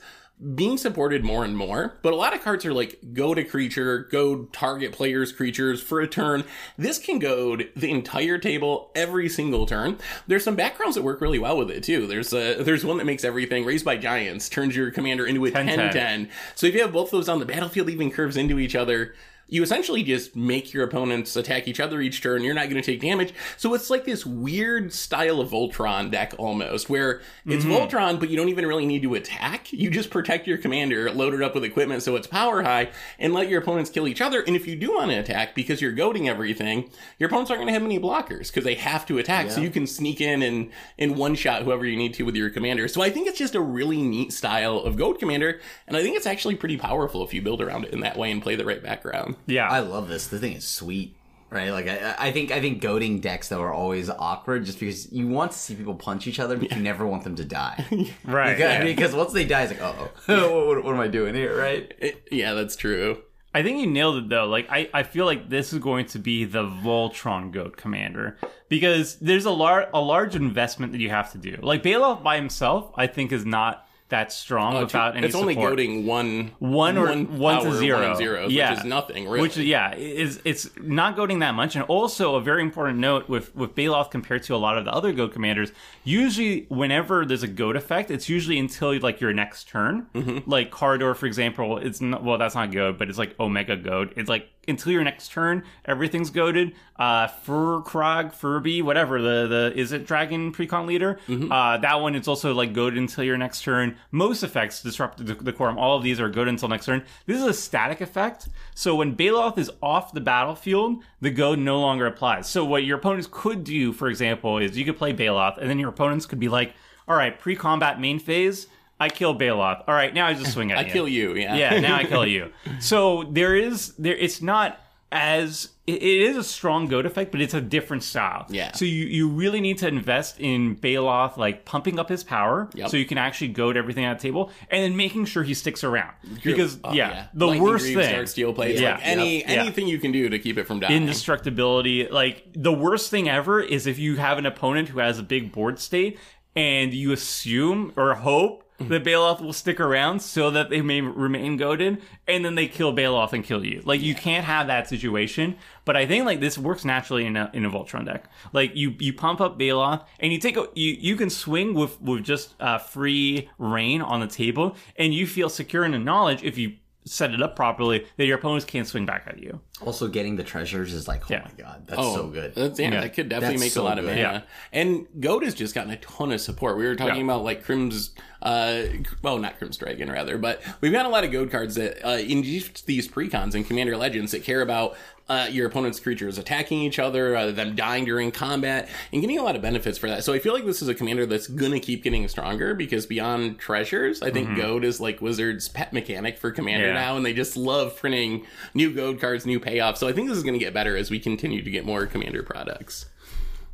being 0.54 0.76
supported 0.76 1.24
more 1.24 1.44
and 1.44 1.56
more, 1.56 1.98
but 2.02 2.12
a 2.12 2.16
lot 2.16 2.34
of 2.34 2.42
cards 2.42 2.66
are 2.66 2.72
like 2.72 2.98
go 3.12 3.32
to 3.32 3.44
creature, 3.44 4.08
go 4.10 4.44
target 4.46 4.92
players' 4.92 5.30
creatures 5.30 5.80
for 5.80 6.00
a 6.00 6.08
turn. 6.08 6.42
This 6.76 6.98
can 6.98 7.20
goad 7.20 7.68
the 7.76 7.90
entire 7.90 8.38
table 8.38 8.90
every 8.94 9.28
single 9.28 9.66
turn. 9.66 9.98
There's 10.26 10.42
some 10.42 10.56
backgrounds 10.56 10.96
that 10.96 11.02
work 11.02 11.20
really 11.20 11.38
well 11.38 11.56
with 11.56 11.70
it 11.70 11.84
too. 11.84 12.06
There's 12.06 12.32
a 12.32 12.62
there's 12.62 12.84
one 12.84 12.98
that 12.98 13.04
makes 13.04 13.24
everything 13.24 13.64
raised 13.64 13.84
by 13.84 13.96
giants, 13.96 14.48
turns 14.48 14.74
your 14.74 14.90
commander 14.90 15.26
into 15.26 15.44
a 15.44 15.50
10 15.50 15.68
10-10. 15.68 15.92
10. 15.92 16.30
So 16.56 16.66
if 16.66 16.74
you 16.74 16.82
have 16.82 16.92
both 16.92 17.10
those 17.12 17.28
on 17.28 17.38
the 17.38 17.46
battlefield, 17.46 17.88
even 17.88 18.10
curves 18.10 18.36
into 18.36 18.58
each 18.58 18.74
other. 18.74 19.14
You 19.52 19.62
essentially 19.62 20.02
just 20.02 20.34
make 20.34 20.72
your 20.72 20.82
opponents 20.82 21.36
attack 21.36 21.68
each 21.68 21.78
other 21.78 22.00
each 22.00 22.22
turn. 22.22 22.42
You're 22.42 22.54
not 22.54 22.70
going 22.70 22.82
to 22.82 22.82
take 22.82 23.02
damage. 23.02 23.34
So 23.58 23.74
it's 23.74 23.90
like 23.90 24.06
this 24.06 24.24
weird 24.24 24.94
style 24.94 25.40
of 25.40 25.50
Voltron 25.50 26.10
deck 26.10 26.32
almost, 26.38 26.88
where 26.88 27.20
it's 27.44 27.62
mm-hmm. 27.62 27.74
Voltron, 27.74 28.18
but 28.18 28.30
you 28.30 28.36
don't 28.38 28.48
even 28.48 28.64
really 28.64 28.86
need 28.86 29.02
to 29.02 29.14
attack. 29.14 29.70
You 29.70 29.90
just 29.90 30.08
protect 30.08 30.46
your 30.46 30.56
commander, 30.56 31.10
load 31.10 31.34
it 31.34 31.42
up 31.42 31.54
with 31.54 31.64
equipment 31.64 32.02
so 32.02 32.16
it's 32.16 32.26
power 32.26 32.62
high, 32.62 32.92
and 33.18 33.34
let 33.34 33.50
your 33.50 33.60
opponents 33.60 33.90
kill 33.90 34.08
each 34.08 34.22
other. 34.22 34.40
And 34.40 34.56
if 34.56 34.66
you 34.66 34.74
do 34.74 34.94
want 34.94 35.10
to 35.10 35.18
attack 35.18 35.54
because 35.54 35.82
you're 35.82 35.92
goading 35.92 36.30
everything, 36.30 36.90
your 37.18 37.28
opponents 37.28 37.50
aren't 37.50 37.60
going 37.60 37.68
to 37.68 37.74
have 37.74 37.84
any 37.84 38.00
blockers 38.00 38.46
because 38.46 38.64
they 38.64 38.76
have 38.76 39.04
to 39.06 39.18
attack. 39.18 39.50
So 39.50 39.60
you 39.60 39.68
can 39.68 39.86
sneak 39.86 40.22
in 40.22 40.40
and, 40.40 40.70
and 40.98 41.14
one 41.14 41.34
shot 41.34 41.62
whoever 41.62 41.84
you 41.84 41.98
need 41.98 42.14
to 42.14 42.24
with 42.24 42.36
your 42.36 42.48
commander. 42.48 42.88
So 42.88 43.02
I 43.02 43.10
think 43.10 43.28
it's 43.28 43.38
just 43.38 43.54
a 43.54 43.60
really 43.60 44.00
neat 44.00 44.32
style 44.32 44.78
of 44.78 44.96
goad 44.96 45.18
commander. 45.18 45.60
And 45.86 45.94
I 45.94 46.02
think 46.02 46.16
it's 46.16 46.26
actually 46.26 46.54
pretty 46.54 46.78
powerful 46.78 47.22
if 47.22 47.34
you 47.34 47.42
build 47.42 47.60
around 47.60 47.84
it 47.84 47.92
in 47.92 48.00
that 48.00 48.16
way 48.16 48.30
and 48.30 48.40
play 48.40 48.56
the 48.56 48.64
right 48.64 48.82
background. 48.82 49.36
Yeah. 49.46 49.68
I 49.68 49.80
love 49.80 50.08
this. 50.08 50.26
The 50.26 50.38
thing 50.38 50.52
is 50.54 50.66
sweet, 50.66 51.16
right? 51.50 51.70
Like 51.70 51.88
I, 51.88 52.14
I 52.18 52.32
think 52.32 52.50
I 52.50 52.60
think 52.60 52.80
goading 52.80 53.20
decks 53.20 53.48
though 53.48 53.62
are 53.62 53.72
always 53.72 54.08
awkward, 54.10 54.64
just 54.64 54.80
because 54.80 55.10
you 55.12 55.28
want 55.28 55.52
to 55.52 55.58
see 55.58 55.74
people 55.74 55.94
punch 55.94 56.26
each 56.26 56.40
other, 56.40 56.56
but 56.56 56.70
you 56.70 56.82
never 56.82 57.06
want 57.06 57.24
them 57.24 57.36
to 57.36 57.44
die. 57.44 57.84
right. 58.24 58.56
Because, 58.56 58.58
yeah. 58.58 58.84
because 58.84 59.14
once 59.14 59.32
they 59.32 59.44
die, 59.44 59.62
it's 59.64 59.72
like, 59.72 59.82
oh, 59.82 60.66
what, 60.66 60.84
what 60.84 60.94
am 60.94 61.00
I 61.00 61.08
doing 61.08 61.34
here, 61.34 61.56
right? 61.58 61.92
It- 61.98 62.28
yeah, 62.30 62.54
that's 62.54 62.76
true. 62.76 63.22
I 63.54 63.62
think 63.62 63.80
you 63.80 63.86
nailed 63.86 64.16
it 64.16 64.28
though. 64.28 64.46
Like 64.46 64.68
I, 64.70 64.88
I 64.94 65.02
feel 65.02 65.26
like 65.26 65.48
this 65.48 65.72
is 65.72 65.78
going 65.78 66.06
to 66.06 66.18
be 66.18 66.44
the 66.44 66.64
Voltron 66.64 67.52
Goad 67.52 67.76
Commander 67.76 68.38
because 68.68 69.16
there's 69.16 69.44
a 69.44 69.50
large 69.50 69.88
a 69.92 70.00
large 70.00 70.34
investment 70.34 70.92
that 70.92 71.00
you 71.00 71.10
have 71.10 71.32
to 71.32 71.38
do. 71.38 71.58
Like 71.60 71.82
Baeloth 71.82 72.22
by 72.22 72.36
himself, 72.36 72.90
I 72.96 73.06
think 73.06 73.30
is 73.30 73.44
not 73.44 73.86
that 74.12 74.30
strong 74.30 74.78
without 74.78 75.16
any 75.16 75.26
it's 75.26 75.34
only 75.34 75.54
support. 75.54 75.70
goading 75.70 76.06
one, 76.06 76.52
one 76.58 76.98
or 76.98 77.06
one, 77.06 77.26
power, 77.56 77.64
to 77.64 77.76
zero, 77.76 78.08
one 78.08 78.16
zeros, 78.16 78.52
yeah, 78.52 78.70
which 78.70 78.80
is 78.80 78.84
nothing 78.84 79.24
really. 79.24 79.40
Which 79.40 79.56
yeah, 79.56 79.94
is 79.94 80.38
it's 80.44 80.68
not 80.78 81.16
goading 81.16 81.38
that 81.40 81.54
much. 81.54 81.74
And 81.76 81.84
also 81.86 82.36
a 82.36 82.40
very 82.40 82.62
important 82.62 82.98
note 82.98 83.28
with 83.28 83.56
with 83.56 83.74
Baeloth 83.74 84.10
compared 84.10 84.42
to 84.44 84.54
a 84.54 84.58
lot 84.58 84.76
of 84.76 84.84
the 84.84 84.92
other 84.92 85.12
goad 85.12 85.32
commanders. 85.32 85.72
Usually, 86.04 86.66
whenever 86.68 87.24
there's 87.24 87.42
a 87.42 87.48
goad 87.48 87.74
effect, 87.74 88.10
it's 88.10 88.28
usually 88.28 88.58
until 88.58 88.98
like 89.00 89.20
your 89.20 89.32
next 89.32 89.68
turn. 89.68 90.06
Mm-hmm. 90.14 90.50
Like 90.50 90.70
Kardur, 90.70 91.16
for 91.16 91.26
example, 91.26 91.78
it's 91.78 92.00
not, 92.02 92.22
well 92.22 92.36
that's 92.36 92.54
not 92.54 92.70
goad, 92.70 92.98
but 92.98 93.08
it's 93.08 93.18
like 93.18 93.34
Omega 93.40 93.76
goad. 93.76 94.12
It's 94.16 94.28
like 94.28 94.48
until 94.68 94.92
your 94.92 95.02
next 95.02 95.32
turn, 95.32 95.64
everything's 95.84 96.30
goaded. 96.30 96.74
Uh, 96.96 97.26
Firkraag, 97.26 98.32
Furby, 98.32 98.80
whatever 98.82 99.20
the 99.20 99.46
the 99.48 99.72
is 99.74 99.92
it 99.92 100.06
Dragon 100.06 100.52
Precon 100.52 100.86
leader? 100.86 101.18
Mm-hmm. 101.26 101.50
Uh, 101.50 101.78
that 101.78 102.00
one 102.00 102.14
it's 102.14 102.28
also 102.28 102.54
like 102.54 102.72
goaded 102.72 102.98
until 102.98 103.24
your 103.24 103.36
next 103.36 103.62
turn. 103.62 103.96
Most 104.10 104.42
effects 104.42 104.82
disrupt 104.82 105.24
the, 105.24 105.34
the 105.34 105.52
quorum. 105.52 105.78
All 105.78 105.96
of 105.96 106.02
these 106.02 106.20
are 106.20 106.28
goaded 106.28 106.50
until 106.50 106.68
next 106.68 106.86
turn. 106.86 107.04
This 107.26 107.38
is 107.38 107.46
a 107.46 107.54
static 107.54 108.00
effect. 108.00 108.48
So 108.74 108.94
when 108.94 109.16
Baeloth 109.16 109.58
is 109.58 109.70
off 109.82 110.12
the 110.12 110.20
battlefield, 110.20 111.02
the 111.20 111.30
goad 111.30 111.58
no 111.58 111.80
longer 111.80 112.06
applies. 112.06 112.48
So 112.48 112.64
what 112.64 112.84
your 112.84 112.98
opponents 112.98 113.28
could 113.30 113.64
do, 113.64 113.92
for 113.92 114.08
example, 114.08 114.58
is 114.58 114.78
you 114.78 114.84
could 114.84 114.96
play 114.96 115.12
Baeloth, 115.12 115.58
and 115.58 115.68
then 115.68 115.78
your 115.78 115.88
opponents 115.88 116.26
could 116.26 116.38
be 116.38 116.48
like, 116.48 116.74
"All 117.08 117.16
right, 117.16 117.38
pre-combat 117.38 118.00
main 118.00 118.18
phase." 118.18 118.68
I 119.02 119.08
kill 119.08 119.34
Baeloth. 119.38 119.84
All 119.86 119.94
right, 119.94 120.12
now 120.14 120.26
I 120.26 120.34
just 120.34 120.52
swing 120.52 120.72
at 120.72 120.78
I 120.82 120.82
you. 120.82 120.86
I 120.88 120.90
kill 120.92 121.08
you, 121.08 121.34
yeah. 121.34 121.54
Yeah, 121.56 121.80
now 121.80 121.96
I 121.96 122.04
kill 122.04 122.26
you. 122.36 122.52
So 122.80 123.24
there 123.24 123.54
is 123.56 123.94
there. 123.96 124.16
It's 124.16 124.40
not 124.40 124.78
as 125.10 125.68
it 125.86 126.00
is 126.02 126.36
a 126.38 126.44
strong 126.44 126.86
goad 126.86 127.04
effect, 127.04 127.32
but 127.32 127.40
it's 127.42 127.52
a 127.54 127.60
different 127.60 128.02
style. 128.02 128.46
Yeah. 128.48 128.72
So 128.72 128.84
you 128.86 129.04
you 129.06 129.28
really 129.28 129.60
need 129.60 129.76
to 129.78 129.88
invest 129.88 130.40
in 130.40 130.76
Baeloth, 130.76 131.36
like 131.36 131.64
pumping 131.66 131.98
up 131.98 132.08
his 132.08 132.24
power, 132.24 132.70
Yep. 132.74 132.88
so 132.88 132.96
you 132.96 133.04
can 133.04 133.18
actually 133.18 133.48
goad 133.48 133.76
everything 133.76 134.04
at 134.06 134.18
the 134.18 134.22
table, 134.22 134.50
and 134.70 134.82
then 134.82 134.96
making 134.96 135.26
sure 135.26 135.42
he 135.42 135.52
sticks 135.54 135.84
around. 135.84 136.12
Because 136.42 136.78
Oh, 136.84 136.92
yeah, 136.94 137.26
the 137.34 137.46
Lightning 137.48 137.62
worst 137.62 137.92
Greaves, 137.92 138.08
thing 138.34 138.46
Darksteel 138.46 138.54
plates, 138.54 138.80
Yeah. 138.80 138.92
like 138.94 139.00
any 139.06 139.40
Yeah. 139.40 139.48
anything 139.48 139.86
you 139.88 139.98
can 139.98 140.12
do 140.12 140.28
to 140.30 140.38
keep 140.38 140.56
it 140.56 140.66
from 140.66 140.80
dying. 140.80 140.94
indestructibility. 141.02 142.06
Like 142.08 142.44
the 142.54 142.72
worst 142.72 143.10
thing 143.10 143.28
ever 143.28 143.60
is 143.60 143.86
if 143.86 143.98
you 143.98 144.16
have 144.16 144.38
an 144.38 144.46
opponent 144.46 144.88
who 144.90 145.00
has 145.00 145.18
a 145.18 145.22
big 145.22 145.52
board 145.52 145.78
state 145.78 146.18
and 146.54 146.94
you 146.94 147.12
assume 147.12 147.92
or 147.96 148.14
hope 148.14 148.62
that 148.78 149.04
Baeloth 149.04 149.40
will 149.40 149.52
stick 149.52 149.80
around 149.80 150.20
so 150.20 150.50
that 150.50 150.70
they 150.70 150.82
may 150.82 151.00
remain 151.00 151.56
goaded, 151.56 152.02
and 152.26 152.44
then 152.44 152.54
they 152.54 152.66
kill 152.66 152.92
Baeloth 152.92 153.32
and 153.32 153.44
kill 153.44 153.64
you. 153.64 153.82
Like 153.84 154.00
you 154.00 154.14
can't 154.14 154.44
have 154.44 154.66
that 154.66 154.88
situation. 154.88 155.56
But 155.84 155.96
I 155.96 156.06
think 156.06 156.26
like 156.26 156.40
this 156.40 156.58
works 156.58 156.84
naturally 156.84 157.26
in 157.26 157.36
a 157.36 157.50
in 157.52 157.64
a 157.64 157.70
Voltron 157.70 158.06
deck. 158.06 158.24
Like 158.52 158.74
you 158.74 158.94
you 158.98 159.12
pump 159.12 159.40
up 159.40 159.58
Baeloth 159.58 160.04
and 160.20 160.32
you 160.32 160.38
take 160.38 160.56
a 160.56 160.68
you 160.74 160.96
you 160.98 161.16
can 161.16 161.30
swing 161.30 161.74
with 161.74 162.00
with 162.00 162.22
just 162.24 162.54
uh, 162.60 162.78
free 162.78 163.48
reign 163.58 164.02
on 164.02 164.20
the 164.20 164.26
table, 164.26 164.76
and 164.96 165.14
you 165.14 165.26
feel 165.26 165.48
secure 165.48 165.84
in 165.84 165.92
the 165.92 165.98
knowledge 165.98 166.42
if 166.42 166.58
you 166.58 166.74
set 167.04 167.32
it 167.32 167.42
up 167.42 167.56
properly 167.56 168.06
that 168.16 168.26
your 168.26 168.38
opponents 168.38 168.64
can't 168.64 168.86
swing 168.86 169.04
back 169.06 169.24
at 169.26 169.38
you. 169.42 169.60
Also, 169.84 170.06
getting 170.06 170.36
the 170.36 170.44
treasures 170.44 170.92
is 170.92 171.08
like, 171.08 171.22
oh 171.24 171.26
Yeah. 171.34 171.42
my 171.44 171.62
god, 171.64 171.82
that's 171.86 172.00
so 172.00 172.28
good. 172.28 172.54
That's, 172.54 172.78
yeah, 172.78 172.90
Yeah. 172.92 173.00
that 173.00 173.14
could 173.14 173.28
definitely 173.28 173.56
That's 173.56 173.64
make 173.66 173.72
so 173.72 173.82
a 173.82 173.84
lot 173.84 173.98
of 173.98 174.04
good. 174.04 174.10
mana. 174.16 174.20
Yeah. 174.20 174.40
And 174.80 175.06
Goad 175.20 175.42
has 175.42 175.54
just 175.54 175.74
gotten 175.74 175.90
a 175.90 175.96
ton 175.96 176.30
of 176.30 176.40
support. 176.40 176.76
We 176.76 176.84
were 176.86 176.94
talking 176.94 177.16
Yeah. 177.16 177.24
about 177.24 177.42
like 177.42 177.64
Crim's, 177.64 178.10
uh, 178.40 178.82
well, 179.22 179.38
not 179.38 179.58
Crim's 179.58 179.76
Dragon 179.76 180.10
rather, 180.10 180.38
but 180.38 180.62
we've 180.80 180.92
got 180.92 181.06
a 181.06 181.08
lot 181.08 181.24
of 181.24 181.32
Goad 181.32 181.50
cards 181.50 181.74
that 181.74 182.06
uh, 182.06 182.18
in 182.18 182.42
just 182.44 182.86
these 182.86 183.08
precons 183.08 183.54
and 183.54 183.66
Commander 183.66 183.96
Legends 183.96 184.30
that 184.32 184.44
care 184.44 184.60
about 184.60 184.96
uh, 185.32 185.46
your 185.50 185.66
opponent's 185.66 185.98
creatures 185.98 186.36
attacking 186.38 186.80
each 186.80 186.98
other, 186.98 187.34
uh, 187.36 187.50
them 187.50 187.74
dying 187.74 188.04
during 188.04 188.30
combat, 188.30 188.88
and 189.12 189.20
getting 189.22 189.38
a 189.38 189.42
lot 189.42 189.56
of 189.56 189.62
benefits 189.62 189.96
for 189.98 190.08
that. 190.08 190.22
So 190.24 190.32
I 190.32 190.38
feel 190.38 190.52
like 190.52 190.64
this 190.66 190.82
is 190.82 190.88
a 190.88 190.94
commander 190.94 191.24
that's 191.26 191.46
gonna 191.46 191.80
keep 191.80 192.02
getting 192.04 192.26
stronger 192.28 192.74
because 192.74 193.06
beyond 193.06 193.58
treasures, 193.58 194.20
I 194.22 194.30
think 194.30 194.56
goad 194.56 194.84
is 194.84 195.00
like 195.00 195.20
Wizards' 195.22 195.68
pet 195.68 195.92
mechanic 195.92 196.38
for 196.38 196.50
Commander 196.50 196.86
Mm-hmm. 196.88 196.96
Yeah. 196.96 197.02
now, 197.02 197.16
and 197.16 197.24
they 197.24 197.32
just 197.32 197.56
love 197.56 197.96
printing 197.96 198.46
new 198.74 198.92
Goad 198.92 199.20
cards, 199.20 199.46
new 199.46 199.58
payoffs. 199.60 199.96
So 199.98 200.08
I 200.08 200.12
think 200.12 200.28
this 200.28 200.36
is 200.36 200.44
gonna 200.44 200.58
get 200.58 200.74
better 200.74 200.96
as 200.96 201.10
we 201.10 201.18
continue 201.18 201.62
to 201.62 201.70
get 201.70 201.84
more 201.86 202.06
Commander 202.06 202.42
products. 202.42 203.06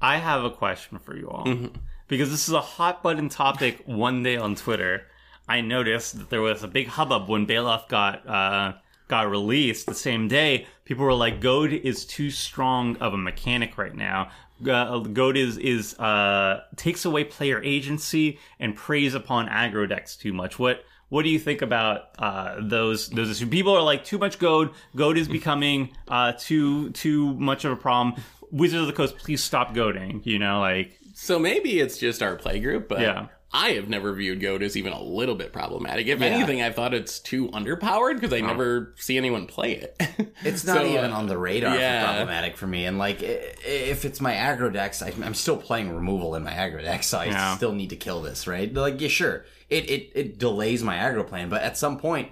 I 0.00 0.18
have 0.18 0.44
a 0.44 0.50
question 0.50 0.98
for 0.98 1.16
you 1.16 1.28
all. 1.28 1.70
Because 2.06 2.30
this 2.30 2.48
is 2.48 2.54
a 2.54 2.60
hot 2.60 3.02
button 3.02 3.28
topic 3.28 3.82
one 3.84 4.22
day 4.22 4.36
on 4.36 4.54
Twitter. 4.54 5.02
I 5.48 5.60
noticed 5.60 6.18
that 6.18 6.30
there 6.30 6.40
was 6.40 6.62
a 6.62 6.68
big 6.68 6.86
hubbub 6.86 7.28
when 7.28 7.46
Baeloth 7.46 7.88
got 7.88 8.26
uh, 8.28 8.72
got 9.08 9.28
released 9.30 9.86
the 9.86 9.94
same 9.94 10.28
day. 10.28 10.66
People 10.84 11.04
were 11.04 11.14
like, 11.14 11.40
Goad 11.40 11.72
is 11.72 12.04
too 12.04 12.30
strong 12.30 12.96
of 12.98 13.14
a 13.14 13.18
mechanic 13.18 13.76
right 13.78 13.94
now. 13.94 14.30
Uh, 14.68 14.98
Goad 15.00 15.36
is 15.36 15.56
is 15.58 15.98
uh, 15.98 16.62
takes 16.76 17.04
away 17.04 17.24
player 17.24 17.62
agency 17.62 18.38
and 18.58 18.74
preys 18.74 19.14
upon 19.14 19.48
aggro 19.48 19.88
decks 19.88 20.16
too 20.16 20.32
much. 20.32 20.58
What 20.58 20.84
what 21.10 21.22
do 21.22 21.30
you 21.30 21.38
think 21.38 21.62
about 21.62 22.10
uh, 22.18 22.56
those 22.60 23.08
those 23.08 23.30
issues? 23.30 23.48
People 23.48 23.74
are 23.76 23.82
like 23.82 24.04
too 24.04 24.18
much 24.18 24.38
goad. 24.38 24.70
Goad 24.96 25.16
is 25.16 25.28
becoming 25.28 25.90
uh, 26.08 26.32
too 26.38 26.90
too 26.90 27.34
much 27.34 27.64
of 27.64 27.72
a 27.72 27.76
problem. 27.76 28.22
Wizards 28.50 28.80
of 28.82 28.86
the 28.88 28.92
Coast, 28.94 29.16
please 29.16 29.42
stop 29.42 29.74
goading. 29.74 30.22
You 30.24 30.38
know, 30.38 30.60
like 30.60 30.98
So 31.14 31.38
maybe 31.38 31.78
it's 31.80 31.96
just 31.98 32.22
our 32.22 32.36
play 32.36 32.60
group, 32.60 32.88
but 32.88 33.00
Yeah. 33.00 33.28
I 33.50 33.70
have 33.70 33.88
never 33.88 34.12
viewed 34.12 34.40
Goad 34.42 34.62
as 34.62 34.76
even 34.76 34.92
a 34.92 35.00
little 35.02 35.34
bit 35.34 35.52
problematic. 35.54 36.06
If 36.06 36.20
Yeah. 36.20 36.26
anything, 36.26 36.60
I 36.60 36.70
thought 36.70 36.92
it's 36.92 37.18
too 37.18 37.48
underpowered 37.48 38.14
because 38.14 38.32
I 38.34 38.40
never 38.40 38.92
see 38.96 39.16
anyone 39.16 39.46
play 39.46 39.72
it. 39.76 39.96
It's 40.44 40.64
not 40.64 40.76
So, 40.76 40.84
even 40.86 41.10
uh, 41.12 41.16
on 41.16 41.26
the 41.26 41.38
radar 41.38 41.74
yeah. 41.76 42.00
for 42.02 42.06
problematic 42.16 42.56
for 42.58 42.66
me. 42.66 42.84
And 42.84 42.98
like, 42.98 43.18
if 43.22 44.04
it's 44.04 44.20
my 44.20 44.34
aggro 44.34 44.72
decks, 44.72 45.02
I- 45.02 45.12
I'm 45.24 45.34
still 45.34 45.56
playing 45.56 45.94
removal 45.94 46.34
in 46.34 46.44
my 46.44 46.52
aggro 46.52 46.82
deck, 46.82 47.02
so 47.02 47.18
I 47.18 47.24
Yeah. 47.26 47.56
still 47.56 47.72
need 47.72 47.88
to 47.90 47.96
kill 47.96 48.20
this, 48.20 48.46
right? 48.46 48.72
Like, 48.72 49.00
yeah, 49.00 49.08
sure, 49.08 49.46
it, 49.70 49.88
it 49.90 50.12
it 50.14 50.38
delays 50.38 50.82
my 50.84 50.96
aggro 50.96 51.26
plan, 51.26 51.48
but 51.48 51.62
at 51.62 51.76
some 51.78 51.98
point, 51.98 52.30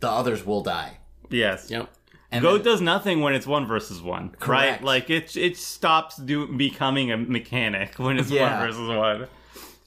the 0.00 0.10
others 0.10 0.44
will 0.44 0.62
die. 0.62 0.98
yes, 1.30 1.70
Yep. 1.70 1.88
And 2.32 2.42
Goad 2.42 2.64
then- 2.64 2.72
does 2.72 2.80
nothing 2.80 3.20
when 3.20 3.34
it's 3.34 3.46
one 3.46 3.66
versus 3.66 4.02
one, 4.02 4.24
right? 4.30 4.38
Correct. 4.40 4.82
Like 4.82 5.08
it 5.10 5.36
it 5.36 5.56
stops 5.56 6.16
do, 6.16 6.48
becoming 6.48 7.12
a 7.12 7.16
mechanic 7.16 7.94
when 7.98 8.18
it's 8.18 8.30
Yeah. 8.32 8.58
one 8.58 8.66
versus 8.66 8.88
one. 8.88 9.28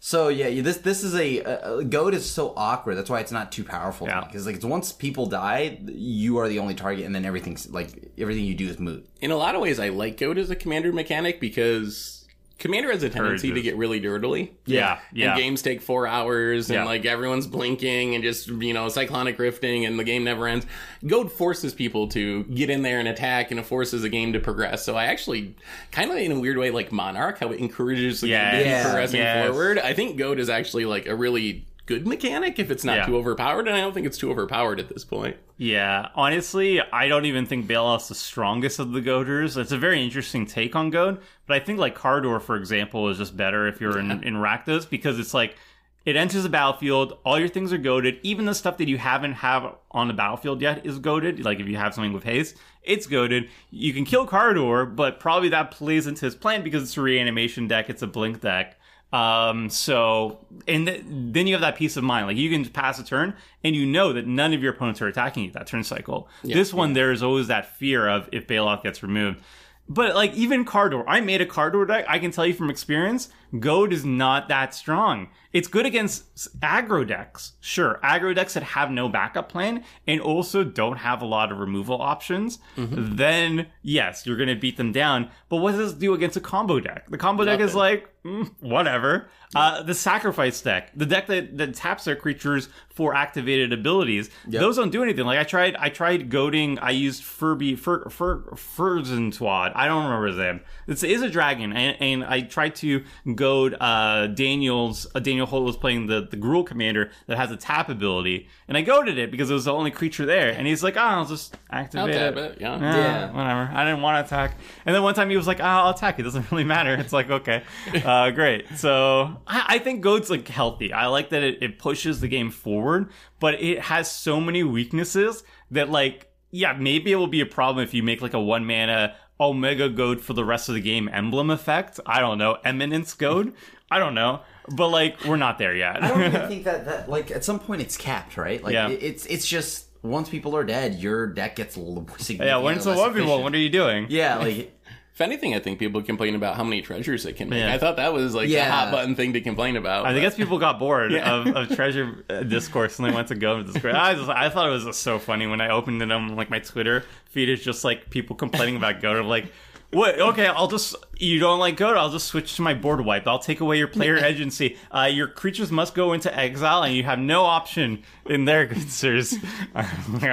So 0.01 0.29
yeah, 0.29 0.61
this 0.61 0.77
this 0.77 1.03
is 1.03 1.13
a, 1.13 1.83
goad 1.83 2.13
is 2.13 2.29
so 2.29 2.53
awkward. 2.55 2.95
That's 2.95 3.09
why 3.09 3.19
it's 3.19 3.33
not 3.33 3.51
too 3.51 3.65
powerful. 3.65 4.07
Yeah. 4.07 4.21
Because 4.21 4.45
like 4.45 4.55
it's 4.55 4.65
once 4.65 4.91
people 4.93 5.25
die, 5.25 5.79
you 5.85 6.37
are 6.37 6.47
the 6.47 6.59
only 6.59 6.73
target, 6.73 7.05
and 7.05 7.13
then 7.13 7.25
everything's 7.25 7.69
like 7.69 8.11
everything 8.17 8.45
you 8.45 8.55
do 8.55 8.69
is 8.69 8.79
moot. 8.79 9.07
In 9.19 9.31
a 9.31 9.37
lot 9.37 9.55
of 9.55 9.61
ways, 9.61 9.79
I 9.79 9.89
like 9.89 10.17
Goad 10.17 10.37
as 10.37 10.49
a 10.49 10.55
commander 10.55 10.93
mechanic 10.93 11.41
because 11.41 12.18
Commander 12.59 12.91
has 12.91 13.01
a 13.03 13.09
tendency 13.09 13.51
to 13.53 13.61
get 13.61 13.77
really 13.77 13.99
dirtily. 13.99 14.51
Yeah, 14.65 14.99
yeah. 15.13 15.31
And 15.31 15.39
games 15.41 15.61
take 15.61 15.81
four 15.81 16.05
hours, 16.05 16.69
and 16.69 16.75
Yeah. 16.75 16.83
like 16.83 17.05
everyone's 17.05 17.47
blinking 17.47 18.15
and 18.15 18.23
just 18.23 18.47
you 18.49 18.73
know 18.73 18.89
cyclonic 18.89 19.39
rifting, 19.39 19.85
and 19.85 19.97
the 19.97 20.03
game 20.03 20.23
never 20.25 20.45
ends. 20.47 20.65
Goad 21.07 21.31
forces 21.31 21.73
people 21.73 22.09
to 22.09 22.43
get 22.43 22.69
in 22.69 22.81
there 22.81 22.99
and 22.99 23.07
attack, 23.07 23.49
and 23.51 23.59
it 23.59 23.65
forces 23.65 24.03
a 24.03 24.09
game 24.09 24.33
to 24.33 24.39
progress. 24.39 24.83
So 24.83 24.95
I 24.95 25.05
actually 25.05 25.55
kind 25.91 26.11
of 26.11 26.17
in 26.17 26.31
a 26.33 26.39
weird 26.39 26.57
way 26.57 26.69
like 26.69 26.91
Monarch, 26.91 27.39
how 27.39 27.49
it 27.51 27.59
encourages 27.59 28.21
the 28.21 28.27
game 28.27 28.51
to 28.51 28.57
Yes. 28.59 28.83
progressing 28.85 29.19
Yes. 29.21 29.47
forward. 29.47 29.79
I 29.79 29.93
think 29.93 30.17
Goad 30.17 30.37
is 30.39 30.49
actually 30.49 30.85
like 30.85 31.07
a 31.07 31.15
really 31.15 31.65
good 31.89 32.07
mechanic 32.07 32.59
if 32.59 32.69
it's 32.71 32.83
not 32.85 32.97
Yeah. 32.97 33.05
too 33.07 33.17
overpowered, 33.17 33.67
and 33.67 33.75
I 33.75 33.81
don't 33.81 33.93
think 33.93 34.05
it's 34.05 34.17
too 34.17 34.29
overpowered 34.31 34.79
at 34.79 34.87
this 34.89 35.03
point. 35.03 35.35
Yeah, 35.57 36.07
honestly, 36.15 36.79
I 36.81 37.07
don't 37.07 37.25
even 37.25 37.45
think 37.45 37.67
Baeloth's 37.67 38.07
the 38.07 38.15
strongest 38.15 38.79
of 38.79 38.91
the 38.93 39.01
goaders. 39.01 39.57
It's 39.57 39.71
a 39.71 39.77
very 39.77 40.01
interesting 40.03 40.45
take 40.45 40.75
on 40.75 40.91
goad, 40.91 41.19
but 41.47 41.55
I 41.57 41.59
think 41.59 41.79
like 41.79 41.97
Kardur, 41.97 42.39
for 42.41 42.55
example, 42.55 43.09
is 43.09 43.17
just 43.17 43.35
better 43.35 43.67
if 43.67 43.81
you're 43.81 43.97
in, 43.99 44.11
in 44.23 44.35
Rakdos 44.35 44.89
because 44.89 45.19
it's 45.19 45.33
like 45.33 45.57
it 46.05 46.15
enters 46.15 46.43
the 46.43 46.49
battlefield, 46.49 47.17
all 47.25 47.37
your 47.37 47.49
things 47.49 47.73
are 47.73 47.77
goaded, 47.77 48.19
even 48.23 48.45
the 48.45 48.53
stuff 48.55 48.77
that 48.77 48.87
you 48.87 48.97
haven't 48.97 49.33
have 49.33 49.75
on 49.91 50.07
the 50.07 50.13
battlefield 50.13 50.61
yet 50.61 50.85
is 50.85 50.97
goaded. 50.99 51.43
Like 51.43 51.59
if 51.59 51.67
you 51.67 51.75
have 51.77 51.93
something 51.93 52.13
with 52.13 52.23
haste, 52.23 52.55
it's 52.83 53.05
goaded. 53.05 53.49
You 53.69 53.93
can 53.93 54.05
kill 54.05 54.25
Kardur, 54.25 54.95
but 54.95 55.19
probably 55.19 55.49
that 55.49 55.71
plays 55.71 56.07
into 56.07 56.25
his 56.25 56.35
plan 56.35 56.63
because 56.63 56.83
it's 56.83 56.95
a 56.97 57.01
reanimation 57.01 57.67
deck, 57.67 57.89
it's 57.89 58.01
a 58.01 58.07
blink 58.07 58.39
deck. 58.41 58.78
Um, 59.11 59.69
so, 59.69 60.45
and 60.67 60.85
th- 60.85 61.03
then 61.07 61.47
you 61.47 61.53
have 61.53 61.61
that 61.61 61.75
peace 61.75 61.97
of 61.97 62.03
mind. 62.03 62.27
Like 62.27 62.37
you 62.37 62.49
can 62.49 62.63
pass 62.69 62.99
a 62.99 63.03
turn 63.03 63.33
and 63.63 63.75
you 63.75 63.85
know 63.85 64.13
that 64.13 64.27
none 64.27 64.53
of 64.53 64.61
your 64.61 64.73
opponents 64.73 65.01
are 65.01 65.07
attacking 65.07 65.45
you 65.45 65.51
that 65.51 65.67
turn 65.67 65.83
cycle. 65.83 66.29
this 66.43 66.73
one, 66.73 66.93
there 66.93 67.11
is 67.11 67.23
always 67.23 67.47
that 67.47 67.75
fear 67.77 68.07
of 68.07 68.29
if 68.31 68.45
Baeloth 68.47 68.83
gets 68.83 69.01
removed. 69.01 69.41
But 69.87 70.13
like 70.13 70.33
even 70.35 70.63
Kardur, 70.63 71.03
I 71.07 71.19
made 71.21 71.41
a 71.41 71.45
Kardur 71.47 71.87
deck. 71.87 72.05
I 72.07 72.19
can 72.19 72.29
tell 72.29 72.45
you 72.45 72.53
from 72.53 72.69
experience, 72.69 73.29
Goad 73.57 73.93
is 73.93 74.05
not 74.05 74.47
that 74.49 74.73
strong. 74.73 75.29
It's 75.51 75.67
good 75.67 75.85
against 75.87 76.59
aggro 76.59 77.07
decks, 77.07 77.53
sure. 77.59 77.99
Aggro 78.03 78.35
decks 78.35 78.53
that 78.53 78.61
have 78.61 78.91
no 78.91 79.09
backup 79.09 79.49
plan 79.49 79.83
and 80.05 80.21
also 80.21 80.63
don't 80.63 80.97
have 80.97 81.23
a 81.23 81.25
lot 81.25 81.51
of 81.51 81.57
removal 81.57 81.99
options. 81.99 82.59
Then 82.75 83.67
yes, 83.81 84.27
you're 84.27 84.37
gonna 84.37 84.55
beat 84.55 84.77
them 84.77 84.91
down. 84.91 85.29
But 85.49 85.57
what 85.57 85.71
does 85.71 85.91
this 85.91 85.99
do 85.99 86.13
against 86.13 86.37
a 86.37 86.41
combo 86.41 86.79
deck? 86.79 87.09
The 87.09 87.17
combo 87.17 87.45
deck 87.45 87.59
is 87.59 87.73
like 87.73 88.09
mm, 88.23 88.51
whatever. 88.59 89.29
Uh, 89.55 89.81
the 89.81 89.95
sacrifice 89.95 90.61
deck, 90.61 90.91
the 90.95 91.07
deck 91.07 91.25
that, 91.25 91.57
that 91.57 91.73
taps 91.73 92.03
their 92.03 92.15
creatures 92.15 92.69
for 92.93 93.15
activated 93.15 93.73
abilities, 93.73 94.29
those 94.61 94.75
don't 94.75 94.91
do 94.91 95.01
anything. 95.01 95.25
Like 95.25 95.39
I 95.39 95.43
tried, 95.43 95.75
I 95.77 95.89
tried 95.89 96.29
goading. 96.29 96.77
I 96.77 96.91
used 96.91 97.23
Furby, 97.23 97.75
Fur, 97.75 98.07
Fur, 98.09 98.41
Furzentwad. 98.51 99.71
I 99.73 99.87
don't 99.87 100.03
remember 100.03 100.27
his 100.27 100.37
name. 100.37 100.59
It's 100.87 101.01
is 101.01 101.23
a 101.23 101.29
dragon, 101.31 101.73
and, 101.73 101.97
and 101.99 102.23
I 102.23 102.41
tried 102.41 102.75
to 102.75 103.03
goad 103.39 103.75
uh, 103.79 104.27
Daniel's. 104.27 105.07
Uh, 105.15 105.19
Daniel 105.19 105.45
Holt 105.45 105.63
was 105.65 105.77
playing 105.77 106.07
the 106.07 106.27
the 106.29 106.37
Gruul 106.37 106.65
commander 106.65 107.09
that 107.27 107.37
has 107.37 107.49
a 107.51 107.57
tap 107.57 107.89
ability, 107.89 108.47
and 108.67 108.77
I 108.77 108.81
goaded 108.81 109.17
it 109.17 109.31
because 109.31 109.49
it 109.49 109.53
was 109.53 109.65
the 109.65 109.73
only 109.73 109.91
creature 109.91 110.25
there. 110.25 110.51
And 110.51 110.67
he's 110.67 110.83
like, 110.83 110.97
"Oh, 110.97 111.01
I'll 111.01 111.25
just 111.25 111.57
activate 111.71 112.13
tap 112.13 112.33
it." 112.35 112.37
it, 112.37 112.61
yeah. 112.61 112.75
Eh, 112.75 112.79
Yeah. 112.79 113.31
whatever. 113.31 113.71
I 113.73 113.85
didn't 113.85 114.01
want 114.01 114.15
to 114.27 114.35
attack. 114.35 114.57
And 114.85 114.93
then 114.93 115.01
one 115.03 115.15
time 115.15 115.29
he 115.29 115.37
was 115.37 115.47
like, 115.47 115.59
oh, 115.59 115.63
I'll 115.63 115.89
attack. 115.91 116.19
It 116.19 116.23
doesn't 116.23 116.51
really 116.51 116.63
matter. 116.65 116.93
It's 116.95 117.13
like, 117.13 117.29
okay, 117.29 117.63
uh, 118.05 118.31
great. 118.31 118.67
So 118.75 119.37
I, 119.47 119.65
I 119.75 119.79
think 119.79 120.01
Goad's 120.01 120.29
like 120.29 120.47
healthy. 120.47 120.91
I 120.93 121.07
like 121.07 121.29
that 121.29 121.41
it, 121.43 121.63
it 121.63 121.79
pushes 121.79 122.19
the 122.21 122.27
game 122.27 122.51
forward, 122.51 123.09
but 123.39 123.55
it 123.61 123.79
has 123.81 124.11
so 124.11 124.39
many 124.41 124.63
weaknesses 124.63 125.43
that 125.71 125.89
like, 125.89 126.27
yeah, 126.51 126.73
maybe 126.73 127.11
it 127.11 127.15
will 127.15 127.27
be 127.27 127.41
a 127.41 127.45
problem 127.45 127.83
if 127.83 127.93
you 127.93 128.03
make 128.03 128.21
like 128.21 128.33
a 128.33 128.39
one 128.39 128.65
mana 128.65 129.15
Omega 129.39 129.89
Goad 129.89 130.21
for 130.21 130.33
the 130.33 130.43
rest 130.43 130.69
of 130.69 130.75
the 130.75 130.81
game 130.81 131.09
emblem 131.11 131.49
effect. 131.49 131.99
I 132.05 132.19
don't 132.19 132.37
know. 132.37 132.57
Eminence 132.65 133.13
Goad. 133.13 133.53
I 133.91 133.97
don't 133.99 134.13
know. 134.13 134.41
But 134.67 134.89
like, 134.89 135.23
we're 135.25 135.37
not 135.37 135.57
there 135.57 135.75
yet. 135.75 136.03
I 136.03 136.07
don't 136.09 136.23
even 136.23 136.47
think 136.47 136.63
that 136.65 136.85
that 136.85 137.09
like 137.09 137.31
at 137.31 137.43
some 137.43 137.59
point 137.59 137.81
it's 137.81 137.97
capped, 137.97 138.37
right? 138.37 138.63
Like 138.63 138.73
Yeah. 138.73 138.89
it- 138.89 139.01
it's 139.03 139.25
it's 139.25 139.47
just 139.47 139.85
once 140.01 140.29
people 140.29 140.55
are 140.55 140.63
dead, 140.63 140.95
your 140.95 141.27
deck 141.27 141.55
gets 141.57 141.75
a 141.75 141.79
little 141.79 142.03
significantly 142.17 142.45
yeah, 142.47 142.57
when 142.57 142.77
it's 142.77 142.85
a 142.85 142.95
one 142.95 143.11
efficient. 143.11 143.41
what 143.43 143.53
are 143.53 143.57
you 143.57 143.69
doing? 143.69 144.07
Yeah, 144.09 144.37
like 144.37 144.78
If 145.19 145.23
anything, 145.23 145.53
I 145.53 145.59
think 145.59 145.79
people 145.79 146.01
complain 146.01 146.33
about 146.33 146.55
how 146.55 146.63
many 146.63 146.81
treasures 146.81 147.25
it 147.25 147.33
can 147.35 147.49
make. 147.49 147.59
Yeah. 147.59 147.73
I 147.73 147.77
thought 147.77 147.97
that 147.97 148.13
was 148.13 148.33
like 148.33 148.47
the 148.47 148.53
Yeah. 148.53 148.71
hot 148.71 148.89
button 148.89 149.15
thing 149.15 149.33
to 149.33 149.41
complain 149.41 149.75
about. 149.75 150.05
I 150.05 150.13
but- 150.13 150.21
guess 150.21 150.35
people 150.35 150.59
got 150.59 150.79
bored 150.79 151.11
Yeah. 151.13 151.29
of, 151.33 151.47
of 151.57 151.75
treasure 151.75 152.23
uh, 152.29 152.43
discourse 152.43 152.97
and 152.99 153.09
they 153.09 153.13
went 153.13 153.27
to 153.27 153.35
go 153.35 153.57
to 153.61 153.63
Discord. 153.69 153.95
I 153.95 154.13
just 154.15 154.29
I 154.29 154.49
thought 154.49 154.67
it 154.67 154.71
was 154.71 154.85
just 154.85 155.01
so 155.03 155.19
funny 155.19 155.45
when 155.45 155.59
I 155.59 155.71
opened 155.71 156.01
it 156.01 156.09
on 156.09 156.37
like 156.37 156.49
my 156.49 156.59
Twitter 156.59 157.03
feed 157.25 157.49
is 157.49 157.61
just 157.61 157.83
like 157.83 158.09
people 158.09 158.33
complaining 158.37 158.77
about 158.77 159.01
Go. 159.01 159.11
I'm 159.11 159.27
like, 159.27 159.51
what? 159.91 160.17
Okay, 160.17 160.45
I'll 160.45 160.69
just 160.69 160.95
you 161.17 161.37
don't 161.39 161.59
like 161.59 161.75
Goad. 161.75 161.97
I'll 161.97 162.11
just 162.11 162.27
switch 162.27 162.55
to 162.55 162.61
my 162.61 162.73
board 162.73 163.01
wipe. 163.03 163.27
I'll 163.27 163.39
take 163.39 163.59
away 163.59 163.77
your 163.77 163.89
player 163.89 164.15
agency. 164.23 164.77
Uh, 164.89 165.09
your 165.11 165.27
creatures 165.27 165.69
must 165.69 165.95
go 165.95 166.13
into 166.13 166.33
exile, 166.33 166.83
and 166.83 166.95
you 166.95 167.03
have 167.03 167.19
no 167.19 167.43
option 167.43 168.03
in 168.25 168.45
their 168.45 168.65
good 168.73 168.89
sirs. 168.89 169.35
I 169.75 169.85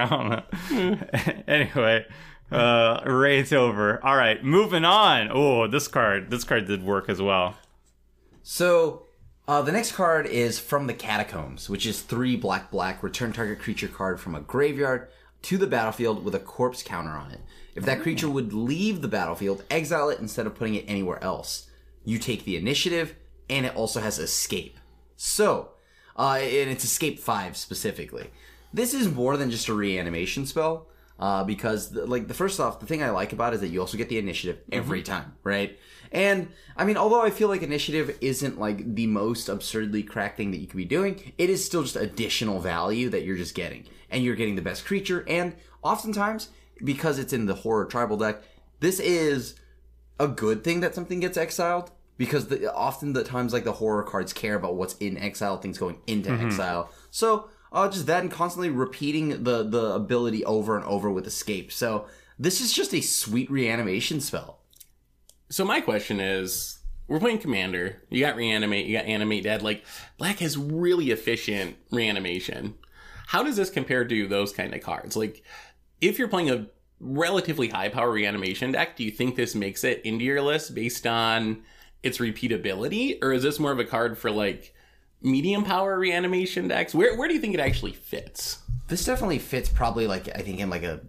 don't 0.09 0.29
know. 0.29 0.99
anyway. 1.49 2.07
Uh, 2.51 3.03
raid's 3.05 3.53
over. 3.53 4.05
All 4.05 4.17
right, 4.17 4.43
moving 4.45 4.85
on. 4.85 5.31
Oh, 5.33 5.67
this 5.67 5.89
card. 5.89 6.31
This 6.31 6.45
card 6.45 6.67
did 6.67 6.85
work 6.85 7.09
as 7.09 7.21
well. 7.21 7.57
So, 8.43 9.03
uh, 9.49 9.63
the 9.63 9.73
next 9.73 9.93
card 9.93 10.27
is 10.27 10.59
from 10.59 10.87
the 10.87 10.95
Catacombs, 10.95 11.69
which 11.69 11.87
is 11.87 12.01
three 12.01 12.37
black 12.37 12.71
black. 12.71 13.03
Return 13.03 13.33
target 13.33 13.59
creature 13.59 13.89
card 13.89 14.21
from 14.21 14.35
a 14.35 14.41
graveyard 14.41 15.09
to 15.43 15.57
the 15.57 15.67
battlefield 15.67 16.25
with 16.25 16.35
a 16.35 16.41
corpse 16.41 16.83
counter 16.83 17.11
on 17.11 17.31
it. 17.31 17.41
If 17.75 17.85
that 17.85 18.01
creature 18.01 18.31
would 18.31 18.53
leave 18.53 19.03
the 19.03 19.09
battlefield, 19.09 19.63
exile 19.71 20.09
it 20.09 20.19
instead 20.19 20.47
of 20.47 20.55
putting 20.55 20.75
it 20.75 20.85
anywhere 20.89 21.23
else. 21.23 21.69
You 22.05 22.19
take 22.19 22.45
the 22.45 22.57
initiative, 22.57 23.15
and 23.51 23.67
it 23.67 23.77
also 23.77 24.01
has 24.01 24.19
escape. 24.19 24.79
So, 25.17 25.73
uh, 26.19 26.39
and 26.41 26.71
it's 26.71 26.85
escape 26.85 27.19
five 27.19 27.57
specifically. 27.57 28.31
This 28.73 28.95
is 28.95 29.13
more 29.13 29.37
than 29.37 29.51
just 29.51 29.69
a 29.69 29.75
reanimation 29.75 30.47
spell. 30.47 30.87
Uh, 31.19 31.43
because 31.45 31.91
the, 31.91 32.05
like 32.05 32.29
the 32.29 32.35
first 32.35 32.61
off, 32.61 32.79
the 32.79 32.87
thing 32.87 33.03
I 33.03 33.11
like 33.11 33.33
about 33.33 33.53
it 33.53 33.57
is 33.57 33.61
that 33.63 33.69
you 33.69 33.81
also 33.81 33.97
get 33.97 34.11
the 34.11 34.19
initiative 34.19 34.59
every 34.71 35.03
time, 35.03 35.35
right? 35.43 35.79
And 36.13 36.49
I 36.77 36.85
mean, 36.85 36.97
although 36.97 37.23
I 37.23 37.31
feel 37.31 37.49
like 37.49 37.63
initiative 37.63 38.19
isn't 38.21 38.59
like 38.59 38.95
the 38.95 39.07
most 39.07 39.49
absurdly 39.49 40.03
cracked 40.03 40.37
thing 40.37 40.51
that 40.51 40.59
you 40.59 40.67
could 40.67 40.77
be 40.77 40.85
doing, 40.85 41.33
it 41.39 41.49
is 41.49 41.65
still 41.65 41.83
just 41.83 41.97
additional 41.97 42.61
value 42.61 43.09
that 43.11 43.25
you're 43.25 43.37
just 43.37 43.55
getting, 43.55 43.87
and 44.11 44.23
you're 44.23 44.37
getting 44.37 44.57
the 44.57 44.63
best 44.63 44.85
creature. 44.85 45.25
And 45.27 45.55
oftentimes, 45.83 46.51
because 46.85 47.19
it's 47.19 47.33
in 47.33 47.47
the 47.47 47.55
horror 47.55 47.87
tribal 47.87 48.19
deck, 48.19 48.43
this 48.81 49.01
is 49.01 49.55
a 50.21 50.29
good 50.29 50.65
thing 50.65 50.81
that 50.81 50.95
something 50.95 51.21
gets 51.21 51.37
exiled 51.39 51.91
because 52.19 52.49
the, 52.49 52.73
often 52.73 53.13
the 53.13 53.25
times 53.25 53.53
like 53.53 53.65
the 53.65 53.73
horror 53.73 54.03
cards 54.03 54.33
care 54.33 54.55
about 54.55 54.75
what's 54.75 54.97
in 54.99 55.17
exile, 55.17 55.57
things 55.57 55.79
going 55.79 55.99
into 56.07 56.31
exile. 56.31 56.91
So 57.11 57.49
uh, 57.73 57.89
just 57.89 58.07
that 58.07 58.23
and 58.23 58.31
constantly 58.31 58.71
repeating 58.71 59.45
the 59.45 59.63
the 59.63 59.93
ability 59.95 60.45
over 60.45 60.77
and 60.77 60.85
over 60.85 61.11
with 61.11 61.27
escape. 61.27 61.73
So 61.73 62.07
this 62.39 62.61
is 62.61 62.73
just 62.73 62.95
a 62.95 63.01
sweet 63.01 63.51
reanimation 63.51 64.21
spell. 64.21 64.61
So 65.49 65.65
my 65.65 65.81
question 65.81 66.21
is, 66.21 66.81
we're 67.09 67.21
playing 67.21 67.39
Commander. 67.39 68.03
You 68.11 68.21
got 68.25 68.37
reanimate. 68.37 68.87
You 68.87 68.97
got 68.97 69.07
animate 69.07 69.45
dead. 69.45 69.63
Like 69.63 69.85
Black 70.19 70.39
has 70.39 70.59
really 70.59 71.11
efficient 71.11 71.77
reanimation. 71.91 72.75
How 73.29 73.43
does 73.43 73.57
this 73.57 73.71
compare 73.71 74.05
to 74.05 74.29
those 74.29 74.53
kind 74.53 74.75
of 74.75 74.83
cards? 74.83 75.17
Like, 75.17 75.43
if 76.01 76.19
you're 76.19 76.29
playing 76.29 76.51
a 76.51 76.67
relatively 77.01 77.69
high 77.69 77.89
power 77.89 78.11
reanimation 78.11 78.73
deck, 78.73 78.97
do 78.97 79.05
you 79.05 79.11
think 79.11 79.35
this 79.35 79.55
makes 79.55 79.85
it 79.85 80.01
into 80.05 80.25
your 80.25 80.43
list 80.43 80.75
based 80.75 81.07
on 81.07 81.63
its 82.03 82.19
repeatability, 82.19 83.19
or 83.23 83.33
is 83.33 83.43
this 83.43 83.59
more 83.59 83.73
of 83.73 83.81
a 83.81 83.85
card 83.85 84.17
for 84.17 84.31
like 84.31 84.75
medium 85.23 85.65
power 85.65 85.99
reanimation 85.99 86.69
decks? 86.69 86.95
Where 86.95 87.17
where 87.17 87.29
do 87.29 87.35
you 87.35 87.41
think 87.41 87.55
it 87.55 87.61
actually 87.61 87.93
fits? 87.93 88.59
This 88.89 89.05
definitely 89.05 89.39
fits 89.39 89.69
probably 89.69 90.07
like 90.07 90.29
I 90.37 90.43
think 90.43 90.61
in 90.61 90.71
like 90.71 90.83
a 90.85 91.01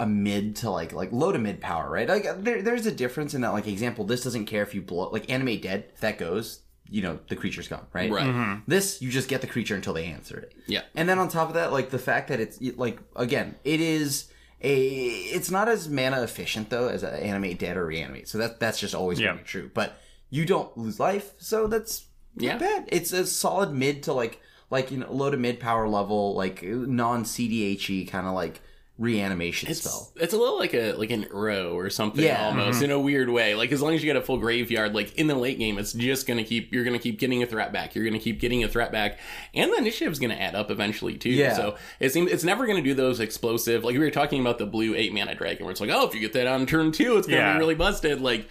a 0.00 0.06
mid 0.06 0.56
to 0.56 0.70
like 0.70 0.92
like 0.92 1.10
low 1.12 1.32
to 1.32 1.38
mid 1.38 1.60
power, 1.60 1.90
right? 1.90 2.08
Like 2.08 2.24
there, 2.44 2.62
there's 2.62 2.86
a 2.86 2.92
difference 2.92 3.34
in 3.34 3.40
that. 3.40 3.50
Like 3.50 3.66
example, 3.66 4.04
this 4.04 4.22
doesn't 4.22 4.46
care 4.46 4.62
if 4.62 4.74
you 4.74 4.82
blow 4.82 5.08
like 5.10 5.30
animate 5.30 5.62
dead. 5.62 5.86
If 5.94 6.00
that 6.00 6.18
goes, 6.18 6.60
you 6.88 7.02
know 7.02 7.18
the 7.28 7.36
creature's 7.36 7.68
gone, 7.68 7.86
right? 7.92 8.10
Right. 8.10 8.26
Mm-hmm. 8.26 8.60
This 8.66 9.02
you 9.02 9.10
just 9.10 9.28
get 9.28 9.40
the 9.40 9.46
creature 9.46 9.74
until 9.74 9.94
they 9.94 10.04
answer 10.06 10.38
it. 10.38 10.54
Yeah. 10.66 10.82
And 10.94 11.08
then 11.08 11.18
on 11.18 11.28
top 11.28 11.48
of 11.48 11.54
that, 11.54 11.72
like 11.72 11.90
the 11.90 11.98
fact 11.98 12.28
that 12.28 12.40
it's 12.40 12.60
like 12.76 12.98
again, 13.16 13.56
it 13.64 13.80
is 13.80 14.30
a 14.60 14.86
it's 14.88 15.50
not 15.50 15.68
as 15.68 15.88
mana 15.88 16.22
efficient 16.22 16.70
though 16.70 16.88
as 16.88 17.02
a 17.02 17.12
animate 17.24 17.58
dead 17.58 17.76
or 17.76 17.86
reanimate. 17.86 18.28
So 18.28 18.38
that 18.38 18.60
that's 18.60 18.78
just 18.78 18.94
always 18.94 19.18
Yeah. 19.18 19.26
going 19.28 19.38
to 19.38 19.44
be 19.44 19.48
true. 19.48 19.70
But 19.74 20.00
you 20.30 20.44
don't 20.44 20.76
lose 20.76 21.00
life, 21.00 21.32
so 21.38 21.66
that's 21.66 22.04
Yeah. 22.40 22.52
not 22.52 22.60
bad. 22.60 22.84
It's 22.88 23.12
a 23.12 23.26
solid 23.26 23.72
mid 23.72 24.02
to 24.04 24.12
like 24.12 24.40
like 24.70 24.90
you 24.90 24.98
know 24.98 25.12
low 25.12 25.30
to 25.30 25.36
mid 25.36 25.60
power 25.60 25.88
level 25.88 26.34
like 26.34 26.62
non 26.62 27.24
cEDH 27.24 28.08
kind 28.08 28.26
of 28.26 28.34
like 28.34 28.60
reanimation 28.98 29.70
It's, 29.70 29.80
spell. 29.82 30.10
it's 30.16 30.34
a 30.34 30.36
little 30.36 30.58
like 30.58 30.74
a 30.74 30.92
like 30.94 31.10
an 31.12 31.24
Uro 31.26 31.72
or 31.72 31.88
something 31.88 32.24
Yeah. 32.24 32.46
almost 32.48 32.76
mm-hmm. 32.78 32.86
in 32.86 32.90
a 32.90 32.98
weird 32.98 33.28
way. 33.30 33.54
Like 33.54 33.70
as 33.70 33.80
long 33.80 33.94
as 33.94 34.02
you 34.02 34.06
get 34.06 34.16
a 34.16 34.20
full 34.20 34.38
graveyard, 34.38 34.92
like 34.92 35.14
in 35.14 35.28
the 35.28 35.36
late 35.36 35.56
game, 35.58 35.78
it's 35.78 35.92
just 35.92 36.26
gonna 36.26 36.42
keep 36.42 36.72
you're 36.74 36.82
gonna 36.84 36.98
keep 36.98 37.20
getting 37.20 37.40
a 37.42 37.46
threat 37.46 37.72
back. 37.72 37.94
You're 37.94 38.04
gonna 38.04 38.18
keep 38.18 38.40
getting 38.40 38.64
a 38.64 38.68
threat 38.68 38.90
back, 38.90 39.20
and 39.54 39.72
the 39.72 39.76
initiative's 39.76 40.18
gonna 40.18 40.34
add 40.34 40.56
up 40.56 40.68
eventually 40.70 41.16
too. 41.16 41.30
Yeah. 41.30 41.54
So 41.54 41.76
it 42.00 42.10
seems 42.12 42.30
it's 42.32 42.42
never 42.42 42.66
gonna 42.66 42.82
do 42.82 42.92
those 42.94 43.20
explosive. 43.20 43.84
Like 43.84 43.92
we 43.94 44.00
were 44.00 44.10
talking 44.10 44.40
about 44.40 44.58
the 44.58 44.66
blue 44.66 44.96
eight 44.96 45.12
mana 45.14 45.36
dragon, 45.36 45.64
where 45.64 45.70
it's 45.70 45.80
like, 45.80 45.90
oh, 45.90 46.04
if 46.08 46.12
you 46.14 46.20
get 46.20 46.32
that 46.32 46.48
on 46.48 46.66
turn 46.66 46.90
two, 46.90 47.18
it's 47.18 47.28
gonna 47.28 47.38
Yeah. 47.38 47.52
be 47.54 47.58
really 47.60 47.74
busted. 47.76 48.20
Like. 48.20 48.48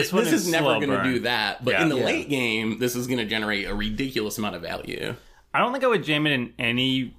This 0.00 0.10
This, 0.10 0.32
is 0.32 0.46
is 0.46 0.52
never 0.52 0.74
going 0.80 0.90
to 0.90 1.02
do 1.02 1.20
that, 1.20 1.64
but 1.64 1.72
Yeah. 1.74 1.82
in 1.82 1.88
the 1.88 1.96
Yeah. 1.96 2.04
late 2.04 2.28
game, 2.28 2.78
this 2.78 2.94
is 2.96 3.06
going 3.06 3.18
to 3.18 3.24
generate 3.24 3.66
a 3.66 3.74
ridiculous 3.74 4.38
amount 4.38 4.54
of 4.56 4.62
value. 4.62 5.14
I 5.54 5.58
don't 5.60 5.72
think 5.72 5.84
I 5.84 5.86
would 5.86 6.04
jam 6.04 6.26
it 6.26 6.32
in 6.32 6.52
any 6.58 7.14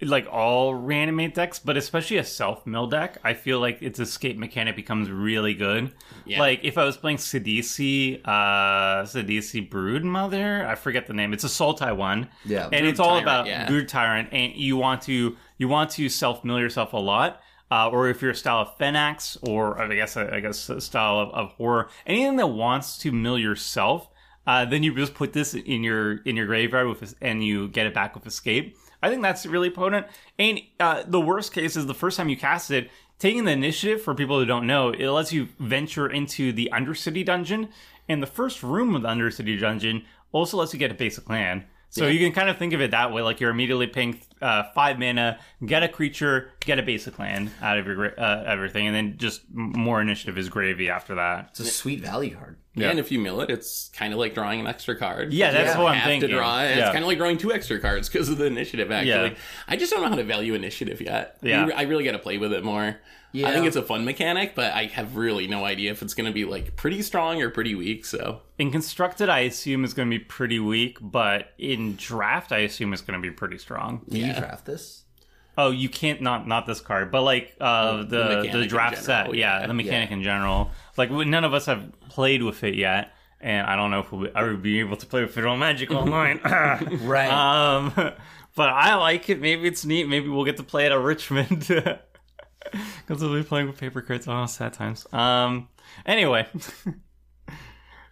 like 0.00 0.28
all 0.30 0.74
reanimate 0.74 1.34
decks, 1.34 1.58
but 1.58 1.76
especially 1.76 2.18
a 2.18 2.24
self 2.24 2.64
mill 2.68 2.86
deck, 2.86 3.18
I 3.24 3.34
feel 3.34 3.58
like 3.58 3.82
its 3.82 3.98
escape 3.98 4.38
mechanic 4.38 4.76
becomes 4.76 5.10
really 5.10 5.54
good. 5.54 5.90
Yeah. 6.24 6.38
Like 6.38 6.60
if 6.62 6.78
I 6.78 6.84
was 6.84 6.96
playing 6.96 7.16
Sidisi, 7.16 8.20
uh 8.24 9.02
Sidisi 9.02 9.68
Brood 9.68 10.04
Mother, 10.04 10.64
I 10.68 10.76
forget 10.76 11.08
the 11.08 11.14
name. 11.14 11.32
It's 11.32 11.42
a 11.42 11.48
Sultai 11.48 11.96
one. 11.96 12.28
Yeah, 12.44 12.64
And 12.66 12.82
Brood 12.82 12.84
it's 12.84 13.00
all 13.00 13.08
Tyrant, 13.08 13.22
about 13.24 13.46
yeah. 13.48 13.66
Brood 13.66 13.88
Tyrant 13.88 14.28
and 14.30 14.54
you 14.54 14.76
want 14.76 15.02
to 15.02 15.36
you 15.56 15.66
want 15.66 15.90
to 15.90 16.08
self 16.08 16.44
mill 16.44 16.60
yourself 16.60 16.92
a 16.92 16.96
lot. 16.98 17.40
Uh, 17.70 17.90
or 17.90 18.08
if 18.08 18.22
you're 18.22 18.30
a 18.30 18.34
style 18.34 18.60
of 18.60 18.78
Fenax, 18.78 19.36
or 19.46 19.78
I 19.80 19.94
guess 19.94 20.16
I 20.16 20.40
guess 20.40 20.70
a 20.70 20.80
style 20.80 21.18
of, 21.18 21.28
of 21.30 21.52
horror, 21.52 21.88
anything 22.06 22.36
that 22.36 22.46
wants 22.46 22.96
to 22.98 23.12
mill 23.12 23.38
yourself, 23.38 24.08
uh, 24.46 24.64
then 24.64 24.82
you 24.82 24.94
just 24.94 25.14
put 25.14 25.34
this 25.34 25.54
in 25.54 25.82
your 25.84 26.18
in 26.22 26.34
your 26.36 26.46
graveyard 26.46 26.88
with 26.88 27.14
and 27.20 27.44
you 27.44 27.68
get 27.68 27.86
it 27.86 27.92
back 27.92 28.14
with 28.14 28.26
escape. 28.26 28.76
I 29.02 29.10
think 29.10 29.22
that's 29.22 29.46
really 29.46 29.70
potent. 29.70 30.06
And 30.38 30.60
uh, 30.80 31.04
the 31.06 31.20
worst 31.20 31.52
case 31.52 31.76
is 31.76 31.86
the 31.86 31.94
first 31.94 32.16
time 32.16 32.28
you 32.28 32.36
cast 32.36 32.70
it, 32.70 32.90
taking 33.18 33.44
the 33.44 33.52
initiative 33.52 34.02
for 34.02 34.14
people 34.14 34.38
who 34.38 34.46
don't 34.46 34.66
know, 34.66 34.90
it 34.90 35.08
lets 35.08 35.32
you 35.32 35.48
venture 35.58 36.08
into 36.08 36.52
the 36.52 36.70
Undercity 36.72 37.24
dungeon, 37.24 37.68
and 38.08 38.22
the 38.22 38.26
first 38.26 38.62
room 38.62 38.94
of 38.94 39.02
the 39.02 39.08
Undercity 39.08 39.60
dungeon 39.60 40.04
also 40.32 40.56
lets 40.56 40.72
you 40.72 40.78
get 40.78 40.90
a 40.90 40.94
basic 40.94 41.28
land. 41.28 41.64
So 41.90 42.06
you 42.06 42.18
can 42.18 42.32
kind 42.32 42.48
of 42.50 42.58
think 42.58 42.74
of 42.74 42.80
it 42.80 42.90
that 42.90 43.12
way, 43.12 43.22
like 43.22 43.40
you're 43.40 43.50
immediately 43.50 43.86
paying 43.86 44.20
uh, 44.42 44.64
five 44.74 44.98
mana, 44.98 45.38
get 45.64 45.82
a 45.82 45.88
creature, 45.88 46.50
get 46.60 46.78
a 46.78 46.82
basic 46.82 47.18
land 47.18 47.50
out 47.62 47.78
of 47.78 47.86
your 47.86 48.18
uh, 48.20 48.44
everything, 48.44 48.86
and 48.86 48.94
then 48.94 49.16
just 49.16 49.42
more 49.50 50.00
initiative 50.00 50.36
is 50.38 50.48
gravy 50.48 50.90
after 50.90 51.14
that. 51.14 51.48
It's 51.50 51.60
a 51.60 51.64
sweet 51.64 52.00
value 52.00 52.36
card. 52.36 52.56
Yeah. 52.74 52.90
And 52.90 53.00
if 53.00 53.10
you 53.10 53.18
mill 53.18 53.40
it, 53.40 53.50
it's 53.50 53.88
kind 53.94 54.12
of 54.12 54.18
like 54.20 54.34
drawing 54.34 54.60
an 54.60 54.66
extra 54.66 54.96
card. 54.96 55.32
Yeah, 55.32 55.50
that's 55.50 55.74
You 55.76 55.82
what 55.82 55.92
I'm 55.92 55.98
have 55.98 56.06
thinking. 56.08 56.28
to 56.28 56.36
draw. 56.36 56.60
Yeah. 56.60 56.68
It's 56.78 56.90
kind 56.92 57.02
of 57.02 57.08
like 57.08 57.18
drawing 57.18 57.38
two 57.38 57.52
extra 57.52 57.80
cards 57.80 58.08
because 58.08 58.28
of 58.28 58.38
the 58.38 58.44
initiative. 58.44 58.92
Actually, 58.92 59.30
Yeah. 59.30 59.34
I 59.66 59.76
just 59.76 59.90
don't 59.92 60.02
know 60.02 60.08
how 60.10 60.14
to 60.14 60.22
value 60.24 60.54
initiative 60.54 61.00
yet. 61.00 61.38
Yeah. 61.42 61.70
I 61.74 61.82
really 61.82 62.04
got 62.04 62.12
to 62.12 62.18
play 62.20 62.38
with 62.38 62.52
it 62.52 62.62
more. 62.64 62.96
Yeah. 63.32 63.48
I 63.48 63.52
think 63.52 63.66
it's 63.66 63.76
a 63.76 63.82
fun 63.82 64.04
mechanic, 64.04 64.54
but 64.54 64.72
I 64.72 64.86
have 64.86 65.16
really 65.16 65.46
no 65.46 65.64
idea 65.64 65.90
if 65.90 66.02
it's 66.02 66.14
going 66.14 66.26
to 66.26 66.32
be 66.32 66.44
like 66.44 66.76
pretty 66.76 67.02
strong 67.02 67.42
or 67.42 67.50
pretty 67.50 67.74
weak. 67.74 68.04
So 68.04 68.40
In 68.58 68.70
constructed, 68.70 69.28
I 69.28 69.40
assume 69.40 69.84
is 69.84 69.94
going 69.94 70.10
to 70.10 70.18
be 70.18 70.24
pretty 70.24 70.58
weak, 70.58 70.98
but 71.00 71.52
in 71.58 71.96
draft, 71.96 72.52
I 72.52 72.58
assume 72.58 72.92
it's 72.92 73.02
going 73.02 73.20
to 73.20 73.22
be 73.26 73.32
pretty 73.32 73.58
strong. 73.58 74.02
Can 74.10 74.16
you 74.16 74.32
draft 74.32 74.64
this? 74.64 75.04
Oh, 75.58 75.72
you 75.72 75.88
can't 75.88 76.22
not 76.22 76.46
not 76.46 76.66
this 76.66 76.80
card, 76.80 77.10
but 77.10 77.22
like 77.22 77.56
uh, 77.60 77.96
the 77.96 78.04
the 78.04 78.04
the, 78.04 78.36
mechanic 78.36 78.54
in 78.54 78.68
draft 78.68 78.98
set, 78.98 79.34
yeah, 79.34 79.60
yeah. 79.60 79.66
the 79.66 79.74
mechanic 79.74 80.12
in 80.12 80.22
general. 80.22 80.70
Like 80.96 81.10
none 81.10 81.42
of 81.42 81.52
us 81.52 81.66
have 81.66 81.90
played 82.08 82.44
with 82.44 82.62
it 82.62 82.76
yet, 82.76 83.12
and 83.40 83.66
I 83.66 83.74
don't 83.74 83.90
know 83.90 83.98
if 83.98 84.12
we'll, 84.12 84.30
I 84.36 84.44
would 84.44 84.62
be 84.62 84.78
able 84.78 84.96
to 84.96 85.06
play 85.06 85.22
with 85.22 85.36
it 85.36 85.44
on 85.44 85.58
Magic 85.58 85.90
Online. 85.90 86.40
Right. 87.02 87.28
um, 87.28 87.92
but 88.54 88.68
I 88.68 88.94
like 88.94 89.28
it. 89.30 89.40
Maybe 89.40 89.66
it's 89.66 89.84
neat. 89.84 90.08
Maybe 90.08 90.28
we'll 90.28 90.44
get 90.44 90.58
to 90.58 90.62
play 90.62 90.86
it 90.86 90.92
at 90.92 91.00
Richmond 91.00 91.68
because 92.70 93.22
we'll 93.22 93.34
be 93.34 93.42
playing 93.42 93.66
with 93.66 93.78
paper 93.78 94.00
crates. 94.02 94.26
Oh, 94.28 94.46
sad 94.46 94.72
times. 94.72 95.06
Um. 95.12 95.68
Anyway. 96.06 96.46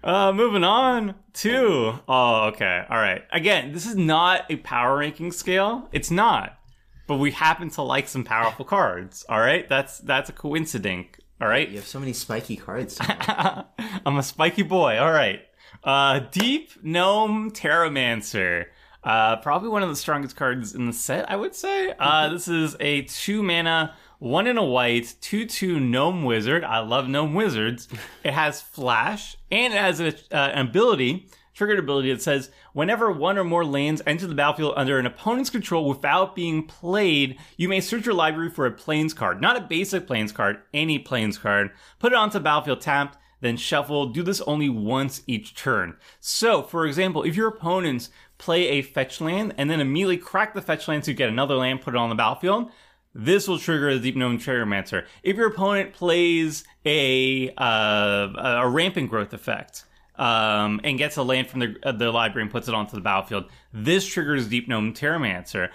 Uh, 0.04 0.32
moving 0.32 0.62
on 0.62 1.16
to 1.32 1.98
oh 2.06 2.44
okay 2.44 2.84
all 2.88 2.96
right 2.96 3.24
again 3.32 3.72
this 3.72 3.86
is 3.86 3.96
not 3.96 4.44
a 4.48 4.54
power 4.54 4.98
ranking 4.98 5.32
scale 5.32 5.88
it's 5.90 6.12
not 6.12 6.60
but 7.08 7.16
we 7.16 7.32
happen 7.32 7.70
to 7.70 7.82
like 7.82 8.06
some 8.06 8.22
powerful 8.22 8.64
cards 8.76 9.24
all 9.28 9.40
right 9.40 9.68
that's 9.68 9.98
that's 9.98 10.30
a 10.30 10.32
coincidence 10.32 11.08
all 11.40 11.48
right 11.48 11.68
you 11.68 11.76
have 11.76 11.86
so 11.86 11.98
many 11.98 12.12
spiky 12.12 12.56
cards. 12.56 12.98
I'm 13.00 14.16
a 14.16 14.22
spiky 14.22 14.62
boy. 14.62 14.98
All 14.98 15.12
right. 15.12 15.40
Uh, 15.84 16.20
Deep 16.30 16.70
Gnome 16.82 17.50
Terramancer. 17.50 18.66
Uh, 19.04 19.36
probably 19.36 19.68
one 19.68 19.82
of 19.82 19.88
the 19.88 19.96
strongest 19.96 20.34
cards 20.34 20.74
in 20.74 20.86
the 20.86 20.92
set, 20.92 21.30
I 21.30 21.36
would 21.36 21.54
say. 21.54 21.92
Uh, 21.98 22.28
this 22.30 22.48
is 22.48 22.76
a 22.80 23.02
two 23.02 23.42
mana, 23.42 23.94
one 24.18 24.46
in 24.46 24.58
a 24.58 24.64
white, 24.64 25.14
two 25.20 25.46
two 25.46 25.80
gnome 25.80 26.24
wizard. 26.24 26.64
I 26.64 26.80
love 26.80 27.08
gnome 27.08 27.34
wizards. 27.34 27.88
It 28.24 28.32
has 28.32 28.60
flash 28.62 29.36
and 29.50 29.72
it 29.72 29.78
has 29.78 30.00
a, 30.00 30.08
uh, 30.08 30.50
an 30.52 30.66
ability, 30.68 31.28
triggered 31.54 31.78
ability 31.78 32.12
that 32.12 32.22
says 32.22 32.50
whenever 32.72 33.10
one 33.10 33.38
or 33.38 33.44
more 33.44 33.64
lands 33.64 34.02
enter 34.06 34.26
the 34.26 34.34
battlefield 34.34 34.74
under 34.76 34.98
an 34.98 35.06
opponent's 35.06 35.50
control 35.50 35.88
without 35.88 36.34
being 36.34 36.62
played, 36.66 37.38
you 37.56 37.68
may 37.68 37.80
search 37.80 38.06
your 38.06 38.14
library 38.14 38.50
for 38.50 38.66
a 38.66 38.70
Plains 38.70 39.14
card, 39.14 39.40
not 39.40 39.56
a 39.56 39.60
basic 39.60 40.06
Plains 40.06 40.32
card, 40.32 40.58
any 40.74 40.98
Plains 40.98 41.38
card. 41.38 41.70
Put 41.98 42.12
it 42.12 42.16
onto 42.16 42.34
the 42.34 42.40
battlefield 42.40 42.80
tapped 42.80 43.18
then 43.40 43.56
shuffle. 43.56 44.06
Do 44.06 44.22
this 44.22 44.40
only 44.42 44.68
once 44.68 45.22
each 45.26 45.54
turn. 45.54 45.96
So, 46.20 46.62
for 46.62 46.86
example, 46.86 47.22
if 47.22 47.36
your 47.36 47.48
opponents 47.48 48.10
play 48.38 48.68
a 48.68 48.82
fetch 48.82 49.20
land 49.20 49.54
and 49.56 49.70
then 49.70 49.80
immediately 49.80 50.18
crack 50.18 50.54
the 50.54 50.62
fetch 50.62 50.88
land 50.88 51.04
to 51.04 51.14
get 51.14 51.28
another 51.28 51.54
land, 51.54 51.80
put 51.80 51.94
it 51.94 51.98
on 51.98 52.08
the 52.08 52.14
battlefield, 52.14 52.70
this 53.16 53.48
will 53.48 53.58
trigger 53.58 53.94
the 53.94 54.00
Deep 54.00 54.16
Gnome 54.16 54.38
Terramancer. 54.38 55.06
If 55.22 55.36
your 55.36 55.48
opponent 55.48 55.94
plays 55.94 56.64
a 56.84 57.50
uh, 57.56 58.60
a 58.60 58.68
rampant 58.68 59.08
growth 59.08 59.32
effect 59.32 59.84
um, 60.16 60.80
and 60.84 60.98
gets 60.98 61.16
a 61.16 61.22
land 61.22 61.48
from 61.48 61.60
the, 61.60 61.76
uh, 61.82 61.92
their 61.92 62.10
library 62.10 62.42
and 62.42 62.50
puts 62.50 62.68
it 62.68 62.74
onto 62.74 62.94
the 62.94 63.00
battlefield, 63.00 63.46
this 63.72 64.04
triggers 64.06 64.48
Deep 64.48 64.68
Gnome 64.68 64.92
Terramancer. 64.92 65.70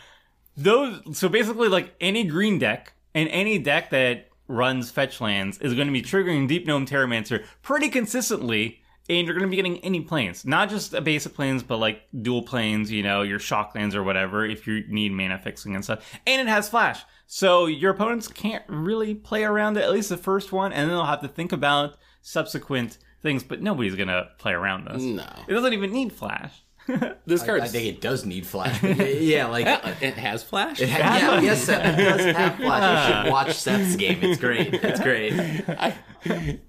Those 0.56 1.18
so 1.18 1.30
basically 1.30 1.68
like 1.68 1.96
any 2.00 2.24
green 2.26 2.60
deck 2.60 2.94
and 3.16 3.28
any 3.30 3.58
deck 3.58 3.90
that 3.90 4.30
runs 4.48 4.92
fetch 4.92 5.20
lands 5.20 5.58
is 5.60 5.74
going 5.74 5.88
to 5.88 5.94
be 5.94 6.04
triggering 6.04 6.48
Deep 6.48 6.68
Gnome 6.68 6.86
Terramancer 6.86 7.44
pretty 7.64 7.90
consistently, 7.90 8.81
and 9.10 9.26
you're 9.28 9.36
going 9.36 9.46
to 9.46 9.50
be 9.50 9.56
getting 9.56 9.80
any 9.80 10.02
Plains, 10.02 10.46
not 10.46 10.70
just 10.70 10.94
a 10.94 11.02
basic 11.02 11.34
Plains, 11.34 11.64
but 11.64 11.78
like 11.78 12.04
dual 12.22 12.44
Plains, 12.44 12.92
you 12.92 13.04
know, 13.04 13.22
your 13.22 13.40
shock 13.40 13.74
lands 13.76 13.96
or 13.96 14.04
whatever 14.04 14.46
if 14.46 14.68
you 14.68 14.84
need 14.88 15.12
mana 15.12 15.40
fixing 15.40 15.76
and 15.76 15.84
stuff. 15.84 16.20
And 16.28 16.42
it 16.42 16.50
has 16.50 16.70
flash, 16.70 17.04
so 17.28 17.66
your 17.66 17.92
opponents 17.92 18.28
can't 18.28 18.64
really 18.68 19.16
play 19.16 19.44
around 19.44 19.78
it 19.78 19.84
at 19.84 19.92
least 19.92 20.10
the 20.10 20.18
first 20.18 20.52
one, 20.52 20.72
and 20.74 20.90
then 20.90 20.96
they'll 20.96 21.06
have 21.06 21.22
to 21.22 21.28
think 21.28 21.52
about 21.52 21.98
subsequent 22.22 22.98
things. 23.22 23.44
But 23.44 23.62
nobody's 23.62 23.96
going 23.96 24.08
to 24.10 24.30
play 24.38 24.54
around 24.54 24.86
this. 24.86 25.02
no, 25.02 25.26
It 25.48 25.54
doesn't 25.54 25.74
even 25.74 25.92
need 25.92 26.12
flash. 26.14 26.64
this 27.26 27.44
card. 27.44 27.62
I 27.62 27.68
think 27.68 27.88
it 27.88 28.02
does 28.02 28.26
need 28.26 28.46
flash. 28.46 28.82
yeah, 28.84 28.94
yeah, 29.04 29.46
like 29.48 29.66
it 30.02 30.16
has 30.16 30.44
flash. 30.44 30.82
it 30.82 30.90
ha- 30.90 31.18
yeah, 31.20 31.42
yes, 31.42 31.64
Seth, 31.64 32.00
it 32.00 32.04
does 32.04 32.36
have 32.36 32.56
flash. 32.58 33.08
You 33.10 33.24
should 33.24 33.32
watch 33.32 33.54
Seth's 33.54 33.96
game. 33.96 34.20
It's 34.22 34.40
great. 34.40 34.74
It's 34.74 35.00
great. 35.00 35.34
I, 35.70 35.96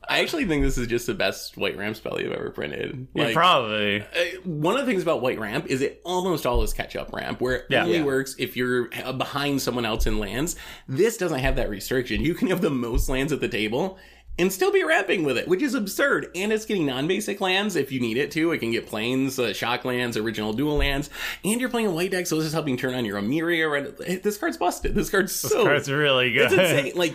I 0.08 0.20
actually 0.20 0.46
think 0.46 0.62
this 0.62 0.78
is 0.78 0.86
just 0.86 1.06
the 1.06 1.14
best 1.14 1.56
white 1.56 1.76
ramp 1.76 1.96
spell 1.96 2.20
you've 2.20 2.32
ever 2.32 2.50
printed. 2.50 3.06
Yeah, 3.14 3.32
probably. 3.32 4.00
uh, 4.02 4.06
one 4.44 4.74
of 4.78 4.80
the 4.80 4.90
things 4.90 5.02
about 5.02 5.20
white 5.22 5.38
ramp 5.38 5.66
is 5.66 5.82
it 5.82 6.00
almost 6.04 6.46
all 6.46 6.62
is 6.62 6.72
catch 6.72 6.96
up 6.96 7.12
ramp, 7.12 7.40
where 7.40 7.56
it 7.56 7.64
Yeah. 7.68 7.84
only 7.84 7.98
Yeah. 7.98 8.04
works 8.04 8.34
if 8.38 8.56
you're 8.56 8.88
uh, 9.04 9.12
behind 9.12 9.60
someone 9.60 9.84
else 9.84 10.06
in 10.06 10.18
lands. 10.18 10.56
This 10.88 11.16
doesn't 11.16 11.40
have 11.40 11.56
that 11.56 11.68
restriction. 11.68 12.22
You 12.22 12.34
can 12.34 12.48
have 12.48 12.60
the 12.60 12.70
most 12.70 13.08
lands 13.08 13.32
at 13.32 13.40
the 13.40 13.48
table 13.48 13.98
and 14.38 14.52
still 14.52 14.72
be 14.72 14.82
rapping 14.82 15.24
with 15.24 15.36
it, 15.36 15.46
which 15.46 15.62
is 15.62 15.74
absurd. 15.74 16.30
And 16.34 16.52
it's 16.52 16.64
getting 16.64 16.86
non-basic 16.86 17.40
lands 17.40 17.76
if 17.76 17.92
you 17.92 18.00
need 18.00 18.16
it 18.16 18.30
to. 18.32 18.52
It 18.52 18.58
can 18.58 18.70
get 18.70 18.86
Plains, 18.86 19.38
uh, 19.38 19.52
shock 19.52 19.84
lands, 19.84 20.16
original 20.16 20.52
dual 20.52 20.76
lands, 20.76 21.10
and 21.44 21.60
you're 21.60 21.68
playing 21.70 21.88
a 21.88 21.90
white 21.90 22.10
deck, 22.10 22.26
so 22.26 22.36
this 22.36 22.46
is 22.46 22.52
helping 22.52 22.76
turn 22.76 22.94
on 22.94 23.04
your 23.04 23.20
Emeria. 23.20 23.70
Right? 23.70 24.22
This 24.22 24.38
card's 24.38 24.56
busted. 24.56 24.94
This 24.94 25.10
card's 25.10 25.32
so 25.32 25.64
That's 25.64 25.88
really 25.88 26.32
good. 26.32 26.50
it's 26.50 26.54
insane. 26.54 26.92
Like, 27.02 27.14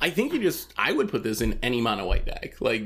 I 0.00 0.10
think 0.10 0.32
you 0.32 0.40
just 0.40 0.72
I 0.76 0.92
would 0.92 1.08
put 1.10 1.22
this 1.22 1.40
in 1.40 1.58
any 1.62 1.80
mono 1.80 2.06
white 2.06 2.24
deck. 2.24 2.60
Like, 2.60 2.84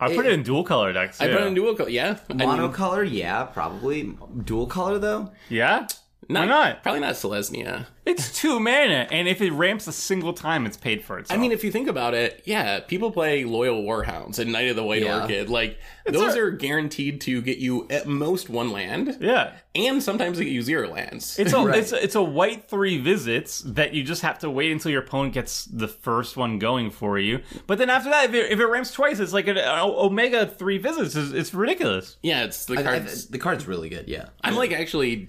I 0.00 0.14
put 0.14 0.26
it 0.26 0.32
in 0.32 0.42
dual 0.42 0.64
color 0.64 0.92
decks. 0.92 1.20
I 1.20 1.28
put 1.28 1.42
it 1.42 1.46
in 1.46 1.54
dual 1.54 1.74
color. 1.74 1.90
Yeah, 1.90 2.18
I 2.28 2.32
mean, 2.32 2.48
Monocolor, 2.48 3.08
yeah, 3.10 3.44
probably. 3.44 4.16
Dual 4.44 4.66
color 4.66 4.98
though. 4.98 5.32
Yeah? 5.48 5.86
Not, 6.32 6.40
Why 6.40 6.46
not? 6.46 6.82
Probably 6.82 7.00
not 7.00 7.14
Selesnya. 7.14 7.86
It's 8.06 8.32
two 8.36 8.58
mana, 8.58 9.06
and 9.12 9.28
if 9.28 9.40
it 9.40 9.52
ramps 9.52 9.86
a 9.86 9.92
single 9.92 10.32
time, 10.32 10.66
it's 10.66 10.76
paid 10.76 11.04
for 11.04 11.18
itself. 11.18 11.38
I 11.38 11.40
mean, 11.40 11.52
if 11.52 11.62
you 11.62 11.70
think 11.70 11.86
about 11.86 12.12
it, 12.14 12.42
yeah, 12.44 12.80
people 12.80 13.12
play 13.12 13.44
Loyal 13.44 13.82
Warhounds 13.82 14.38
and 14.38 14.50
Knight 14.50 14.68
of 14.68 14.74
the 14.74 14.82
White 14.82 15.02
Yeah. 15.02 15.20
Orchid. 15.22 15.48
Like, 15.50 15.78
those 16.06 16.34
a- 16.34 16.40
are 16.44 16.50
guaranteed 16.50 17.20
to 17.22 17.40
get 17.42 17.58
you 17.58 17.86
at 17.90 18.06
most 18.08 18.48
one 18.48 18.72
land, 18.72 19.18
yeah. 19.20 19.52
and 19.76 20.02
sometimes 20.02 20.38
they 20.38 20.44
get 20.44 20.52
you 20.52 20.62
zero 20.62 20.88
lands. 20.88 21.38
It's 21.38 21.52
a 21.52 21.58
Right. 21.60 21.78
it's 21.78 21.92
a, 21.92 22.02
it's 22.02 22.14
a 22.16 22.22
white 22.22 22.68
three 22.68 22.98
visits 22.98 23.60
that 23.60 23.92
you 23.94 24.02
just 24.02 24.22
have 24.22 24.38
to 24.40 24.50
wait 24.50 24.72
until 24.72 24.90
your 24.90 25.02
opponent 25.02 25.34
gets 25.34 25.66
the 25.66 25.86
first 25.86 26.36
one 26.36 26.58
going 26.58 26.90
for 26.90 27.18
you. 27.18 27.42
But 27.68 27.78
then 27.78 27.90
after 27.90 28.08
that, 28.10 28.30
if 28.30 28.34
it, 28.34 28.50
if 28.50 28.58
it 28.58 28.66
ramps 28.66 28.90
twice, 28.92 29.20
it's 29.20 29.32
like 29.34 29.46
an 29.46 29.58
o- 29.58 30.06
omega 30.06 30.46
three 30.46 30.78
visits. 30.78 31.14
It's, 31.14 31.32
it's 31.32 31.54
ridiculous. 31.54 32.16
yeah, 32.22 32.44
it's 32.44 32.64
the 32.64 32.76
I, 32.76 32.80
I, 32.80 32.82
cards. 32.82 33.26
the 33.26 33.38
card's 33.38 33.66
really 33.68 33.88
good. 33.90 34.08
Yeah. 34.08 34.30
I'm 34.42 34.56
like 34.56 34.72
actually 34.72 35.28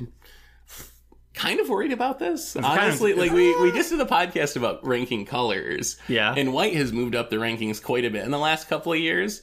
kind 1.41 1.59
of 1.59 1.69
worried 1.69 1.91
about 1.91 2.19
this. 2.19 2.53
kind 2.53 2.65
of- 2.65 2.71
Honestly, 2.71 3.13
like 3.13 3.31
we, 3.31 3.55
we 3.61 3.71
just 3.71 3.89
did 3.89 3.99
a 3.99 4.05
podcast 4.05 4.55
about 4.55 4.85
ranking 4.85 5.25
colors. 5.25 5.97
Yeah. 6.07 6.33
And 6.35 6.53
white 6.53 6.73
has 6.75 6.91
moved 6.93 7.15
up 7.15 7.29
the 7.29 7.37
rankings 7.37 7.81
quite 7.81 8.05
a 8.05 8.09
bit 8.09 8.23
in 8.23 8.31
the 8.31 8.37
last 8.39 8.67
couple 8.69 8.93
of 8.93 8.99
years. 8.99 9.41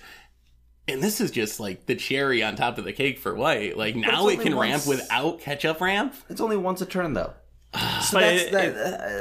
And 0.86 1.02
this 1.02 1.20
is 1.20 1.30
just 1.30 1.60
like 1.60 1.84
the 1.86 1.94
cherry 1.96 2.42
on 2.42 2.56
top 2.56 2.78
of 2.78 2.84
the 2.84 2.92
cake 2.94 3.18
for 3.18 3.34
white. 3.34 3.76
Like 3.76 3.94
now 3.94 4.28
it 4.28 4.40
can 4.40 4.56
ramp 4.56 4.86
without 4.86 5.40
catch 5.40 5.64
up 5.64 5.80
ramp. 5.80 6.14
It's 6.30 6.40
only 6.40 6.56
once 6.56 6.80
a 6.80 6.86
turn 6.86 7.12
though. 7.14 7.34
So 8.02 8.16
But 8.16 8.20
that's 8.20 8.42
it- 8.44 8.52
that. 8.52 8.64
it- 8.68 8.76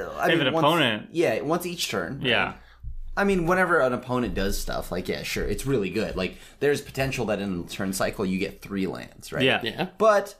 uh, 0.07 0.17
I 0.19 0.27
mean, 0.29 0.41
an 0.47 0.53
once- 0.53 0.63
opponent- 0.63 1.09
yeah, 1.11 1.41
once 1.41 1.65
each 1.65 1.89
turn. 1.89 2.21
Yeah. 2.21 2.53
I 3.17 3.23
mean, 3.23 3.47
whenever 3.47 3.79
an 3.81 3.93
opponent 3.93 4.35
does 4.35 4.57
stuff, 4.59 4.91
like 4.91 5.07
yeah, 5.09 5.23
sure, 5.23 5.43
it's 5.43 5.65
really 5.65 5.89
good. 5.89 6.15
Like 6.15 6.37
there's 6.59 6.79
potential 6.81 7.25
that 7.25 7.39
in 7.41 7.63
the 7.63 7.67
turn 7.69 7.91
cycle 7.91 8.25
you 8.25 8.37
get 8.39 8.61
three 8.61 8.85
lands, 8.87 9.33
right? 9.33 9.43
Yeah. 9.43 9.59
Yeah. 9.63 9.87
But 9.97 10.35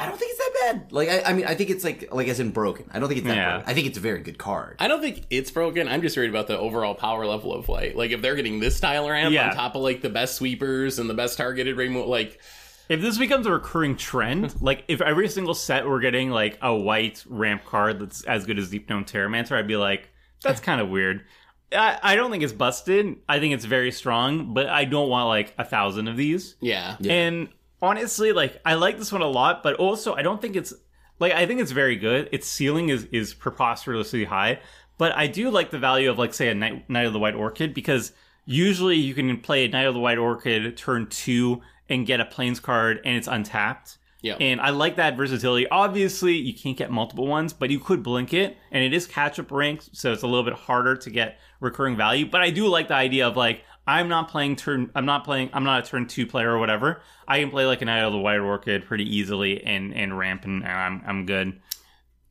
I 0.00 0.06
don't 0.06 0.16
think 0.18 0.30
it's 0.32 0.38
that 0.38 0.52
bad. 0.80 0.92
Like 0.92 1.08
I, 1.08 1.22
I 1.22 1.32
mean, 1.32 1.44
I 1.46 1.54
think 1.54 1.70
it's 1.70 1.82
like 1.82 2.12
like 2.12 2.28
as 2.28 2.38
in 2.40 2.50
broken. 2.50 2.88
I 2.92 2.98
don't 3.00 3.08
think 3.08 3.18
it's 3.18 3.26
that 3.26 3.36
Yeah. 3.36 3.50
broken. 3.56 3.70
I 3.70 3.74
think 3.74 3.86
it's 3.88 3.98
a 3.98 4.00
very 4.00 4.20
good 4.20 4.38
card. 4.38 4.76
I 4.78 4.86
don't 4.86 5.00
think 5.00 5.24
it's 5.30 5.50
broken. 5.50 5.88
I'm 5.88 6.02
just 6.02 6.16
worried 6.16 6.30
about 6.30 6.46
the 6.46 6.56
overall 6.58 6.94
power 6.94 7.26
level 7.26 7.52
of 7.52 7.68
light. 7.68 7.96
Like 7.96 8.12
if 8.12 8.22
they're 8.22 8.36
getting 8.36 8.60
this 8.60 8.76
style 8.76 9.08
ramp 9.10 9.32
Yeah. 9.34 9.50
on 9.50 9.56
top 9.56 9.74
of 9.74 9.82
like 9.82 10.00
the 10.02 10.08
best 10.10 10.36
sweepers 10.36 10.98
and 11.00 11.10
the 11.10 11.14
best 11.14 11.36
targeted 11.36 11.76
rainbow, 11.76 12.06
like 12.08 12.40
If 12.88 13.00
this 13.00 13.18
becomes 13.18 13.46
a 13.46 13.50
recurring 13.52 13.96
trend, 13.96 14.54
like 14.62 14.84
if 14.88 15.00
every 15.00 15.28
single 15.28 15.54
set 15.54 15.86
we're 15.88 16.00
getting 16.00 16.30
like 16.30 16.58
a 16.62 16.72
white 16.74 17.24
ramp 17.28 17.64
card 17.64 17.98
that's 17.98 18.22
as 18.24 18.46
good 18.46 18.58
as 18.58 18.70
Deep 18.70 18.88
Gnome 18.88 19.04
Terramancer, 19.04 19.52
I'd 19.58 19.66
be 19.66 19.76
like, 19.76 20.10
that's 20.44 20.60
kind 20.60 20.80
of 20.80 20.88
weird. 20.88 21.24
I, 21.72 21.98
I 22.02 22.16
don't 22.16 22.30
think 22.30 22.42
it's 22.44 22.52
busted. 22.52 23.16
I 23.28 23.40
think 23.40 23.52
it's 23.52 23.64
very 23.66 23.90
strong, 23.90 24.54
but 24.54 24.68
I 24.68 24.84
don't 24.86 25.08
want 25.10 25.26
like 25.28 25.54
a 25.58 25.64
thousand 25.64 26.06
of 26.08 26.16
these. 26.16 26.54
yeah, 26.60 26.96
And 27.06 27.48
honestly, 27.80 28.32
like 28.32 28.60
I 28.64 28.74
like 28.74 28.98
this 28.98 29.12
one 29.12 29.22
a 29.22 29.28
lot, 29.28 29.62
but 29.62 29.74
also 29.76 30.14
I 30.14 30.22
don't 30.22 30.40
think 30.40 30.56
it's 30.56 30.72
like 31.18 31.32
I 31.32 31.46
think 31.46 31.60
it's 31.60 31.72
very 31.72 31.96
good. 31.96 32.28
Its 32.32 32.46
ceiling 32.46 32.88
is 32.88 33.04
is 33.12 33.34
preposterously 33.34 34.24
high, 34.24 34.60
but 34.96 35.12
I 35.12 35.26
do 35.26 35.50
like 35.50 35.70
the 35.70 35.78
value 35.78 36.10
of 36.10 36.18
like 36.18 36.34
say 36.34 36.48
a 36.48 36.54
Knight, 36.54 36.88
Knight 36.88 37.06
of 37.06 37.12
the 37.12 37.18
White 37.18 37.34
Orchid 37.34 37.74
because 37.74 38.12
usually 38.44 38.96
you 38.96 39.14
can 39.14 39.40
play 39.40 39.64
a 39.64 39.68
Knight 39.68 39.86
of 39.86 39.94
the 39.94 40.00
White 40.00 40.18
Orchid 40.18 40.76
turn 40.76 41.06
two 41.08 41.60
and 41.88 42.06
get 42.06 42.20
a 42.20 42.24
Plains 42.24 42.60
card 42.60 43.00
and 43.04 43.16
it's 43.16 43.28
untapped. 43.28 43.98
Yeah. 44.20 44.34
And 44.40 44.60
I 44.60 44.70
like 44.70 44.96
that 44.96 45.16
versatility. 45.16 45.68
Obviously, 45.68 46.34
you 46.34 46.52
can't 46.52 46.76
get 46.76 46.90
multiple 46.90 47.26
ones, 47.26 47.52
but 47.52 47.70
you 47.70 47.78
could 47.78 48.02
blink 48.02 48.34
it, 48.34 48.56
and 48.72 48.82
it 48.82 48.92
is 48.92 49.06
catch 49.06 49.38
up 49.38 49.52
ranked, 49.52 49.96
so 49.96 50.12
it's 50.12 50.24
a 50.24 50.26
little 50.26 50.42
bit 50.42 50.54
harder 50.54 50.96
to 50.96 51.10
get 51.10 51.38
recurring 51.60 51.96
value. 51.96 52.26
But 52.26 52.40
I 52.40 52.50
do 52.50 52.66
like 52.66 52.88
the 52.88 52.94
idea 52.94 53.28
of 53.28 53.36
like 53.36 53.62
I'm 53.88 54.08
not 54.08 54.28
playing 54.28 54.56
turn. 54.56 54.90
I'm 54.94 55.06
not 55.06 55.24
playing. 55.24 55.48
I'm 55.54 55.64
not 55.64 55.82
a 55.82 55.88
turn 55.88 56.06
two 56.06 56.26
player 56.26 56.52
or 56.52 56.58
whatever. 56.58 57.00
I 57.26 57.40
can 57.40 57.48
play 57.48 57.64
like 57.64 57.80
a 57.80 57.86
Knight 57.86 58.00
of 58.02 58.12
the 58.12 58.18
White 58.18 58.38
Orchid 58.38 58.84
pretty 58.84 59.16
easily 59.16 59.64
and 59.64 59.94
and 59.94 60.16
ramp, 60.16 60.44
and 60.44 60.62
I'm 60.62 61.02
I'm 61.06 61.24
good. 61.24 61.58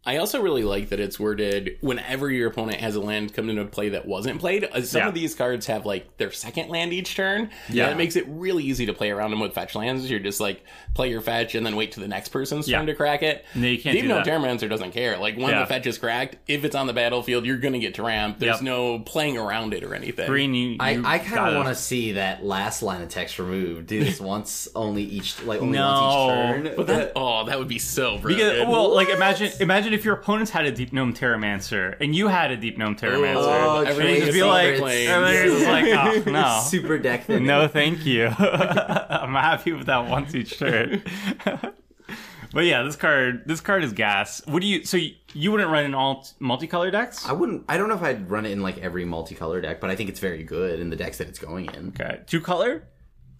I 0.07 0.17
also 0.17 0.41
really 0.41 0.63
like 0.63 0.89
that 0.89 0.99
it's 0.99 1.19
worded 1.19 1.77
whenever 1.81 2.31
your 2.31 2.47
opponent 2.49 2.79
has 2.79 2.95
a 2.95 3.01
land 3.01 3.33
come 3.33 3.49
into 3.49 3.65
play 3.65 3.89
that 3.89 4.05
wasn't 4.07 4.39
played. 4.39 4.63
Uh, 4.63 4.81
Some 4.81 5.01
Yeah. 5.01 5.07
of 5.09 5.13
these 5.13 5.35
cards 5.35 5.65
have 5.67 5.85
like 5.85 6.15
their 6.17 6.31
second 6.31 6.69
land 6.69 6.93
each 6.93 7.13
turn. 7.15 7.49
Yeah. 7.69 7.87
Yeah, 7.87 7.91
it 7.91 7.97
makes 7.97 8.15
it 8.15 8.23
really 8.27 8.63
easy 8.63 8.85
to 8.85 8.93
play 8.93 9.11
around 9.11 9.31
them 9.31 9.41
with 9.41 9.53
fetch 9.53 9.75
lands. 9.75 10.09
You're 10.09 10.19
just 10.21 10.39
like 10.39 10.63
play 10.93 11.09
your 11.09 11.19
fetch 11.21 11.53
and 11.55 11.65
then 11.65 11.75
wait 11.75 11.91
to 11.91 11.99
the 11.99 12.07
next 12.07 12.29
person's 12.29 12.67
Yeah. 12.69 12.77
turn 12.77 12.87
to 12.87 12.95
crack 12.95 13.21
it. 13.21 13.45
No, 13.53 13.67
you 13.67 13.77
can't 13.77 13.93
Deep 13.93 14.03
do 14.03 14.07
Gnome. 14.07 14.23
Terramancer 14.23 14.69
doesn't 14.69 14.91
care. 14.91 15.17
Like 15.17 15.35
when 15.35 15.49
Yeah. 15.49 15.59
the 15.59 15.65
fetch 15.67 15.85
is 15.85 15.97
cracked, 15.97 16.37
if 16.47 16.63
it's 16.63 16.75
on 16.75 16.87
the 16.87 16.93
battlefield, 16.93 17.45
you're 17.45 17.57
gonna 17.57 17.77
get 17.79 17.95
to 17.95 18.03
ramp. 18.03 18.39
There's 18.39 18.55
Yep. 18.55 18.61
no 18.61 18.99
playing 18.99 19.37
around 19.37 19.73
it 19.73 19.83
or 19.83 19.93
anything. 19.93 20.27
Green, 20.27 20.53
you. 20.53 20.69
you 20.69 20.77
I, 20.79 21.01
I 21.03 21.19
kinda 21.19 21.53
want 21.55 21.67
to 21.67 21.75
see 21.75 22.13
that 22.13 22.45
last 22.45 22.81
line 22.81 23.01
of 23.01 23.09
text 23.09 23.37
removed. 23.39 23.87
Do 23.87 24.01
this 24.03 24.19
once 24.21 24.69
only 24.73 25.03
each 25.03 25.35
like 25.43 25.61
only 25.61 25.77
No. 25.77 25.91
once 25.91 26.13
each 26.15 26.65
turn. 26.65 26.75
But 26.77 26.87
that, 26.87 27.11
oh, 27.15 27.45
that 27.45 27.59
would 27.59 27.67
be 27.67 27.79
so 27.79 28.17
broken. 28.17 28.37
Because, 28.37 28.67
well, 28.67 28.95
like 28.95 29.09
imagine 29.09 29.51
imagine 29.59 29.93
if 29.93 29.96
your 30.05 30.15
opponents 30.15 30.51
had 30.51 30.65
a 30.65 30.71
Deep 30.71 30.91
Gnome 30.93 31.13
Terramancer 31.13 31.95
and 31.99 32.15
you 32.15 32.27
had 32.27 32.51
a 32.51 32.57
Deep 32.57 32.77
Gnome 32.77 32.95
Terramancer. 32.95 33.35
Oh, 33.37 33.81
Everything 33.81 34.15
You'd 34.15 34.25
just 34.25 34.33
be 34.33 34.43
like, 34.43 34.77
plain. 34.77 35.07
everything's 35.07 35.59
just 35.61 35.65
like, 35.67 35.85
oh 36.27 36.31
no, 36.31 36.61
super 36.63 36.97
deck 36.97 37.27
no, 37.29 37.67
thank 37.67 38.05
you. 38.05 38.27
I'm 38.37 39.33
happy 39.33 39.73
with 39.73 39.87
that 39.87 40.07
once 40.07 40.33
each 40.35 40.57
turn. 40.59 41.03
but 42.53 42.65
yeah, 42.65 42.83
this 42.83 42.95
card, 42.95 43.43
this 43.45 43.61
card 43.61 43.83
is 43.83 43.93
gas. 43.93 44.41
What 44.45 44.61
do 44.61 44.67
you? 44.67 44.83
So 44.85 44.97
you, 44.97 45.11
you 45.33 45.51
wouldn't 45.51 45.69
run 45.69 45.85
in 45.85 45.93
all 45.93 46.21
t- 46.23 46.31
multicolor 46.41 46.91
decks? 46.91 47.27
I 47.27 47.33
wouldn't. 47.33 47.65
I 47.69 47.77
don't 47.77 47.89
know 47.89 47.95
if 47.95 48.03
I'd 48.03 48.29
run 48.29 48.45
it 48.45 48.51
in 48.51 48.61
like 48.61 48.77
every 48.79 49.05
multicolor 49.05 49.61
deck, 49.61 49.79
but 49.81 49.89
I 49.89 49.95
think 49.95 50.09
it's 50.09 50.19
very 50.19 50.43
good 50.43 50.79
in 50.79 50.89
the 50.89 50.95
decks 50.95 51.17
that 51.17 51.27
it's 51.27 51.39
going 51.39 51.65
in. 51.73 51.89
Okay, 51.89 52.21
two 52.27 52.41
color. 52.41 52.83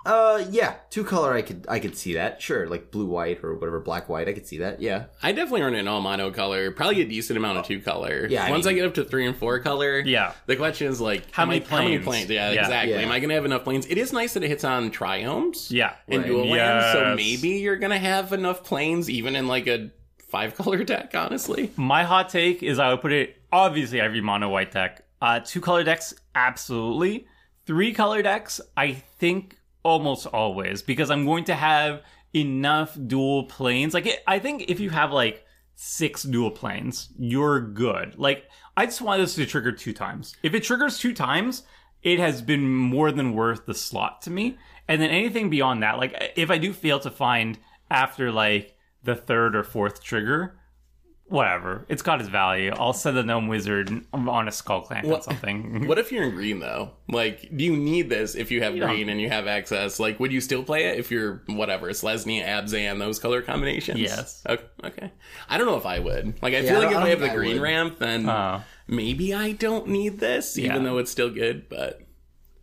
Uh, 0.07 0.45
yeah, 0.49 0.75
two 0.89 1.03
color. 1.03 1.33
I 1.33 1.41
could 1.41 1.65
I 1.67 1.79
could 1.79 1.97
see 1.97 2.13
that. 2.13 2.41
Sure, 2.41 2.67
like 2.67 2.91
blue 2.91 3.05
white 3.05 3.43
or 3.43 3.53
whatever, 3.55 3.79
black 3.81 4.07
white. 4.07 4.29
I 4.29 4.33
could 4.33 4.47
see 4.47 4.59
that. 4.59 4.81
Yeah. 4.81 5.05
I 5.21 5.33
definitely 5.33 5.61
run 5.63 5.75
it 5.75 5.79
in 5.79 5.87
all 5.87 5.99
mono 6.01 6.31
color. 6.31 6.71
Probably 6.71 7.01
a 7.01 7.05
decent 7.05 7.35
amount 7.37 7.57
of 7.57 7.65
two 7.65 7.81
color. 7.81 8.25
Yeah, 8.29 8.45
I 8.45 8.51
Once 8.51 8.65
mean- 8.65 8.75
I 8.75 8.77
get 8.77 8.85
up 8.87 8.93
to 8.95 9.03
three 9.03 9.27
and 9.27 9.35
four 9.35 9.59
color, 9.59 9.99
Yeah. 9.99 10.31
The 10.45 10.55
question 10.55 10.87
is 10.87 11.01
like, 11.01 11.29
How 11.31 11.43
am 11.43 11.49
many 11.49 11.65
I- 11.65 11.67
How 11.67 11.77
many 11.79 11.99
Plains? 11.99 12.05
Plains? 12.05 12.29
Yeah, 12.29 12.51
Yeah. 12.51 12.61
exactly. 12.61 12.93
Yeah. 12.93 13.01
Am 13.01 13.11
I 13.11 13.19
going 13.19 13.29
to 13.29 13.35
have 13.35 13.45
enough 13.45 13.63
Plains? 13.65 13.85
It 13.87 13.97
is 13.97 14.13
nice 14.13 14.33
that 14.35 14.43
it 14.43 14.47
hits 14.47 14.63
on 14.63 14.91
triomes. 14.91 15.69
Yeah, 15.71 15.93
And 16.07 16.19
Right. 16.21 16.27
dual 16.27 16.45
lands, 16.47 16.85
so 16.93 17.01
Yes. 17.01 17.15
maybe 17.17 17.49
you're 17.59 17.75
going 17.77 17.91
to 17.91 17.97
have 17.99 18.31
enough 18.31 18.63
Plains 18.63 19.09
even 19.09 19.35
in 19.35 19.47
like 19.47 19.67
a 19.67 19.91
five 20.29 20.55
color 20.55 20.83
deck. 20.85 21.11
Honestly, 21.15 21.71
My 21.75 22.03
hot 22.03 22.29
take 22.29 22.63
is 22.63 22.79
I 22.79 22.91
would 22.91 23.01
put 23.01 23.11
it 23.11 23.35
obviously 23.51 23.99
every 23.99 24.21
mono 24.21 24.47
white 24.49 24.71
deck. 24.71 25.03
Uh, 25.21 25.39
two 25.43 25.59
color 25.59 25.83
decks, 25.83 26.13
absolutely. 26.35 27.27
Three 27.65 27.91
color 27.93 28.21
decks, 28.21 28.61
I 28.77 28.93
think 28.93 29.57
almost 29.87 30.27
always 30.27 30.81
because 30.81 31.09
I'm 31.09 31.25
going 31.25 31.45
to 31.45 31.55
have 31.55 32.01
enough 32.35 32.97
dual 33.07 33.45
Plains. 33.45 33.93
Like 33.93 34.05
it, 34.05 34.21
I 34.27 34.37
think 34.37 34.65
if 34.67 34.81
you 34.81 34.89
have 34.89 35.13
like 35.13 35.45
six 35.75 36.23
dual 36.23 36.51
Plains, 36.51 37.07
you're 37.17 37.61
good. 37.61 38.19
Like 38.19 38.49
I 38.75 38.85
just 38.85 38.99
want 38.99 39.21
this 39.21 39.35
to 39.35 39.45
trigger 39.45 39.71
two 39.71 39.93
times. 39.93 40.35
If 40.43 40.53
it 40.53 40.63
triggers 40.63 40.99
two 40.99 41.13
times, 41.13 41.63
it 42.03 42.19
has 42.19 42.41
been 42.41 42.67
more 42.67 43.13
than 43.13 43.33
worth 43.33 43.65
the 43.65 43.73
slot 43.73 44.21
to 44.23 44.29
me. 44.29 44.57
And 44.89 45.01
then 45.01 45.09
anything 45.09 45.49
beyond 45.49 45.81
that, 45.83 45.97
like 45.97 46.33
if 46.35 46.51
I 46.51 46.57
do 46.57 46.73
fail 46.73 46.99
to 46.99 47.09
find 47.09 47.57
after 47.89 48.29
like 48.29 48.75
the 49.03 49.15
third 49.15 49.55
or 49.55 49.63
fourth 49.63 50.03
trigger, 50.03 50.59
whatever. 51.29 51.85
It's 51.89 52.01
got 52.01 52.19
its 52.21 52.29
value. 52.29 52.71
I'll 52.75 52.93
send 52.93 53.17
a 53.17 53.23
gnome 53.23 53.47
wizard 53.47 53.89
on 54.13 54.47
a 54.47 54.51
Skullclamp 54.51 55.05
or 55.05 55.21
something. 55.21 55.87
what 55.87 55.97
if 55.99 56.11
you're 56.11 56.23
in 56.23 56.31
green 56.31 56.59
though? 56.59 56.91
Like, 57.09 57.49
do 57.55 57.63
you 57.63 57.75
need 57.75 58.09
this 58.09 58.35
if 58.35 58.51
you 58.51 58.61
have 58.63 58.73
You 58.75 58.81
don't. 58.81 58.89
green 58.89 59.09
and 59.09 59.19
you 59.19 59.29
have 59.29 59.47
access? 59.47 59.99
Like, 59.99 60.19
would 60.19 60.31
you 60.31 60.41
still 60.41 60.63
play 60.63 60.85
it 60.85 60.99
if 60.99 61.11
you're 61.11 61.43
whatever 61.47 61.89
Selesnya, 61.89 62.45
Abzan, 62.45 62.99
those 62.99 63.19
color 63.19 63.41
combinations? 63.41 63.99
Yes. 63.99 64.43
Okay. 64.47 64.63
okay. 64.83 65.11
I 65.49 65.57
don't 65.57 65.67
know 65.67 65.77
if 65.77 65.85
I 65.85 65.99
would. 65.99 66.41
Like, 66.41 66.53
I 66.53 66.59
Yeah, 66.59 66.69
feel 66.71 66.75
I 66.77 66.79
like 66.85 66.89
don't- 66.91 67.01
if 67.01 67.03
I 67.03 67.05
I 67.05 67.09
have 67.09 67.19
the 67.19 67.31
I 67.31 67.35
green 67.35 67.53
would. 67.55 67.61
ramp, 67.61 67.99
then 67.99 68.29
Oh. 68.29 68.63
maybe 68.87 69.33
I 69.33 69.51
don't 69.51 69.87
need 69.89 70.19
this, 70.19 70.57
even 70.57 70.77
Yeah. 70.77 70.83
though 70.83 70.97
it's 70.97 71.11
still 71.11 71.29
good. 71.29 71.67
But 71.69 72.01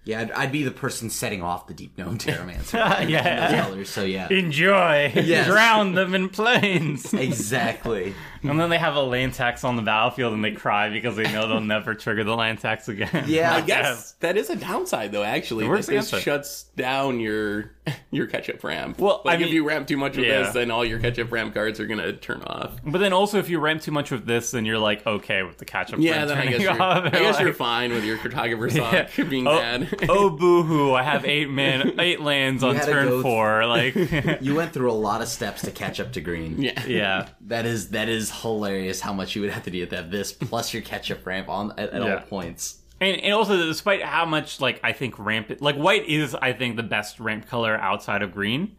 Yeah, 0.05 0.21
I'd, 0.21 0.31
I'd 0.33 0.53
be 0.53 0.63
the 0.63 0.71
person 0.71 1.09
setting 1.09 1.43
off 1.43 1.67
the 1.67 1.73
deep 1.75 1.97
gnome 1.97 2.19
Terramancer. 2.19 3.09
Yeah. 3.09 3.63
Colors, 3.65 3.89
so 3.89 4.05
yeah. 4.05 4.29
Enjoy. 4.31 5.13
Yes. 5.25 5.47
Drown 5.47 5.95
them 5.95 6.15
in 6.15 6.29
Plains. 6.29 7.13
Exactly. 7.25 8.15
and 8.43 8.61
then 8.61 8.69
they 8.69 8.77
have 8.79 8.95
a 8.97 9.03
land 9.03 9.33
tax 9.35 9.65
on 9.65 9.77
the 9.77 9.83
battlefield 9.83 10.35
and 10.35 10.45
they 10.45 10.53
cry 10.53 10.91
because 10.91 11.17
they 11.17 11.31
know 11.33 11.49
they'll 11.49 11.61
never 11.61 11.95
trigger 11.95 12.25
the 12.25 12.35
land 12.35 12.59
tax 12.61 12.89
again. 12.89 13.25
Yeah. 13.27 13.55
I 13.55 13.61
guess 13.63 14.13
that 14.21 14.37
is 14.37 14.51
a 14.51 14.57
downside, 14.57 15.13
though. 15.13 15.23
Actually, 15.23 15.65
It 15.65 15.69
works 15.69 15.87
this 15.87 16.11
shuts 16.11 16.65
down 16.77 17.21
your 17.21 17.73
your 18.11 18.27
catch-up 18.27 18.63
ramp. 18.65 18.99
Well, 18.99 19.23
like 19.25 19.37
I 19.37 19.39
mean- 19.39 19.49
if 19.49 19.55
you 19.55 19.67
ramp 19.67 19.87
too 19.89 19.97
much 19.97 20.17
with 20.17 20.27
Yeah. 20.27 20.43
this, 20.45 20.55
then 20.55 20.71
all 20.71 20.85
your 20.85 20.99
catch-up 20.99 21.33
ramp 21.33 21.55
cards 21.55 21.81
are 21.81 21.87
gonna 21.87 22.13
turn 22.13 22.43
off. 22.43 22.73
But 22.85 22.99
then 22.99 23.13
also, 23.13 23.39
if 23.39 23.49
you 23.49 23.59
ramp 23.59 23.81
too 23.83 23.93
much 23.93 24.11
with 24.11 24.27
this, 24.27 24.51
then 24.51 24.65
you're 24.67 24.79
like 24.79 25.07
okay 25.07 25.43
with 25.43 25.59
the 25.59 25.65
catch 25.65 25.93
up. 25.93 26.01
Yeah, 26.01 26.25
then 26.27 26.39
I 26.39 26.47
guess 26.47 26.61
you're, 26.61 26.83
I 26.83 27.09
guess 27.11 27.41
you're 27.41 27.55
fine 27.55 27.93
with 27.93 28.05
your 28.05 28.19
Cartographer's 28.19 28.77
Hawk 28.77 29.29
being 29.29 29.47
oh, 29.47 29.59
bad. 29.59 29.94
oh 30.09 30.31
boohoo! 30.31 30.93
I 30.95 31.03
have 31.03 31.25
eight 31.25 31.49
man, 31.51 31.95
eight 32.01 32.21
lands 32.21 32.63
on 32.65 32.77
turn 32.81 33.09
th- 33.09 33.23
four. 33.23 33.67
Like, 33.67 33.95
You 34.43 34.55
went 34.55 34.73
through 34.73 34.91
a 34.91 34.95
lot 34.95 35.23
of 35.23 35.29
steps 35.29 35.63
to 35.63 35.71
catch 35.71 36.01
up 36.01 36.13
to 36.13 36.21
green. 36.21 36.61
yeah. 36.63 36.85
yeah, 36.87 37.29
That 37.43 37.67
is 37.67 37.91
that 37.91 38.09
is 38.09 38.31
hilarious. 38.43 39.01
How 39.01 39.13
much 39.13 39.35
you 39.37 39.43
would 39.43 39.51
have 39.51 39.65
to 39.65 39.71
do 39.71 39.85
to 39.87 39.97
have 39.97 40.11
this 40.11 40.33
plus 40.33 40.73
your 40.73 40.83
catch-up 40.83 41.25
ramp 41.27 41.49
on 41.49 41.73
at, 41.79 41.91
at 41.91 42.03
Yeah. 42.03 42.15
all 42.17 42.21
points. 42.23 42.81
and 43.01 43.21
and 43.21 43.33
also 43.35 43.57
despite 43.57 44.03
how 44.03 44.25
much 44.25 44.61
like 44.61 44.81
I 44.85 44.93
think 44.93 45.19
ramp, 45.19 45.51
like 45.61 45.77
white 45.77 46.07
is 46.09 46.35
I 46.35 46.53
think 46.53 46.77
the 46.77 46.83
best 46.83 47.21
ramp 47.21 47.47
color 47.49 47.77
outside 47.77 48.23
of 48.23 48.33
green, 48.33 48.77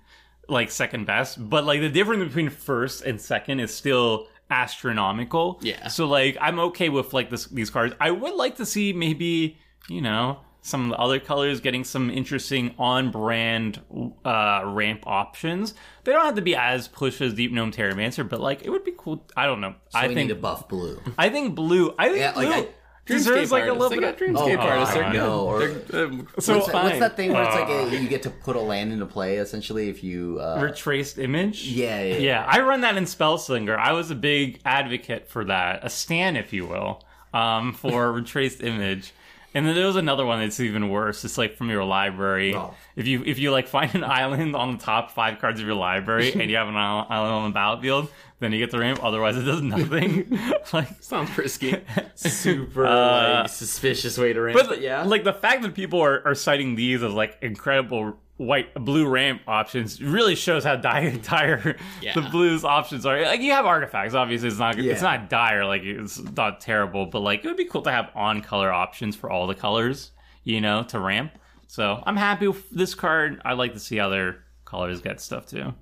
like 0.48 0.72
second 0.72 1.06
best. 1.06 1.50
But 1.50 1.66
like 1.66 1.82
the 1.82 1.90
difference 1.90 2.24
between 2.26 2.50
first 2.50 3.04
and 3.04 3.20
second 3.20 3.60
is 3.60 3.74
still 3.74 4.28
astronomical. 4.50 5.60
Yeah. 5.62 5.88
So 5.88 6.06
like 6.08 6.38
I'm 6.40 6.60
okay 6.60 6.90
with 6.90 7.14
like 7.14 7.30
this 7.30 7.46
these 7.48 7.70
cards. 7.70 7.96
I 8.00 8.12
would 8.12 8.36
like 8.36 8.58
to 8.58 8.66
see 8.66 8.94
maybe 8.94 9.58
you 9.90 10.02
know 10.02 10.40
some 10.66 10.86
of 10.86 10.90
the 10.90 10.96
other 10.98 11.20
colors 11.20 11.60
getting 11.62 11.84
some 11.84 12.10
interesting 12.10 12.74
on-brand 12.80 13.80
uh, 14.26 14.64
ramp 14.66 15.04
options. 15.06 15.76
They 16.04 16.12
don't 16.12 16.26
have 16.26 16.36
to 16.36 16.42
be 16.42 16.56
as 16.56 16.88
push 16.88 17.22
as 17.22 17.36
Deep 17.36 17.52
Gnome 17.52 17.72
Terramancer, 17.72 18.28
but 18.28 18.42
like 18.42 18.64
it 18.64 18.72
would 18.72 18.84
be 18.84 18.94
cool. 18.98 19.24
I 19.38 19.46
don't 19.46 19.62
know. 19.62 19.76
So 19.90 20.00
I 20.00 20.08
we 20.08 20.16
think 20.16 20.30
need 20.30 20.34
to 20.36 20.42
buff 20.42 20.68
blue. 20.68 21.00
I 21.20 21.30
think 21.30 21.54
blue. 21.54 21.94
I 22.00 22.08
think 22.08 22.18
Yeah, 22.20 22.32
like, 22.36 22.48
blue 22.48 22.54
I- 22.54 22.68
deserves 23.06 23.52
like 23.52 23.68
a 23.68 23.74
little 23.74 23.92
bit. 23.92 24.04
Of, 24.04 24.18
Dreamscape 24.18 24.58
Oh, 24.58 24.62
artists. 24.68 24.96
They're 24.96 25.04
I 25.04 25.14
know, 25.14 25.42
or- 25.46 25.68
They're, 25.68 26.06
um, 26.06 26.28
So- 26.40 26.56
what's, 26.58 26.72
that, 26.72 26.84
what's 26.84 26.98
that 27.00 27.16
thing 27.16 27.32
where 27.32 27.44
it's 27.44 27.54
like 27.54 27.70
Uh. 27.70 27.96
a, 27.96 28.00
you 28.02 28.08
get 28.10 28.24
to 28.24 28.32
put 28.32 28.56
a 28.56 28.60
land 28.60 28.92
into 28.92 29.06
play 29.06 29.36
essentially 29.38 29.90
if 29.90 30.04
you 30.04 30.40
uh, 30.42 30.60
retraced 30.60 31.20
image. 31.20 31.68
yeah, 31.68 32.02
yeah 32.02 32.18
Yeah, 32.18 32.46
I 32.50 32.62
run 32.62 32.82
that 32.82 32.98
in 32.98 33.04
Spellslinger. 33.04 33.78
I 33.78 33.92
was 33.94 34.10
a 34.10 34.16
big 34.16 34.62
advocate 34.66 35.28
for 35.30 35.46
that, 35.46 35.82
a 35.86 35.92
stan, 35.92 36.36
if 36.36 36.52
you 36.54 36.66
will, 36.66 37.04
um, 37.36 37.74
for 37.74 38.12
retraced 38.20 38.64
image. 38.64 39.14
And 39.56 39.66
then 39.66 39.74
there 39.74 39.88
was 39.88 39.96
another 39.96 40.26
one 40.26 40.42
that's 40.42 40.60
even 40.60 40.90
worse. 40.90 41.24
It's 41.24 41.38
like 41.38 41.56
from 41.56 41.70
your 41.70 41.86
library. 41.86 42.54
Oh. 42.54 42.76
If 42.98 43.08
you 43.08 43.24
if 43.26 43.40
you 43.40 43.52
like 43.52 43.68
find 43.70 43.96
an 43.96 44.04
island 44.22 44.54
on 44.54 44.78
the 44.78 44.84
top 44.84 45.12
five 45.12 45.40
cards 45.40 45.62
of 45.62 45.66
your 45.66 45.76
library 45.76 46.34
and 46.34 46.52
you 46.52 46.58
have 46.58 46.68
an 46.68 46.76
island 46.76 47.10
on 47.10 47.50
the 47.50 47.54
battlefield, 47.54 48.10
then 48.40 48.52
you 48.52 48.60
get 48.60 48.70
the 48.72 48.80
ramp. 48.80 49.02
Otherwise, 49.02 49.38
it 49.38 49.44
does 49.44 49.62
nothing. 49.62 50.38
like 50.74 50.90
Sounds 51.02 51.36
risky. 51.38 51.82
super 52.16 52.86
Uh, 52.86 53.42
like 53.44 53.50
suspicious 53.50 54.18
way 54.18 54.34
to 54.34 54.42
ramp 54.42 54.60
But 54.62 54.78
it. 54.78 54.82
Yeah, 54.82 55.04
like 55.04 55.24
the 55.24 55.34
fact 55.34 55.62
that 55.62 55.74
people 55.74 56.02
are, 56.02 56.22
are 56.28 56.36
citing 56.36 56.76
these 56.76 57.02
as 57.02 57.14
like 57.14 57.38
incredible 57.42 58.20
white 58.38 58.74
blue 58.74 59.08
ramp 59.08 59.42
options 59.48 60.02
really 60.02 60.36
shows 60.36 60.64
how 60.66 60.76
dire 60.76 61.12
dire 61.18 61.78
Yeah. 62.02 62.14
the 62.14 62.22
blues 62.22 62.66
options 62.66 63.06
are. 63.06 63.22
Like 63.22 63.40
you 63.42 63.52
have 63.54 63.66
artifacts, 63.66 64.14
obviously 64.14 64.50
it's 64.50 64.60
not 64.60 64.78
Yeah. 64.78 64.92
it's 64.92 65.02
not 65.02 65.30
dire, 65.30 65.64
like 65.66 65.84
it's 65.84 66.20
not 66.36 66.60
terrible, 66.62 67.06
but 67.06 67.20
like 67.22 67.44
it 67.46 67.48
would 67.48 67.56
be 67.58 67.66
cool 67.66 67.82
to 67.84 67.92
have 67.92 68.12
on 68.16 68.42
color 68.42 68.72
options 68.72 69.16
for 69.16 69.30
all 69.30 69.48
the 69.48 69.56
colors, 69.56 70.12
you 70.44 70.60
know, 70.62 70.84
to 70.84 71.00
ramp. 71.00 71.32
So 71.68 72.04
I'm 72.06 72.18
happy 72.18 72.48
with 72.48 72.70
this 72.70 72.94
card. 72.94 73.42
I 73.46 73.54
like 73.54 73.74
to 73.74 73.80
see 73.80 74.00
other 74.00 74.44
colors 74.66 75.00
get 75.02 75.22
stuff 75.22 75.46
too. 75.48 75.74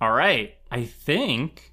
All 0.00 0.12
right, 0.12 0.54
I 0.70 0.84
think 0.84 1.70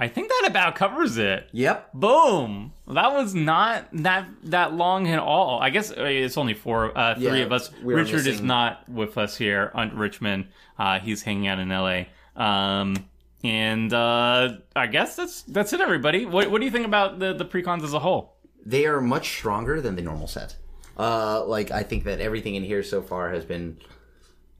I 0.00 0.08
think 0.08 0.28
that 0.30 0.48
about 0.48 0.76
covers 0.76 1.18
it. 1.18 1.48
Yep. 1.52 1.92
Boom! 1.92 2.72
That 2.88 3.12
was 3.12 3.34
not 3.34 3.86
that 3.92 4.26
that 4.44 4.72
long 4.72 5.06
at 5.08 5.18
all. 5.18 5.60
I 5.60 5.68
guess 5.68 5.90
uh, 5.92 6.04
it's 6.04 6.38
only 6.38 6.54
four, 6.54 6.96
uh, 6.96 7.14
three 7.16 7.24
Yeah, 7.24 7.44
of 7.44 7.52
us. 7.52 7.70
we 7.82 7.92
Richard 7.94 8.26
is 8.26 8.40
not 8.40 8.88
with 8.88 9.18
us 9.18 9.36
here 9.36 9.70
on 9.74 9.94
Richmond. 9.96 10.46
Uh, 10.78 10.98
he's 11.00 11.22
hanging 11.22 11.46
out 11.48 11.58
in 11.58 11.70
L.A. 11.70 12.08
Um, 12.34 12.96
and 13.44 13.92
uh, 13.92 14.54
I 14.74 14.86
guess 14.86 15.16
that's 15.16 15.42
that's 15.42 15.74
it, 15.74 15.80
everybody. 15.82 16.24
What 16.24 16.50
what 16.50 16.60
do 16.60 16.64
you 16.64 16.70
think 16.72 16.86
about 16.86 17.18
the 17.18 17.34
the 17.34 17.44
precons 17.44 17.84
as 17.84 17.92
a 17.92 17.98
whole? 18.00 18.36
They 18.64 18.86
are 18.86 19.00
much 19.02 19.28
stronger 19.28 19.82
than 19.82 19.96
the 19.96 20.02
normal 20.02 20.28
set. 20.28 20.56
Uh, 20.98 21.44
like 21.44 21.70
I 21.70 21.82
think 21.82 22.04
that 22.04 22.20
everything 22.20 22.54
in 22.54 22.62
here 22.64 22.82
so 22.82 23.02
far 23.02 23.30
has 23.32 23.44
been 23.44 23.76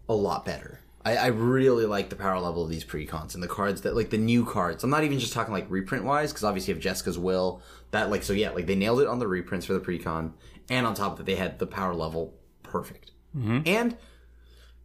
a 0.08 0.14
lot 0.14 0.44
better. 0.44 0.80
I, 1.04 1.16
I 1.16 1.26
really 1.28 1.86
like 1.86 2.10
the 2.10 2.16
power 2.16 2.38
level 2.38 2.62
of 2.62 2.70
these 2.70 2.84
precons 2.84 3.34
and 3.34 3.42
the 3.42 3.48
cards 3.48 3.82
that 3.82 3.96
like 3.96 4.10
the 4.10 4.18
new 4.18 4.44
cards. 4.44 4.84
I'm 4.84 4.90
not 4.90 5.04
even 5.04 5.18
just 5.18 5.32
talking 5.32 5.52
like 5.52 5.70
reprint 5.70 6.04
wise 6.04 6.30
because 6.30 6.44
obviously 6.44 6.72
you 6.72 6.76
have 6.76 6.82
Jeska's 6.82 7.18
Will. 7.18 7.62
That 7.90 8.10
like 8.10 8.22
so 8.22 8.32
yeah 8.32 8.50
like 8.50 8.66
they 8.66 8.76
nailed 8.76 9.00
it 9.00 9.06
on 9.06 9.18
the 9.18 9.26
reprints 9.26 9.66
for 9.66 9.72
the 9.72 9.80
precon 9.80 10.32
and 10.68 10.86
on 10.86 10.94
top 10.94 11.12
of 11.12 11.18
that 11.18 11.26
they 11.26 11.36
had 11.36 11.58
the 11.58 11.66
power 11.66 11.94
level 11.94 12.34
perfect. 12.62 13.12
And 13.66 13.96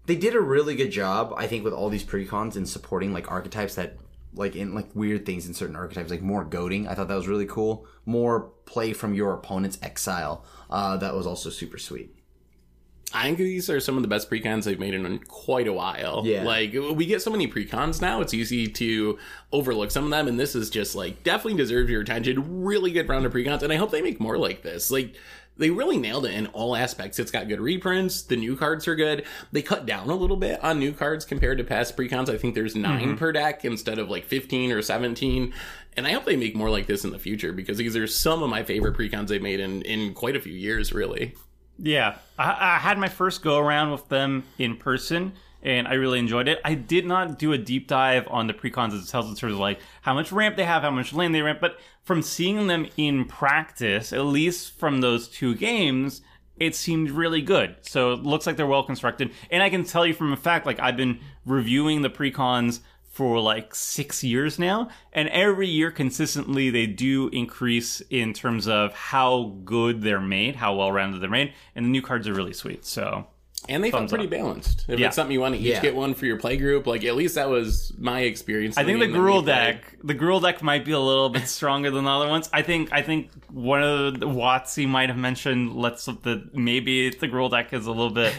they 0.05 0.15
did 0.15 0.35
a 0.35 0.41
really 0.41 0.75
good 0.75 0.91
job 0.91 1.33
I 1.35 1.47
think 1.47 1.63
with 1.63 1.73
all 1.73 1.89
these 1.89 2.03
precons 2.03 2.55
in 2.55 2.65
supporting 2.65 3.11
like 3.11 3.29
archetypes 3.31 3.75
that 3.75 3.97
like 4.33 4.55
in 4.55 4.73
like 4.73 4.95
weird 4.95 5.25
things 5.25 5.47
in 5.47 5.53
certain 5.53 5.75
archetypes 5.75 6.11
like 6.11 6.21
more 6.21 6.45
goading. 6.45 6.87
I 6.87 6.93
thought 6.93 7.07
that 7.09 7.15
was 7.15 7.27
really 7.27 7.45
cool. 7.45 7.87
More 8.05 8.51
play 8.65 8.93
from 8.93 9.13
your 9.13 9.33
opponent's 9.33 9.77
exile. 9.81 10.45
Uh, 10.69 10.97
that 10.97 11.13
was 11.13 11.27
also 11.27 11.49
super 11.49 11.77
sweet 11.77 12.15
I 13.13 13.25
think 13.25 13.37
these 13.37 13.69
are 13.69 13.79
some 13.79 13.95
of 13.95 14.01
the 14.01 14.07
best 14.07 14.29
precons 14.29 14.63
they've 14.63 14.79
made 14.79 14.93
in 14.93 15.19
quite 15.19 15.67
a 15.67 15.73
while. 15.73 16.23
Yeah. 16.25 16.43
Like 16.43 16.73
we 16.73 17.05
get 17.05 17.21
so 17.21 17.31
many 17.31 17.47
precons 17.47 18.01
now, 18.01 18.21
it's 18.21 18.33
easy 18.33 18.67
to 18.67 19.17
overlook 19.51 19.91
some 19.91 20.05
of 20.05 20.09
them, 20.09 20.27
and 20.27 20.39
this 20.39 20.55
is 20.55 20.69
just 20.69 20.95
like 20.95 21.23
definitely 21.23 21.57
deserves 21.57 21.89
your 21.89 22.01
attention. 22.01 22.63
Really 22.63 22.91
good 22.91 23.07
round 23.07 23.25
of 23.25 23.33
precons, 23.33 23.61
and 23.61 23.71
I 23.71 23.77
hope 23.77 23.91
they 23.91 24.01
make 24.01 24.19
more 24.19 24.37
like 24.37 24.63
this. 24.63 24.91
Like 24.91 25.15
they 25.57 25.69
really 25.69 25.97
nailed 25.97 26.25
it 26.25 26.33
in 26.33 26.47
all 26.47 26.75
aspects. 26.75 27.19
It's 27.19 27.31
got 27.31 27.47
good 27.47 27.61
reprints. 27.61 28.23
The 28.23 28.35
new 28.35 28.57
cards 28.57 28.87
are 28.87 28.95
good. 28.95 29.25
They 29.51 29.61
cut 29.61 29.85
down 29.85 30.09
a 30.09 30.15
little 30.15 30.35
bit 30.35 30.61
on 30.63 30.79
new 30.79 30.91
cards 30.91 31.23
compared 31.23 31.57
to 31.59 31.63
past 31.63 31.95
precons. 31.95 32.29
I 32.29 32.37
think 32.37 32.55
there's 32.55 32.75
9 32.75 32.99
mm-hmm. 32.99 33.15
per 33.15 33.31
deck 33.31 33.63
instead 33.63 33.97
of 33.97 34.09
like 34.09 34.25
15 34.25 34.71
or 34.71 34.81
17. 34.81 35.53
And 35.95 36.05
I 36.05 36.11
hope 36.11 36.25
they 36.25 36.35
make 36.35 36.55
more 36.55 36.69
like 36.69 36.87
this 36.87 37.05
in 37.05 37.11
the 37.11 37.19
future 37.19 37.53
because 37.53 37.77
these 37.77 37.95
are 37.95 38.07
some 38.07 38.43
of 38.43 38.49
my 38.49 38.63
favorite 38.63 38.97
precons 38.97 39.27
they've 39.27 39.41
made 39.41 39.61
in, 39.61 39.81
in 39.83 40.13
quite 40.13 40.35
a 40.35 40.41
few 40.41 40.53
years, 40.53 40.91
really. 40.91 41.35
Yeah, 41.77 42.15
I, 42.37 42.75
I 42.75 42.79
had 42.79 42.97
my 42.97 43.09
first 43.09 43.43
go 43.43 43.57
around 43.57 43.91
with 43.91 44.07
them 44.07 44.43
in 44.57 44.77
person, 44.77 45.33
and 45.61 45.87
I 45.87 45.95
really 45.95 46.19
enjoyed 46.19 46.47
it. 46.47 46.59
I 46.63 46.73
did 46.75 47.05
not 47.05 47.37
do 47.37 47.51
a 47.51 47.57
deep 47.57 47.87
dive 47.87 48.27
on 48.29 48.47
the 48.47 48.53
precons 48.53 48.91
themselves 48.91 49.29
in 49.29 49.35
terms 49.35 49.53
of 49.53 49.59
like 49.59 49.79
how 50.01 50.13
much 50.13 50.31
ramp 50.31 50.55
they 50.55 50.65
have, 50.65 50.83
how 50.83 50.91
much 50.91 51.13
lane 51.13 51.31
they 51.31 51.41
ramp, 51.41 51.59
but 51.59 51.77
from 52.03 52.21
seeing 52.21 52.67
them 52.67 52.87
in 52.97 53.25
practice, 53.25 54.13
at 54.13 54.25
least 54.25 54.77
from 54.77 55.01
those 55.01 55.27
two 55.27 55.55
games, 55.55 56.21
it 56.57 56.75
seemed 56.75 57.11
really 57.11 57.41
good. 57.41 57.75
So 57.81 58.13
it 58.13 58.23
looks 58.23 58.45
like 58.45 58.55
they're 58.55 58.67
well 58.67 58.83
constructed, 58.83 59.31
and 59.51 59.61
I 59.61 59.69
can 59.69 59.83
tell 59.83 60.05
you 60.05 60.13
from 60.13 60.31
a 60.31 60.37
fact, 60.37 60.65
like 60.65 60.79
I've 60.79 60.97
been 60.97 61.19
reviewing 61.45 62.01
the 62.01 62.09
precons 62.09 62.79
for 63.15 63.39
like 63.39 63.73
six 63.73 64.23
years 64.25 64.59
now, 64.59 64.89
and 65.13 65.29
every 65.29 65.69
year 65.69 65.89
consistently 65.89 66.69
they 66.69 66.85
do 66.85 67.29
increase 67.29 68.01
in 68.09 68.33
terms 68.33 68.67
of 68.67 68.93
how 68.93 69.55
good 69.63 70.01
they're 70.01 70.19
made, 70.19 70.57
how 70.57 70.75
well 70.75 70.91
rounded 70.91 71.21
they're 71.21 71.29
made, 71.29 71.53
and 71.75 71.85
the 71.85 71.89
new 71.89 72.01
cards 72.01 72.27
are 72.27 72.33
really 72.33 72.51
sweet. 72.51 72.83
So 72.85 73.25
And 73.69 73.81
they 73.81 73.89
felt 73.89 74.09
pretty 74.09 74.25
up. 74.25 74.31
balanced. 74.31 74.83
If 74.89 74.99
Yeah. 74.99 75.07
it's 75.07 75.15
something 75.15 75.31
you 75.33 75.39
want 75.39 75.55
to 75.55 75.61
each 75.61 75.67
Yeah. 75.67 75.81
get 75.81 75.95
one 75.95 76.13
for 76.13 76.25
your 76.25 76.35
play 76.37 76.57
group, 76.57 76.85
like 76.87 77.05
at 77.05 77.15
least 77.15 77.35
that 77.35 77.49
was 77.49 77.93
my 77.97 78.19
experience. 78.19 78.77
I 78.77 78.83
think 78.83 78.99
the 78.99 79.05
doing 79.07 79.15
it 79.15 79.19
Gruul 79.23 79.43
played. 79.43 79.45
deck, 79.45 79.97
the 80.03 80.13
Gruul 80.13 80.41
deck 80.41 80.61
might 80.61 80.83
be 80.83 80.91
a 80.91 80.99
little 80.99 81.29
bit 81.29 81.47
stronger 81.47 81.89
than 81.91 82.03
the 82.03 82.11
other 82.11 82.27
ones. 82.27 82.49
I 82.51 82.63
think, 82.63 82.89
I 82.91 83.01
think 83.01 83.29
one 83.49 83.81
of 83.81 84.19
the 84.19 84.27
Watsy 84.27 84.85
might 84.87 85.07
have 85.07 85.17
mentioned 85.17 85.73
let's 85.73 86.03
the 86.05 86.49
maybe 86.53 87.11
the 87.11 87.29
Gruul 87.29 87.49
deck 87.49 87.71
is 87.71 87.85
a 87.85 87.91
little 87.91 88.09
bit, 88.11 88.35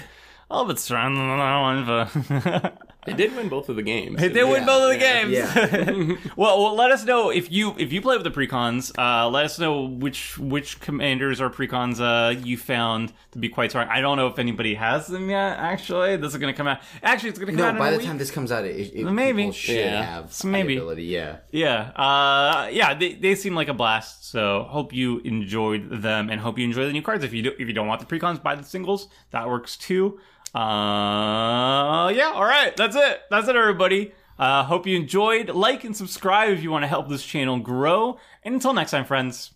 a 0.50 0.54
little 0.54 0.68
bit 0.68 0.78
stronger 0.78 1.18
than 1.18 1.38
the 1.38 1.42
other 1.42 1.62
one, 1.62 2.42
but. 2.52 2.82
They 3.06 3.12
did 3.14 3.34
win 3.36 3.48
both 3.48 3.68
of 3.68 3.76
the 3.76 3.82
games. 3.82 4.20
They 4.20 4.44
win 4.44 4.62
Yeah, 4.62 4.66
both 4.66 4.82
of 4.82 4.98
the 4.98 5.04
yeah, 5.04 5.84
games. 5.84 6.18
well, 6.36 6.62
well, 6.62 6.74
let 6.74 6.90
us 6.90 7.04
know 7.04 7.30
if 7.30 7.50
you 7.50 7.74
if 7.78 7.92
you 7.92 8.00
play 8.00 8.16
with 8.16 8.24
the 8.24 8.30
precons. 8.30 8.92
Uh, 8.98 9.28
let 9.28 9.44
us 9.44 9.58
know 9.58 9.82
which 9.86 10.38
which 10.38 10.80
commanders 10.80 11.40
or 11.40 11.48
precons 11.50 12.00
uh, 12.00 12.30
you 12.38 12.56
found 12.56 13.12
to 13.32 13.38
be 13.38 13.48
quite 13.48 13.70
strong. 13.70 13.86
I 13.88 14.00
don't 14.00 14.16
know 14.16 14.26
if 14.26 14.38
anybody 14.38 14.74
has 14.74 15.06
them 15.06 15.30
yet. 15.30 15.58
Actually, 15.58 16.16
this 16.16 16.32
is 16.32 16.38
going 16.38 16.52
to 16.52 16.56
come 16.56 16.66
out. 16.66 16.80
Actually, 17.02 17.30
it's 17.30 17.38
going 17.38 17.52
to 17.52 17.56
come 17.56 17.64
out. 17.68 17.74
no 17.74 17.78
by 17.78 17.88
in 17.88 17.94
a 17.94 17.96
the 17.96 17.98
week. 17.98 18.06
time 18.08 18.18
this 18.18 18.30
comes 18.30 18.50
out 18.52 18.64
it, 18.64 18.92
it 18.94 19.04
Maybe. 19.04 19.42
people 19.44 19.52
should 19.52 19.76
Yeah. 19.76 20.02
have 20.02 20.32
So 20.32 20.48
maybe. 20.48 20.76
ability 20.76 21.04
yeah 21.04 21.38
Yeah, 21.52 21.90
uh, 21.96 22.68
yeah, 22.72 22.94
they, 22.94 23.14
they 23.14 23.34
seem 23.34 23.54
like 23.54 23.68
a 23.68 23.74
blast. 23.74 24.28
So 24.30 24.64
hope 24.68 24.92
you 24.92 25.20
enjoyed 25.20 26.02
them, 26.02 26.28
and 26.30 26.40
hope 26.40 26.58
you 26.58 26.64
enjoy 26.64 26.86
the 26.86 26.92
new 26.92 27.02
cards. 27.02 27.24
If 27.24 27.32
you 27.32 27.42
do, 27.42 27.52
if 27.58 27.66
you 27.68 27.72
don't 27.72 27.86
want 27.86 28.00
the 28.00 28.06
precons, 28.06 28.42
buy 28.42 28.54
the 28.56 28.64
singles. 28.64 29.08
That 29.30 29.48
works 29.48 29.76
too. 29.76 30.18
Uh, 30.54 32.08
yeah, 32.14 32.32
all 32.34 32.44
right, 32.44 32.76
that's 32.76 32.96
it. 32.96 33.20
That's 33.30 33.48
it, 33.48 33.56
everybody. 33.56 34.12
Uh, 34.38 34.64
hope 34.64 34.86
you 34.86 34.96
enjoyed. 34.96 35.48
Like 35.50 35.84
and 35.84 35.96
subscribe 35.96 36.50
if 36.50 36.62
you 36.62 36.70
want 36.70 36.82
to 36.82 36.88
help 36.88 37.08
this 37.08 37.24
channel 37.24 37.58
grow. 37.58 38.18
And 38.42 38.54
until 38.54 38.74
next 38.74 38.90
time, 38.90 39.04
friends. 39.04 39.52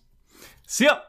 See 0.65 0.85
ya. 0.85 1.01